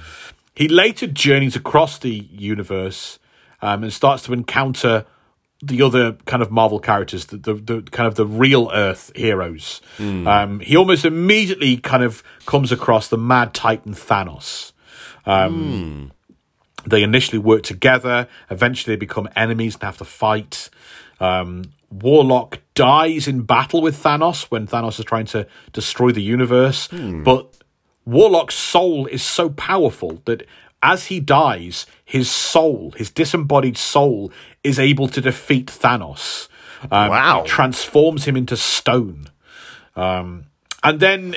[0.55, 3.19] He later journeys across the universe
[3.63, 5.07] um, and starts to encounter
[5.65, 9.81] the other kind of Marvel characters, the, the, the kind of the real Earth heroes.
[10.27, 14.73] Um, he almost immediately kind of comes across the Mad Titan Thanos.
[15.25, 16.13] Um,
[16.85, 18.27] They initially work together.
[18.51, 20.69] Eventually, they become enemies and have to fight.
[21.21, 26.89] Um, Warlock dies in battle with Thanos when Thanos is trying to destroy the universe.
[26.89, 27.47] But
[28.05, 30.43] Warlock's soul is so powerful that
[30.83, 34.33] as he dies, his soul, his disembodied soul,
[34.65, 36.49] is able to defeat Thanos.
[36.91, 37.45] Um, Wow.
[37.47, 39.29] transforms him into stone.
[39.95, 40.45] Um,
[40.83, 41.37] and then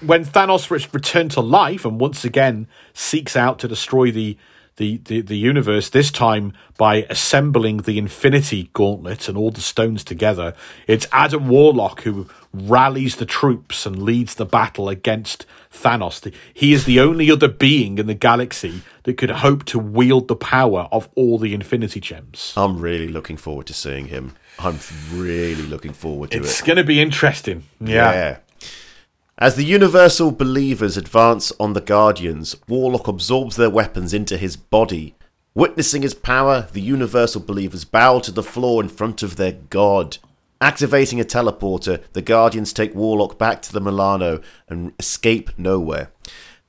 [0.00, 4.38] when Thanos re- returned to life and once again seeks out to destroy the,
[4.76, 10.02] the, the, the universe, this time by assembling the Infinity Gauntlet and all the stones
[10.02, 10.54] together,
[10.86, 12.26] it's Adam Warlock who
[12.62, 16.32] rallies the troops and leads the battle against Thanos.
[16.52, 20.36] He is the only other being in the galaxy that could hope to wield the
[20.36, 22.52] power of all the Infinity Gems.
[22.56, 24.34] I'm really looking forward to seeing him.
[24.58, 24.78] I'm
[25.12, 26.50] really looking forward to It's it.
[26.50, 27.64] It's going to be interesting.
[27.80, 28.12] Yeah.
[28.12, 28.38] Yeah.
[29.38, 35.14] As the Universal Believers advance on the Guardians, Warlock absorbs their weapons into his body.
[35.54, 40.18] Witnessing his power, the Universal Believers bow to the floor in front of their god.
[40.60, 46.10] Activating a teleporter, the Guardians take Warlock back to the Milano and escape nowhere.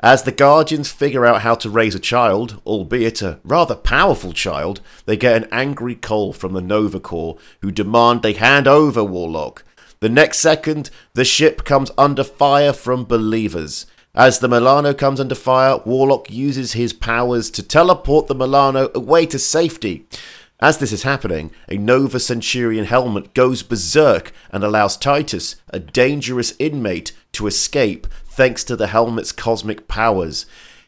[0.02, 4.82] As the Guardians figure out how to raise a child, albeit a rather powerful child,
[5.06, 9.64] they get an angry call from the Nova Corps, who demand they hand over Warlock.
[10.02, 13.88] The next second, the ship comes under fire from believers.
[14.14, 19.26] As the Milano comes under fire, Warlock uses his powers to teleport the Milano away
[19.28, 20.06] to safety.
[20.60, 26.56] As this is happening, a Nova Centurion helmet goes berserk and allows Titus, a dangerous
[26.58, 30.48] inmate, to escape thanks to the helmet's cosmic powers.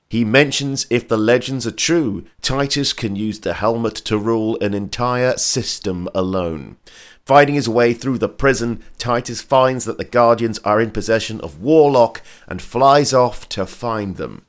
[0.10, 4.74] He mentions if the legends are true, Titus can use the helmet to rule an
[4.74, 6.78] entire system alone.
[7.24, 11.62] Fighting his way through the prison, Titus finds that the Guardians are in possession of
[11.62, 14.48] Warlock and flies off to find them.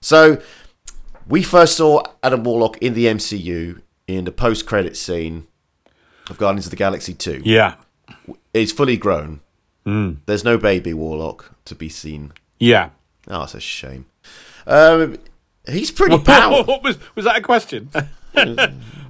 [0.00, 0.40] So,
[1.26, 5.46] we first saw Adam Warlock in the MCU in the post credit scene
[6.30, 7.42] of Guardians of the Galaxy 2.
[7.44, 7.76] Yeah.
[8.52, 9.40] He's fully grown.
[9.86, 12.32] There's no baby Warlock to be seen.
[12.58, 12.90] Yeah.
[13.28, 14.06] Oh, it's a shame.
[14.66, 15.18] Um,
[15.68, 16.64] he's pretty powerful.
[16.74, 17.90] What was was that a question?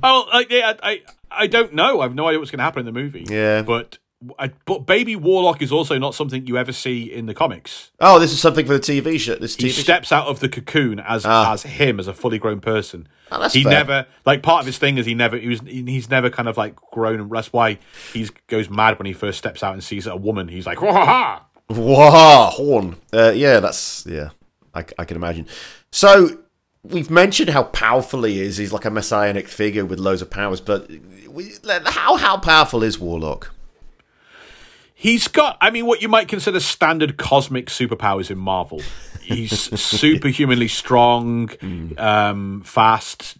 [0.02, 1.00] oh, like, yeah, I, I
[1.30, 2.00] I don't know.
[2.00, 3.24] I've no idea what's going to happen in the movie.
[3.28, 3.62] Yeah.
[3.62, 3.98] but
[4.38, 7.90] I, but Baby Warlock is also not something you ever see in the comics.
[8.00, 9.36] Oh, this is something for the TV show.
[9.36, 9.82] This He TV show.
[9.82, 13.06] steps out of the cocoon as as him as a fully grown person.
[13.32, 13.72] Oh, he fair.
[13.72, 16.56] never like part of his thing is he never he was he's never kind of
[16.56, 17.78] like grown and that's why
[18.12, 20.48] he goes mad when he first steps out and sees a woman.
[20.48, 22.96] He's like, "Wah, ha, ha!" Wow, horn.
[23.12, 24.30] Uh, yeah, that's yeah.
[24.74, 25.46] I, I can imagine.
[25.90, 26.38] So
[26.82, 28.58] we've mentioned how powerful he is.
[28.58, 30.60] He's like a messianic figure with loads of powers.
[30.60, 30.90] But
[31.28, 31.54] we,
[31.86, 33.53] how how powerful is Warlock?
[34.96, 38.80] He's got, I mean, what you might consider standard cosmic superpowers in Marvel.
[39.20, 39.50] He's
[39.80, 41.50] superhumanly strong,
[41.98, 43.36] um, fast,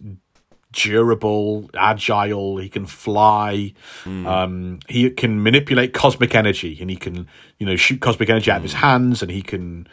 [0.73, 2.57] durable, agile.
[2.57, 3.73] He can fly.
[4.05, 7.27] Um, he can manipulate cosmic energy, and he can,
[7.57, 9.87] you know, shoot cosmic energy out of his hands, and he can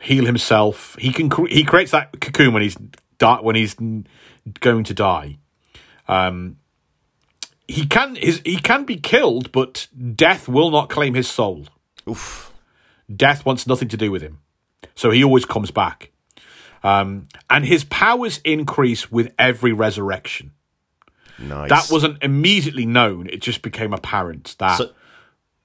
[0.00, 0.96] heal himself.
[0.98, 1.28] He can.
[1.28, 2.76] Cre- he creates that cocoon when he's
[3.18, 3.74] di- when he's
[4.60, 5.38] going to die.
[6.08, 6.56] Um,
[7.70, 8.16] he can.
[8.16, 11.66] His, he can be killed, but death will not claim his soul.
[12.08, 12.52] Oof.
[13.14, 14.38] Death wants nothing to do with him,
[14.94, 16.10] so he always comes back.
[16.82, 20.52] Um, and his powers increase with every resurrection.
[21.38, 21.68] Nice.
[21.70, 24.90] That wasn't immediately known; it just became apparent that So-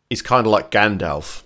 [0.10, 1.44] He's kind of like Gandalf.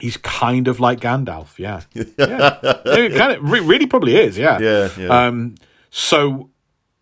[0.00, 1.58] he's kind of like Gandalf.
[1.58, 4.38] Yeah, yeah, It kind of really probably is.
[4.38, 5.26] Yeah, Yeah, yeah.
[5.26, 5.56] Um,
[5.90, 6.50] so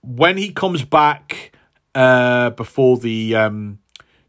[0.03, 1.52] when he comes back
[1.95, 3.79] uh, before the um,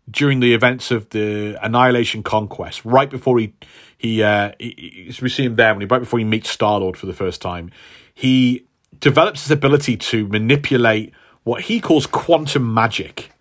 [0.09, 3.53] during the events of the Annihilation Conquest, right before he
[3.97, 6.79] he, uh, he, he we see him there when he right before he meets Star
[6.79, 7.71] Lord for the first time,
[8.13, 8.65] he
[8.99, 11.13] develops his ability to manipulate
[11.43, 13.31] what he calls quantum magic.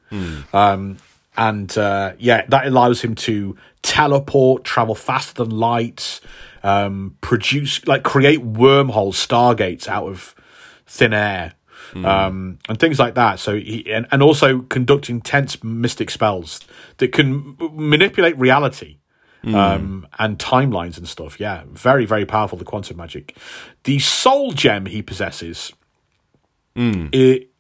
[0.53, 0.99] Um,
[1.37, 6.21] and uh, yeah, that allows him to teleport, travel faster than light,
[6.63, 10.35] um, produce like create wormholes, stargates out of
[10.87, 11.55] thin air,
[11.95, 13.39] um, and things like that.
[13.39, 16.61] So he and, and also conducting intense mystic spells
[16.99, 18.99] that can m- manipulate reality.
[19.45, 21.41] Um, and timelines and stuff.
[21.41, 22.57] Yeah, very, very powerful.
[22.59, 23.37] The quantum magic,
[23.83, 25.73] the soul gem he possesses,
[27.13, 27.51] it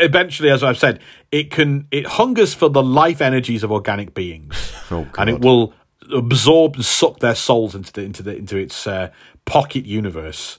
[0.00, 1.00] eventually, as I've said,
[1.30, 5.72] it can it hungers for the life energies of organic beings, Oh, and it will
[6.12, 9.10] absorb and suck their souls into the into the into its uh,
[9.44, 10.58] pocket universe.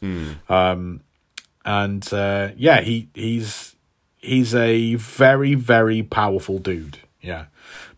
[0.50, 1.02] Um,
[1.66, 3.76] and uh, yeah, he he's
[4.18, 7.00] he's a very very powerful dude.
[7.22, 7.46] Yeah,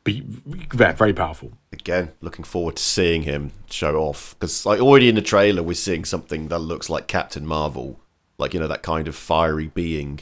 [0.05, 1.51] Be, very, very powerful.
[1.73, 5.73] Again, looking forward to seeing him show off because, like, already in the trailer, we're
[5.73, 7.99] seeing something that looks like Captain Marvel,
[8.37, 10.21] like you know that kind of fiery being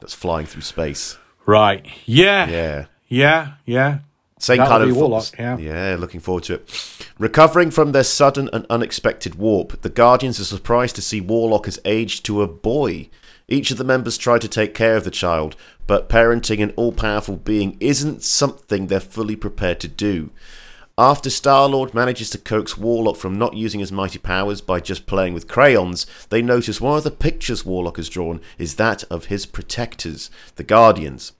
[0.00, 1.16] that's flying through space.
[1.46, 1.86] Right?
[2.06, 2.48] Yeah.
[2.48, 3.52] Yeah, Yeah.
[3.64, 3.98] Yeah.
[4.40, 5.58] Same That'll kind of Warlock, yeah.
[5.58, 5.96] yeah.
[5.98, 7.06] Looking forward to it.
[7.18, 11.78] Recovering from their sudden and unexpected warp, the Guardians are surprised to see Warlock has
[11.84, 13.10] aged to a boy.
[13.48, 15.56] Each of the members try to take care of the child,
[15.86, 20.30] but parenting an all-powerful being isn't something they're fully prepared to do.
[20.96, 25.06] After Star Lord manages to coax Warlock from not using his mighty powers by just
[25.06, 29.26] playing with crayons, they notice one of the pictures Warlock has drawn is that of
[29.26, 31.32] his protectors, the Guardians.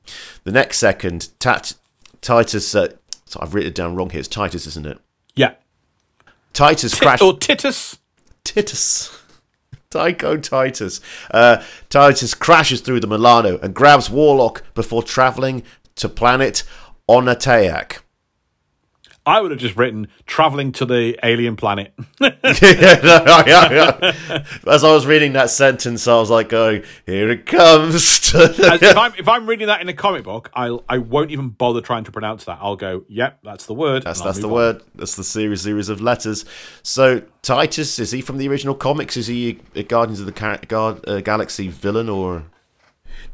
[0.44, 1.74] The next second, Tat-
[2.20, 2.74] Titus.
[2.74, 2.88] Uh,
[3.26, 4.20] so I've written it down wrong here.
[4.20, 4.98] It's Titus, isn't it?
[5.34, 5.54] Yeah.
[6.52, 7.22] Titus Tit- crashed.
[7.22, 7.98] or Titus.
[8.44, 9.16] Titus.
[9.90, 11.00] Tycho Titus.
[11.32, 15.62] Uh, Titus crashes through the Milano and grabs Warlock before traveling
[15.96, 16.62] to planet
[17.08, 17.98] Onateak.
[19.30, 21.94] I would have just written traveling to the alien planet.
[22.20, 22.32] As
[24.82, 28.20] I was reading that sentence, I was like, going, here it comes.
[28.40, 31.80] If, I'm, if I'm reading that in a comic book, I'll I won't even bother
[31.80, 32.58] trying to pronounce that.
[32.60, 34.04] I'll go, yep, that's the word.
[34.04, 34.52] That's that's the on.
[34.52, 34.82] word.
[34.94, 36.44] That's the series series of letters.
[36.82, 39.16] So Titus is he from the original comics?
[39.16, 42.44] Is he a Guardians of the Ca- Guard, uh, Galaxy villain or?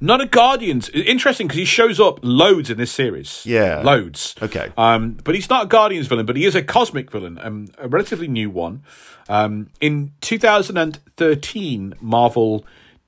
[0.01, 0.89] Not a Guardians.
[0.91, 3.45] Interesting because he shows up loads in this series.
[3.47, 3.81] Yeah.
[3.83, 4.35] loads.
[4.43, 4.71] Okay.
[4.77, 7.89] Um, but he's not a Guardians villain, but he is a cosmic villain, um, a
[7.89, 8.83] relatively new one.
[9.29, 12.65] Um, in 2013, Marvel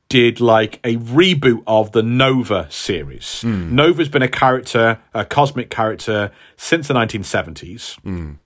[0.09, 3.44] did like a reboot of the Nova series.
[3.44, 8.39] Nova's been a character, a cosmic character, since the 1970s.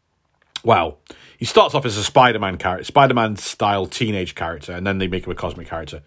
[0.64, 0.98] Well,
[1.39, 5.24] he starts off as a Spider-Man character, Spider-Man style teenage character, and then they make
[5.27, 6.02] him a cosmic character.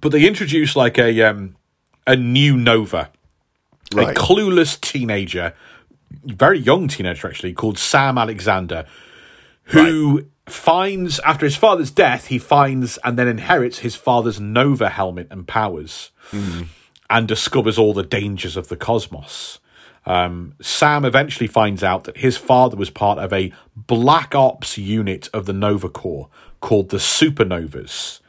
[0.00, 1.56] But they introduce like a um,
[2.06, 3.10] a new Nova,
[3.94, 4.16] Right.
[4.16, 5.54] a clueless teenager,
[6.24, 8.84] very young teenager actually, called Sam Alexander,
[9.64, 15.26] who finds after his father's death, he finds and then inherits his father's Nova helmet
[15.30, 16.10] and powers,
[17.10, 19.58] and discovers all the dangers of the cosmos.
[20.04, 25.28] Um, Sam eventually finds out that his father was part of a black ops unit
[25.34, 26.28] of the Nova Corps
[26.60, 28.20] called the Supernovas,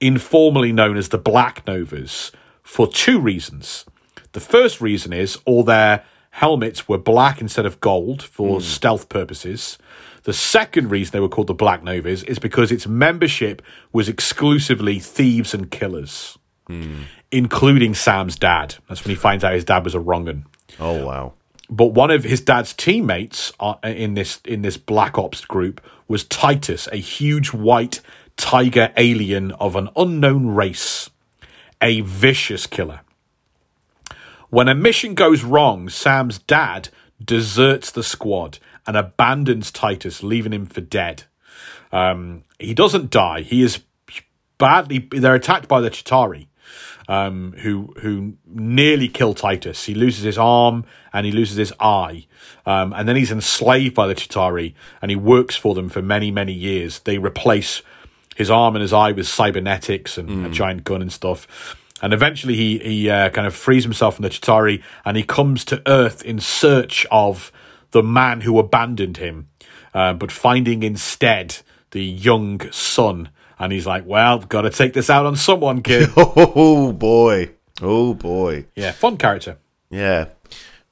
[0.00, 2.32] informally known as the Black Novas,
[2.62, 3.84] for two reasons.
[4.32, 9.78] The first reason is all their helmets were black instead of gold for stealth purposes.
[10.24, 13.62] The second reason they were called the Black Novas is because its membership
[13.92, 16.36] was exclusively thieves and killers,
[17.30, 18.76] including Sam's dad.
[18.88, 20.44] That's when he finds out his dad was a wrong 'un.
[20.78, 21.32] Oh wow.
[21.70, 26.24] but one of his dad's teammates uh, in this in this Black Ops group was
[26.24, 28.00] Titus, a huge white
[28.36, 31.10] tiger alien of an unknown race,
[31.80, 33.00] a vicious killer.
[34.50, 36.88] When a mission goes wrong, Sam's dad
[37.22, 41.24] deserts the squad and abandons Titus, leaving him for dead.
[41.92, 43.40] Um, he doesn't die.
[43.40, 43.80] He is
[44.58, 45.08] badly.
[45.10, 46.46] They're attacked by the Chitauri,
[47.08, 49.84] um, who who nearly kill Titus.
[49.84, 52.26] He loses his arm and he loses his eye,
[52.64, 56.30] um, and then he's enslaved by the Chitauri, and he works for them for many
[56.30, 57.00] many years.
[57.00, 57.82] They replace
[58.36, 61.76] his arm and his eye with cybernetics and a giant gun and stuff.
[62.02, 65.64] And eventually, he he uh, kind of frees himself from the Chitauri, and he comes
[65.64, 67.50] to Earth in search of
[67.92, 69.48] the man who abandoned him,
[69.94, 71.56] uh, but finding instead
[71.92, 73.30] the young son.
[73.58, 77.50] And he's like, "Well, got to take this out on someone, kid." Oh boy.
[77.80, 78.66] Oh boy.
[78.74, 79.56] yeah, fun character.
[79.88, 80.26] Yeah.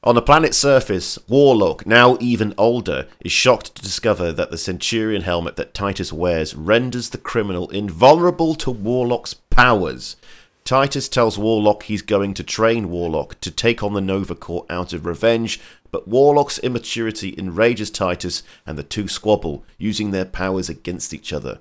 [0.05, 5.23] On the planet's surface, Warlock, now even older, is shocked to discover that the Centurion
[5.23, 10.17] helmet that Titus wears renders the criminal invulnerable to Warlock's powers.
[10.63, 14.93] Titus tells Warlock he's going to train Warlock to take on the Nova Corps out
[14.93, 15.59] of revenge,
[15.91, 21.61] but Warlock's immaturity enrages Titus and the two squabble, using their powers against each other.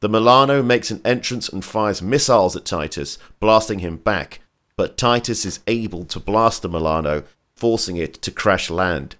[0.00, 4.40] The Milano makes an entrance and fires missiles at Titus, blasting him back,
[4.76, 7.24] but Titus is able to blast the Milano,
[7.56, 9.16] forcing it to crash land.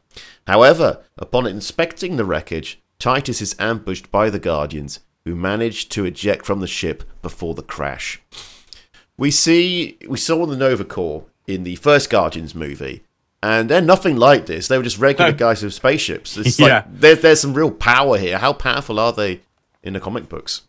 [0.47, 6.45] However, upon inspecting the wreckage, Titus is ambushed by the Guardians, who manage to eject
[6.45, 8.21] from the ship before the crash.
[9.17, 13.05] We see we saw the Nova Corps in the first Guardians movie,
[13.43, 14.69] and they're nothing like this.
[14.69, 15.37] They were just regular No.
[15.47, 16.37] guys with spaceships.
[16.37, 16.67] It's Yeah.
[16.67, 18.39] like there, there's some real power here.
[18.39, 19.41] How powerful are they
[19.83, 20.63] in the comic books?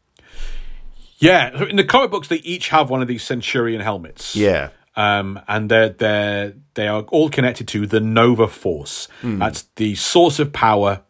[1.17, 4.35] Yeah, in the comic books, they each have one of these Centurion helmets.
[4.35, 4.69] Yeah.
[4.97, 9.07] Um, and they're they're, they are all connected to the Nova Force.
[9.39, 11.01] That's the source of power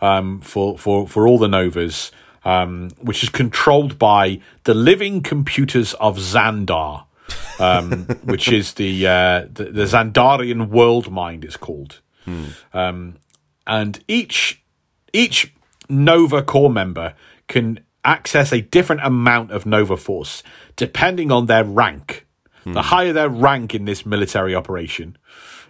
[0.00, 2.10] um, for for for all the Novas,
[2.44, 7.04] um, which is controlled by the living computers of Xandar,
[7.58, 11.44] um, which is the, uh, the the Xandarian world mind.
[11.44, 12.00] It's called,
[12.72, 13.16] um,
[13.66, 14.62] and each
[15.12, 15.54] each
[15.88, 17.14] Nova Corps member
[17.46, 20.42] can access a different amount of Nova Force
[20.76, 22.24] depending on their rank.
[22.74, 25.16] The higher their rank in this military operation,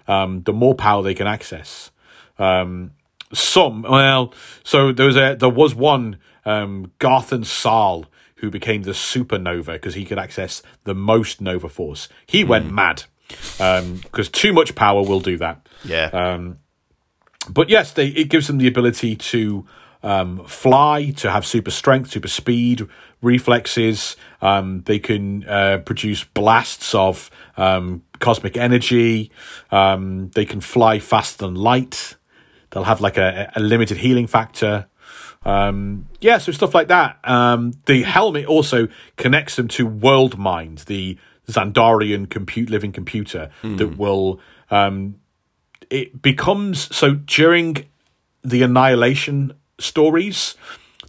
[0.06, 1.90] um, the more power they can access.
[2.38, 2.92] Um,
[3.32, 4.32] some, well,
[4.64, 8.06] so there was a there was one um, Garthan Saal
[8.36, 12.08] who became the supernova because he could access the most Nova Force.
[12.26, 13.04] He went mad
[14.02, 16.08] because too much power will do that Yeah.
[17.50, 19.66] but yes, they it gives them the ability to
[20.02, 22.86] um, fly, to have super strength, super speed,
[23.20, 24.16] reflexes.
[24.40, 29.30] Um, they can uh, produce blasts of um, cosmic energy.
[29.70, 32.16] Um, they can fly faster than light.
[32.70, 34.86] They'll have like a, a limited healing factor.
[35.44, 37.18] Um, yeah, so stuff like that.
[37.24, 41.16] Um, the helmet also connects them to World Mind, the
[41.48, 44.38] Xandarian compute living computer that will
[44.70, 45.16] um,
[45.90, 47.86] it becomes so during
[48.42, 50.56] the annihilation stories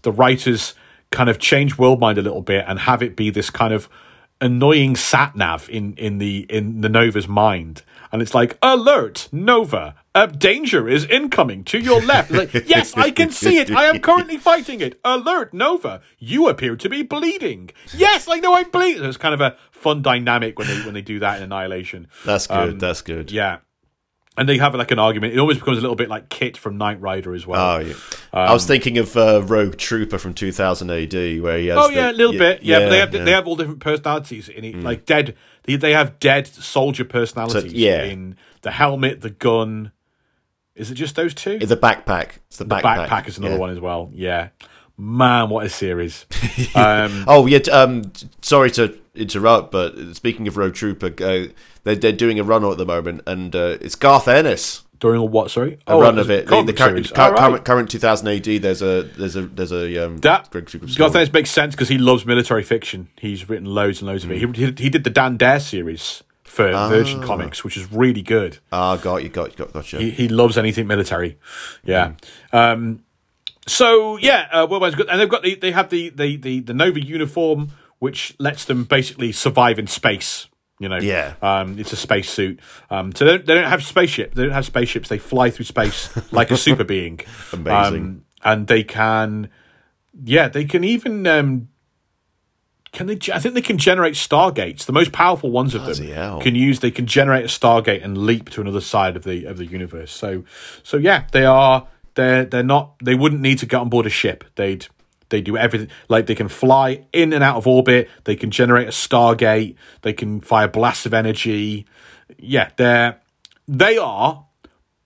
[0.03, 0.75] the writers
[1.11, 3.89] kind of change worldmind a little bit and have it be this kind of
[4.41, 9.95] annoying sat nav in in the in the nova's mind and it's like alert nova
[10.15, 13.99] a danger is incoming to your left like yes i can see it i am
[13.99, 19.03] currently fighting it alert nova you appear to be bleeding yes i know i'm bleeding
[19.03, 22.47] it's kind of a fun dynamic when they when they do that in annihilation that's
[22.47, 22.79] good.
[22.79, 23.29] that's good.
[23.29, 23.57] um, yeah.
[24.37, 25.33] And they have like an argument.
[25.33, 27.77] It always becomes a little bit like KITT from Knight Rider as well.
[27.77, 27.93] Oh, yeah.
[28.31, 31.77] I was thinking of uh, Rogue Trooper from 2000 AD, where he has.
[31.77, 32.63] Oh the- yeah, a little bit.
[32.63, 33.19] Yeah, but they have yeah.
[33.19, 33.25] Mm.
[33.25, 34.75] they have all different personalities in it.
[34.77, 37.71] Like dead, they, they have dead soldier personalities.
[37.71, 38.03] So, yeah.
[38.03, 39.91] in the helmet, the gun.
[40.75, 41.59] Is it just those two?
[41.59, 42.37] the backpack.
[42.47, 43.07] It's the, the backpack.
[43.07, 43.59] backpack is another yeah.
[43.59, 44.09] one as well.
[44.13, 44.49] Yeah,
[44.99, 46.25] man, what a series.
[46.75, 47.59] um, Oh yeah.
[47.71, 48.11] Um,
[48.41, 51.47] sorry to interrupt, but speaking of Rogue Trooper, uh,
[51.83, 54.83] they're they're doing a run at the moment, and uh, it's Garth Ennis.
[54.99, 55.49] during a what?
[55.51, 56.47] Sorry, A oh, run of it.
[56.47, 57.11] The, the current, series.
[57.11, 57.39] cur- All right.
[57.39, 58.43] current, current 2000 AD.
[58.61, 60.87] There's a there's a there's a um, That Trooper.
[60.97, 61.15] Garth.
[61.15, 63.07] Ennis makes sense because he loves military fiction.
[63.17, 64.37] He's written loads and loads of it.
[64.39, 68.57] He, he, he did the Dan Dare series for Virgin Comics, which is really good.
[68.71, 69.99] Ah, got you, got you, got, gotcha.
[69.99, 71.37] He, he loves anything military.
[71.83, 72.13] Yeah.
[72.51, 73.03] Um,
[73.69, 76.73] so yeah, uh, Worldmind's good, and they've got the they have the, the the the
[76.73, 80.47] Nova uniform, which lets them basically survive in space.
[80.79, 81.35] You know, Yeah.
[81.41, 82.61] Um, it's a space suit.
[82.89, 84.33] Um, so they don't, they don't have spaceship.
[84.33, 85.09] They don't have spaceships.
[85.09, 87.19] They fly through space like a super being.
[87.51, 88.01] Amazing.
[88.01, 89.49] Um, and they can,
[90.23, 91.67] yeah, they can even um,
[92.91, 93.19] can they?
[93.31, 94.85] I think they can generate stargates.
[94.85, 96.41] The most powerful ones of Bloody them hell.
[96.41, 96.79] can use.
[96.79, 100.11] They can generate a stargate and leap to another side of the of the universe.
[100.11, 100.43] So,
[100.81, 101.87] so yeah, they are.
[102.19, 102.95] They're they're not.
[103.03, 104.43] They wouldn't need to get on board a ship.
[104.55, 104.85] They'd
[105.29, 105.89] they do everything.
[106.09, 108.09] Like they can fly in and out of orbit.
[108.25, 109.75] They can generate a stargate.
[110.01, 111.85] They can fire blasts of energy.
[112.37, 113.19] Yeah, they're
[113.67, 114.45] they are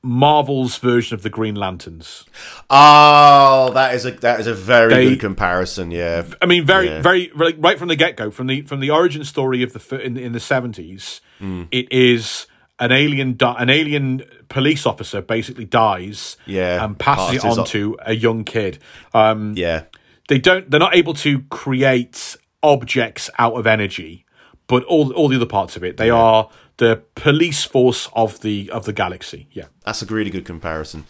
[0.01, 2.25] Marvel's version of the Green Lanterns.
[2.69, 5.91] Oh, that is a that is a very They- good comparison.
[5.91, 7.01] Yeah, I mean, very, Yeah.
[7.01, 10.17] very, right from the get go, from the from the origin story of the in,
[10.17, 11.63] in the seventies, Hmm.
[11.71, 12.47] it is
[12.79, 17.59] an alien di- an alien police officer basically dies, Yeah, and passes it passes on
[17.61, 18.79] on- to a young kid.
[19.13, 19.83] Um, yeah.
[20.27, 24.25] they don't, they're not able to create objects out of energy,
[24.67, 28.69] but all all the other parts of it, they are the police force of the
[28.71, 29.47] of the galaxy.
[29.51, 29.65] Yeah.
[29.85, 31.05] That's a really good comparison.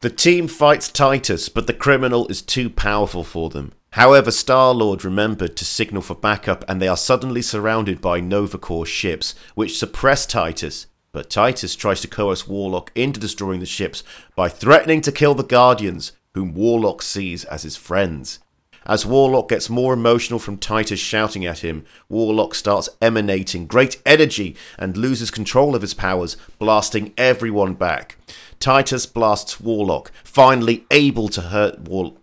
[0.00, 3.72] The team fights Titus, but the criminal is too powerful for them.
[3.96, 8.58] However, Star Lord remembered to signal for backup, and they are suddenly surrounded by Nova
[8.58, 10.86] Corps ships, which suppress Titus.
[11.12, 14.04] But Titus tries to coerce Warlock into destroying the ships
[14.34, 18.38] by threatening to kill the Guardians, whom Warlock sees as his friends.
[18.84, 24.56] As Warlock gets more emotional from Titus shouting at him, Warlock starts emanating great energy
[24.78, 28.18] and loses control of his powers, blasting everyone back.
[28.60, 32.20] Titus blasts Warlock, finally able to hurt Warlock.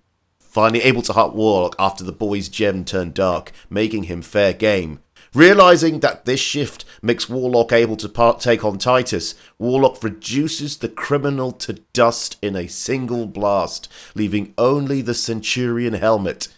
[0.54, 5.00] Finally able to hurt Warlock after the boy's gem turned dark, making him fair game.
[5.34, 11.54] Realizing that this shift makes Warlock able to partake on Titus, Warlock reduces the criminal
[11.54, 16.50] to dust in a single blast, leaving only the Centurion helmet.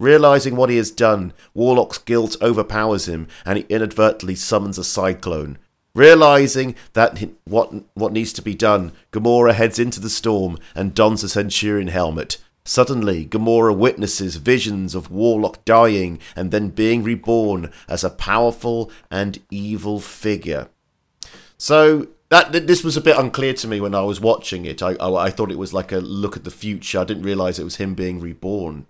[0.00, 5.58] Realizing what he has done, Warlock's guilt overpowers him and he inadvertently summons a cyclone.
[5.94, 11.22] Realizing that what what needs to be done, Gamora heads into the storm and dons
[11.22, 12.38] a Centurion helmet.
[12.66, 19.38] Suddenly, Gamora witnesses visions of Warlock dying and then being reborn as a powerful and
[19.50, 20.68] evil figure.
[21.58, 24.82] So that this was a bit unclear to me when I was watching it.
[24.82, 27.00] I, I I thought it was like a look at the future.
[27.00, 28.86] I didn't realize it was him being reborn.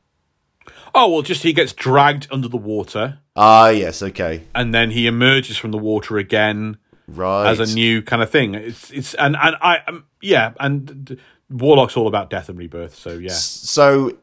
[0.95, 5.09] Oh well, just he gets dragged under the water, Ah, yes, okay, and then he
[5.09, 6.79] emerges from the water again.
[7.09, 7.51] right.
[7.51, 8.55] as a new kind of thing.
[8.55, 11.19] It's it's and and I um, yeah, and
[11.51, 12.95] Warlock's all about death and rebirth.
[12.95, 14.17] So yeah, So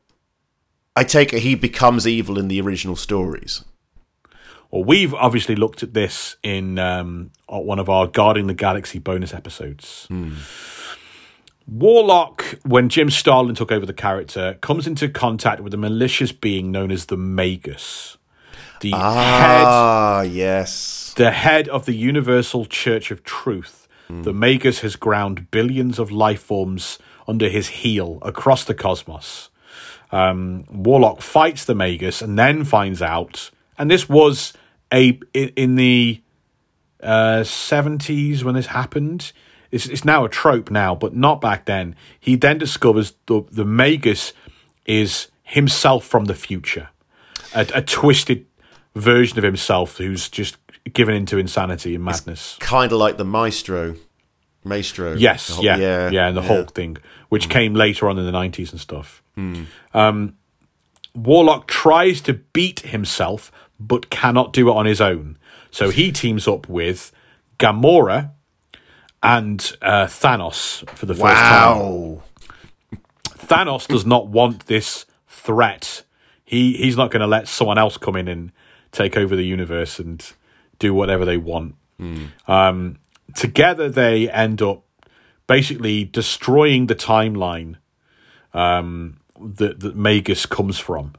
[0.95, 3.64] I take it he becomes evil in the original stories.
[4.72, 9.34] well, we've obviously looked at this in um, one of our Guarding the Galaxy bonus
[9.34, 10.07] episodes.
[11.68, 16.72] Warlock, when Jim Starlin took over the character, comes into contact with a malicious being
[16.72, 18.18] known as the Magus,
[18.81, 21.14] the head Ah, yes.
[21.15, 23.77] the head of the Universal Church of Truth.
[24.10, 26.99] The Magus has ground billions of life forms
[27.32, 29.49] under his heel across the cosmos.
[30.12, 34.52] Um, Warlock fights the Magus and then finds out, and this was
[34.91, 36.22] a in, the
[37.45, 39.32] seventies when this happened.
[39.72, 41.95] It's, it's now a trope now, but not back then.
[42.20, 44.34] He then discovers the the Magus
[44.86, 46.90] is himself from the future,
[47.56, 48.45] a, a twisted
[48.94, 50.58] version of himself who's just
[50.91, 52.58] given into insanity and madness.
[52.60, 53.95] Kind of like the Maestro.
[54.63, 55.13] Maestro.
[55.15, 55.77] Yes, whole- yeah,
[56.11, 56.97] yeah, and the Hulk thing,
[57.29, 59.21] which came later on in the nineties and stuff.
[59.93, 60.35] Um,
[61.15, 65.38] Warlock tries to beat himself, but cannot do it on his own.
[65.71, 67.11] So he teams up with
[67.59, 68.31] Gamora
[69.23, 71.77] and uh, Thanos for the first time.
[71.79, 72.23] Wow.
[73.29, 76.03] Thanos does not want this threat.
[76.45, 78.51] He he's not going to let someone else come in and
[78.91, 80.23] take over the universe and
[80.79, 81.75] do whatever they want.
[82.47, 82.97] Um,
[83.36, 84.84] together, they end up
[85.48, 87.76] basically destroying the timeline
[88.53, 91.14] um, that that Magus comes from.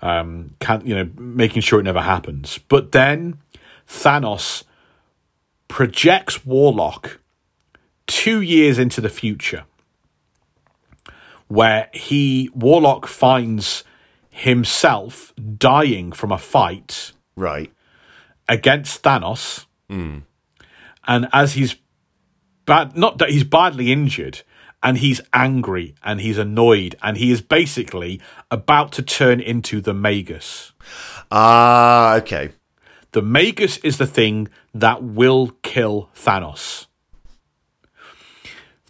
[0.00, 2.58] Um, can you know, making sure it never happens.
[2.58, 3.38] But then
[3.88, 4.62] Thanos
[5.66, 7.18] projects Warlock
[8.06, 9.64] two years into the future
[11.48, 13.82] where he Warlock finds
[14.30, 17.72] himself dying from a fight Right.
[18.48, 19.66] against Thanos,
[21.08, 21.74] and as he's
[22.66, 24.42] bad, not that he's badly injured,
[24.82, 28.20] and he's angry and he's annoyed, and he is basically
[28.50, 30.72] about to turn into the Magus.
[31.32, 32.50] Ah, okay.
[33.12, 36.86] The Magus is the thing that will kill Thanos.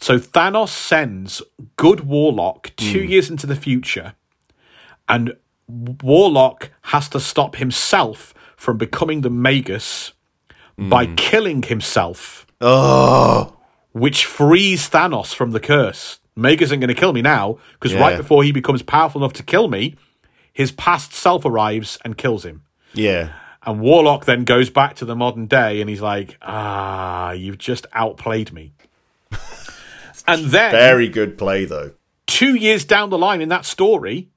[0.01, 1.41] So Thanos sends
[1.77, 4.15] good Warlock two years into the future,
[5.09, 5.37] and
[5.69, 10.13] Warlock has to stop himself from becoming the Magus
[10.79, 13.57] by killing himself, Oh,
[13.93, 16.21] which frees Thanos from the curse.
[16.37, 18.01] Magus isn't going to kill me now, because Yeah.
[18.01, 19.97] right before he becomes powerful enough to kill me,
[20.53, 22.63] his past self arrives and kills him.
[22.95, 23.31] Yeah.
[23.67, 27.87] And Warlock then goes back to the modern day and he's like, ah, you've just
[27.93, 28.73] outplayed me.
[30.29, 31.93] and then, Very good play, though.
[32.27, 34.29] two years down the line in that story,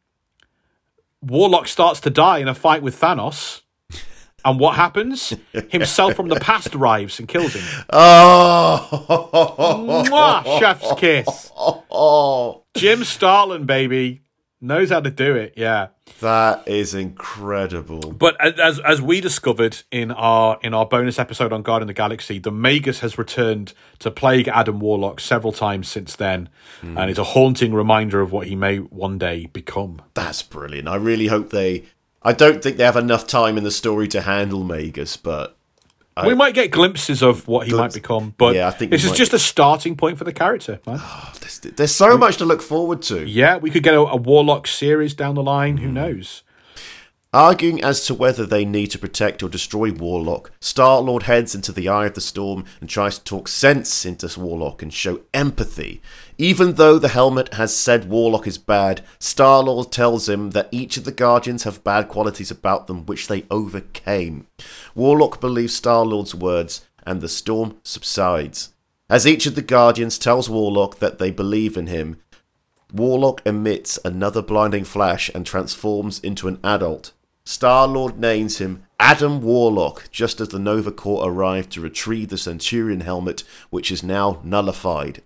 [1.21, 3.61] Warlock starts to die in a fight with Thanos.
[4.43, 5.33] And what happens?
[5.69, 7.85] Himself from the past arrives and kills him.
[7.91, 10.59] Oh, Mwah!
[10.59, 11.51] Chef's kiss.
[11.55, 12.63] Oh.
[12.75, 14.21] Jim Starlin, baby.
[14.63, 15.87] Knows how to do it, yeah.
[16.19, 18.11] that is incredible.
[18.11, 21.93] But as as we discovered in our in our bonus episode on Guardian of the
[21.95, 26.47] Galaxy, the Magus has returned to plague Adam Warlock several times since then,
[26.81, 26.95] hmm.
[26.95, 29.99] and it's a haunting reminder of what he may one day become.
[30.13, 30.87] That's brilliant.
[30.87, 31.85] I really hope they.
[32.23, 35.57] I don't think they have enough time in the story to handle Magus, but
[36.25, 39.11] we might get glimpses of what he might become, but Yeah, I think this is
[39.11, 39.17] might.
[39.17, 40.79] just a starting point for the character.
[40.85, 41.01] Man.
[41.39, 43.25] there's, there's so much to look forward to.
[43.27, 45.77] yeah, we could get a, a Warlock series down the line.
[45.77, 45.83] Hmm.
[45.83, 46.43] Who knows?
[47.33, 51.71] Arguing as to whether they need to protect or destroy Warlock, Star Lord heads into
[51.71, 56.01] the Eye of the Storm and tries to talk sense into Warlock and show empathy.
[56.41, 60.97] Even though the helmet has said Warlock is bad, Star Lord tells him that each
[60.97, 64.47] of the Guardians have bad qualities about them which they overcame.
[64.95, 68.73] Warlock believes Star Lord's words, and the storm subsides.
[69.07, 72.17] As each of the Guardians tells Warlock that they believe in him,
[72.91, 77.11] Warlock emits another blinding flash and transforms into an adult.
[77.45, 82.37] Star Lord names him Adam Warlock just as the Nova Corps arrive to retrieve the
[82.37, 85.21] Centurion helmet, which is now nullified.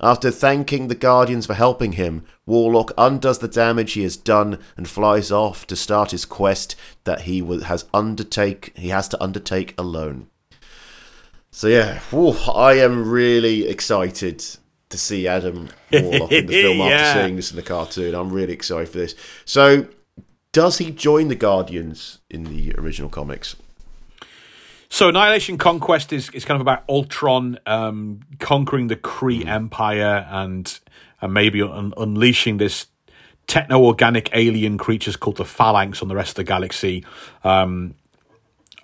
[0.00, 4.88] After thanking the Guardians for helping him, Warlock undoes the damage he has done and
[4.88, 10.28] flies off to start his quest that he has undertake he has to undertake alone.
[11.50, 14.44] So yeah, whew, I am really excited
[14.88, 16.88] to see Adam Warlock in the film Yeah.
[16.88, 18.14] after seeing this in the cartoon.
[18.14, 19.14] I'm really excited for this.
[19.44, 19.86] So,
[20.52, 23.56] does he join the Guardians in the original comics?
[24.94, 30.78] So Annihilation Conquest is, is kind of about Ultron um, conquering the Kree Empire and
[31.20, 32.86] and maybe un- unleashing this
[33.48, 37.04] techno-organic alien creatures called the Phalanx on the rest of the galaxy.
[37.42, 37.96] Um,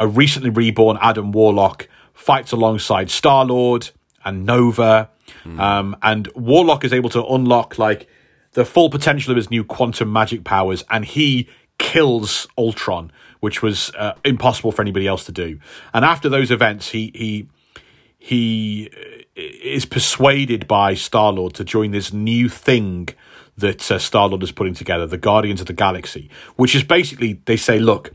[0.01, 3.91] a recently reborn Adam Warlock fights alongside Star Lord
[4.24, 5.11] and Nova,
[5.61, 8.09] um, and Warlock is able to unlock like
[8.55, 13.90] the full potential of his new quantum magic powers, and he kills Ultron, which was
[13.96, 15.58] uh, impossible for anybody else to do.
[15.92, 17.48] And after those events, he he
[18.18, 23.08] he uh, is persuaded by Star Lord to join this new thing
[23.56, 27.40] that uh, Star Lord is putting together, the Guardians of the Galaxy, which is basically
[27.44, 28.12] they say, look,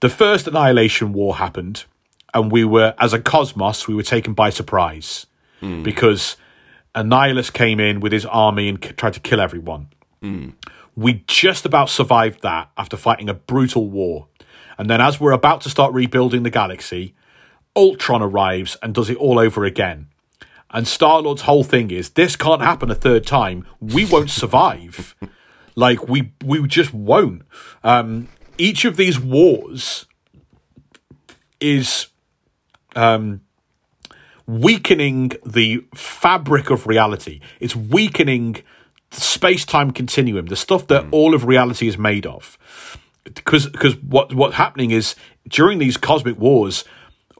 [0.00, 1.84] the first Annihilation War happened,
[2.32, 5.26] and we were, as a cosmos, we were taken by surprise
[5.82, 6.36] because
[6.94, 9.88] Annihilus came in with his army and tried to kill everyone.
[10.94, 14.27] We just about survived that after fighting a brutal war.
[14.78, 17.14] And then, as we're about to start rebuilding the galaxy,
[17.76, 20.08] Ultron arrives and does it all over again.
[20.70, 23.66] And Star Lord's whole thing is this can't happen a third time.
[23.80, 25.14] We won't survive.
[25.74, 27.42] like we we just won't.
[27.82, 28.28] Um,
[28.58, 30.06] each of these wars
[31.60, 32.08] is
[32.96, 33.40] um,
[34.46, 37.40] weakening the fabric of reality.
[37.60, 38.62] It's weakening
[39.10, 42.58] the space time continuum, the stuff that all of reality is made of.
[43.34, 45.14] Because because what what's happening is
[45.48, 46.84] during these cosmic wars,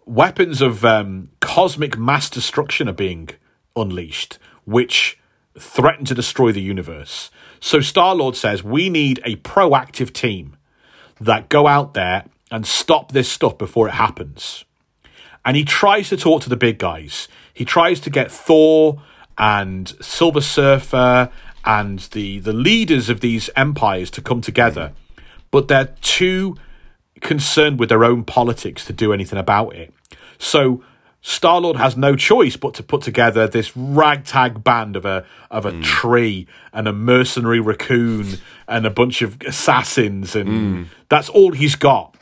[0.05, 3.31] weapons of um, cosmic mass destruction are being
[3.77, 5.19] unleashed, which
[5.59, 7.31] threaten to destroy the universe.
[7.61, 10.57] So Star Lord says we need a proactive team
[11.21, 14.65] that go out there and stop this stuff before it happens.
[15.45, 17.29] And he tries to talk to the big guys.
[17.53, 19.03] He tries to get Thor
[19.37, 21.31] and Silver Surfer
[21.65, 24.93] and the the leaders of these empires to come together,
[25.51, 26.57] but they're too
[27.21, 29.93] concerned with their own politics to do anything about it.
[30.39, 30.83] So
[31.21, 35.67] Star Lord has no choice but to put together this ragtag band of a of
[35.67, 35.83] a hmm.
[35.83, 38.39] tree and a mercenary raccoon
[38.69, 40.83] and a bunch of assassins, and hmm.
[41.09, 42.15] that's all he's got.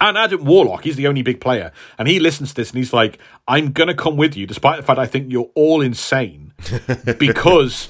[0.00, 2.92] And Adam Warlock, he's the only big player, and he listens to this and he's
[2.92, 6.52] like, "I'm gonna come with you, despite the fact I think you're all insane,
[7.18, 7.88] because."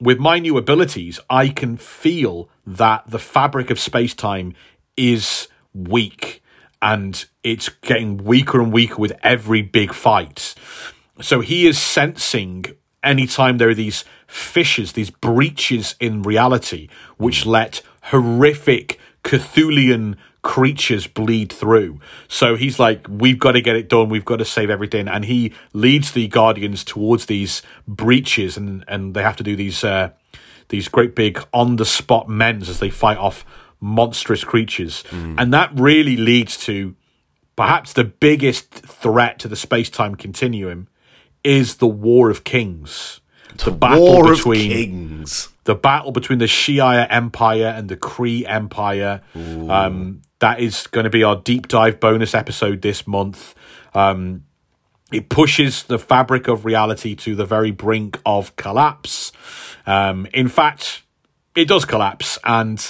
[0.00, 4.54] With my new abilities, I can feel that the fabric of space time
[4.96, 6.42] is weak
[6.80, 10.54] and it's getting weaker and weaker with every big fight.
[11.20, 12.66] So he is sensing
[13.02, 20.16] anytime there are these fissures, these breaches in reality, which let horrific Cthulhian
[20.48, 22.00] creatures bleed through.
[22.26, 24.08] So he's like, we've got to get it done.
[24.08, 25.06] We've got to save everything.
[25.06, 29.84] And he leads the Guardians towards these breaches, and and they have to do these
[29.84, 30.08] uh,
[30.70, 33.44] these great big on the spot men's as they fight off
[33.78, 35.04] monstrous creatures.
[35.38, 36.96] And that really leads to
[37.54, 40.88] perhaps the biggest threat to the space time continuum
[41.44, 43.20] is the War of Kings.
[43.64, 45.48] The, battle War between Kings.
[45.68, 49.20] The battle between the Shi'ar Empire and the Kree Empire.
[49.70, 53.54] Um, that is going to be our deep dive bonus episode this month.
[53.92, 54.44] Um,
[55.12, 59.30] it pushes the fabric of reality to the very brink of collapse.
[59.86, 61.02] Um, in fact,
[61.54, 62.80] it does collapse, and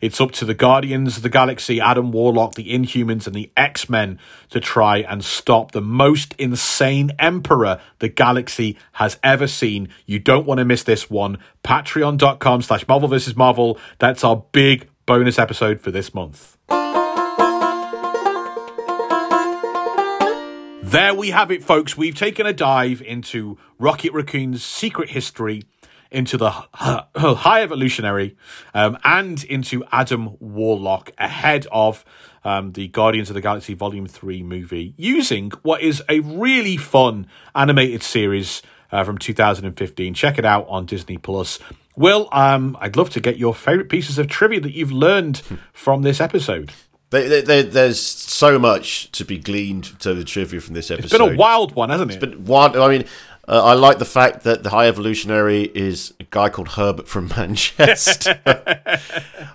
[0.00, 3.88] it's up to the Guardians of the Galaxy, Adam Warlock, the Inhumans, and the X
[3.88, 4.18] Men
[4.48, 9.88] to try and stop the most insane Emperor the galaxy has ever seen.
[10.06, 11.38] You don't want to miss this one.
[11.64, 13.36] Patreon.com slash Marvel vs.
[13.36, 13.78] Marvel.
[13.98, 16.56] That's our big bonus episode for this month.
[20.82, 21.96] There we have it, folks.
[21.96, 25.62] We've taken a dive into Rocket Raccoon's secret history,
[26.10, 28.36] into the High Evolutionary,
[28.74, 32.04] um, and into Adam Warlock ahead of
[32.44, 37.26] um, the Guardians of the Galaxy Volume 3 movie, using what is a really fun
[37.54, 38.62] animated series
[38.92, 40.14] uh, from 2015.
[40.14, 41.58] Check it out on Disney Plus.
[41.96, 45.42] Will, um, I'd love to get your favorite pieces of trivia that you've learned
[45.72, 46.72] from this episode.
[47.10, 51.06] They, they, they, there's so much to be gleaned to the trivia from this episode.
[51.06, 52.20] It's been a wild one, hasn't it?
[52.20, 53.04] But one, I mean,
[53.50, 57.28] uh, I like the fact that the High Evolutionary is a guy called Herbert from
[57.36, 58.40] Manchester.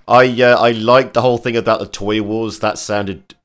[0.07, 2.59] I uh, I like the whole thing about the toy wars.
[2.59, 3.35] That sounded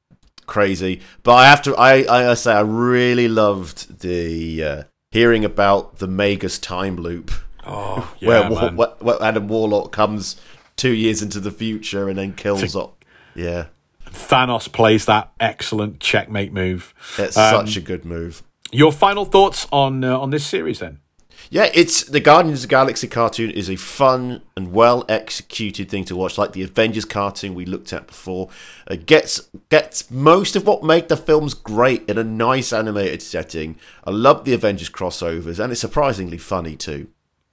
[0.47, 1.77] crazy, but I have to.
[1.77, 4.83] I I say I really loved the uh,
[5.13, 7.31] hearing about the Magus time loop,
[7.65, 8.77] oh, where, yeah, man.
[8.77, 10.41] where, where Adam Warlock comes
[10.77, 13.05] two years into the future and then kills up.
[13.37, 13.67] Yeah,
[14.07, 16.93] Thanos plays that excellent checkmate move.
[17.17, 18.43] it's Um, such a good move.
[18.73, 21.01] Your final thoughts on uh, on this series, then?
[21.49, 26.05] Yeah, it's the Guardians of the Galaxy cartoon is a fun and well executed thing
[26.05, 28.49] to watch, like the Avengers cartoon we looked at before.
[28.89, 33.77] It gets gets most of what made the films great in a nice animated setting.
[34.05, 37.09] I love the Avengers crossovers, and it's surprisingly funny too.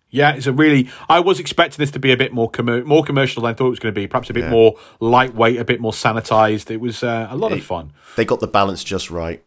[0.10, 0.90] Yeah, it's a really.
[1.10, 3.68] I was expecting this to be a bit more commer- more commercial than I thought
[3.68, 4.08] it was going to be.
[4.08, 6.70] Perhaps a bit more lightweight, a bit more sanitized.
[6.70, 7.94] It was uh, a lot of fun.
[8.16, 9.44] They got the balance just right.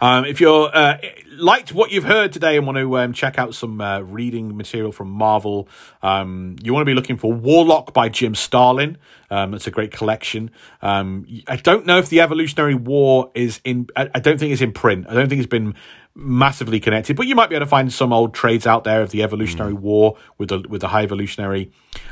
[0.00, 0.98] Um, if you're uh,
[1.36, 4.92] liked what you've heard today and want to um, check out some uh, reading material
[4.92, 5.68] from Marvel,
[6.02, 8.98] um, you want to be looking for Warlock by Jim Starlin.
[9.30, 10.50] Um, it's a great collection.
[10.82, 13.88] Um, I don't know if the Evolutionary War is in.
[13.96, 15.06] I, I don't think it's in print.
[15.08, 15.74] I don't think it's been
[16.16, 19.10] massively connected, but you might be able to find some old trades out there of
[19.10, 21.70] the Evolutionary War with the with the High Evolutionary.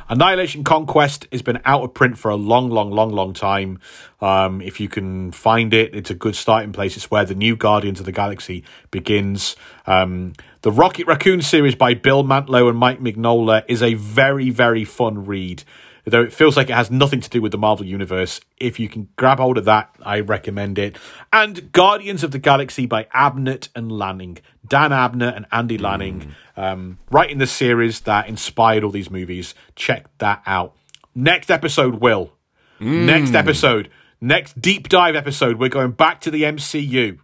[0.09, 3.81] Annihilation Conquest has been out of print for a long, long, long, long time.
[4.21, 6.97] Um, if you can find it, it's a good starting place.
[6.97, 9.57] It's where the new Guardians of the Galaxy begins.
[9.87, 14.85] Um, the Rocket Raccoon series by Bill Mantlo and Mike Mignola is a very, very
[14.85, 15.65] fun read.
[16.07, 18.41] Though it feels like it has nothing to do with the Marvel Universe.
[18.59, 20.97] If you can grab hold of that, I recommend it.
[21.33, 24.39] And Guardians of the Galaxy by Abnett and Lanning.
[24.69, 29.55] Dan Abnett and Andy Lanning, um, writing the series that inspired all these movies.
[29.77, 30.75] Check that out.
[31.15, 32.33] Next episode, Will.
[32.81, 33.89] Next episode.
[34.21, 37.19] Next deep dive episode, we're going back to the MCU.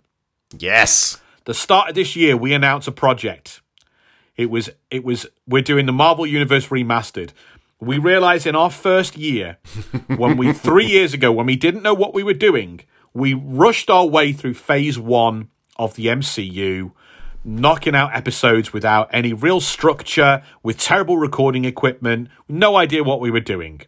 [0.59, 3.61] Yes, The start of this year, we announced a project.
[4.37, 7.31] It was it was we're doing the Marvel Universe remastered.
[7.81, 9.57] We realized in our first year,
[10.17, 12.81] when we three years ago, when we didn't know what we were doing,
[13.15, 16.93] we rushed our way through phase one of the MCU,
[17.43, 23.31] knocking out episodes without any real structure, with terrible recording equipment, no idea what we
[23.31, 23.81] were doing.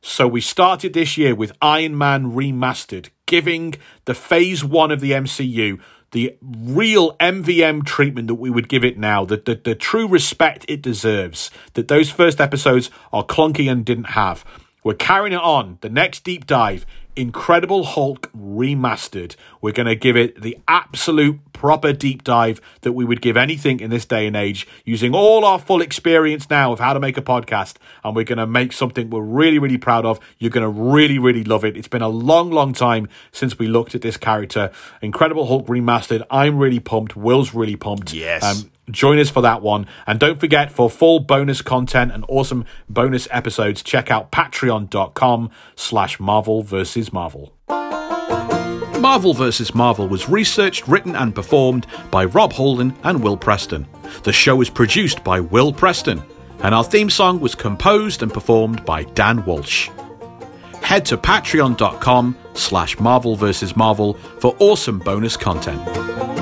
[0.00, 3.74] So we started this year with Iron Man Remastered, giving
[4.04, 5.80] the phase one of the MCU
[6.14, 10.64] the real MVM treatment that we would give it now, the, the, the true respect
[10.68, 14.44] it deserves, that those first episodes are clunky and didn't have.
[14.84, 15.78] We're carrying it on.
[15.80, 16.86] The next deep dive,
[17.16, 19.36] Incredible Hulk Remastered.
[19.60, 23.80] We're going to give it the absolute proper deep dive that we would give anything
[23.80, 27.16] in this day and age, using all our full experience now of how to make
[27.16, 27.76] a podcast.
[28.02, 30.20] And we're going to make something we're really, really proud of.
[30.38, 31.76] You're going to really, really love it.
[31.76, 34.70] It's been a long, long time since we looked at this character.
[35.00, 36.22] Incredible Hulk Remastered.
[36.30, 37.16] I'm really pumped.
[37.16, 38.12] Will's really pumped.
[38.12, 38.42] Yes.
[38.42, 39.86] Um, join us for that one.
[40.06, 46.20] And don't forget, for full bonus content and awesome bonus episodes, check out patreon.com slash
[46.20, 46.62] Marvel
[47.12, 47.54] Marvel.
[49.00, 49.74] Marvel vs.
[49.74, 53.86] Marvel was researched, written, and performed by Rob Halden and Will Preston.
[54.22, 56.22] The show was produced by Will Preston,
[56.60, 59.90] and our theme song was composed and performed by Dan Walsh.
[60.82, 63.76] Head to patreon.com slash Marvel vs.
[63.76, 66.33] Marvel for awesome bonus content.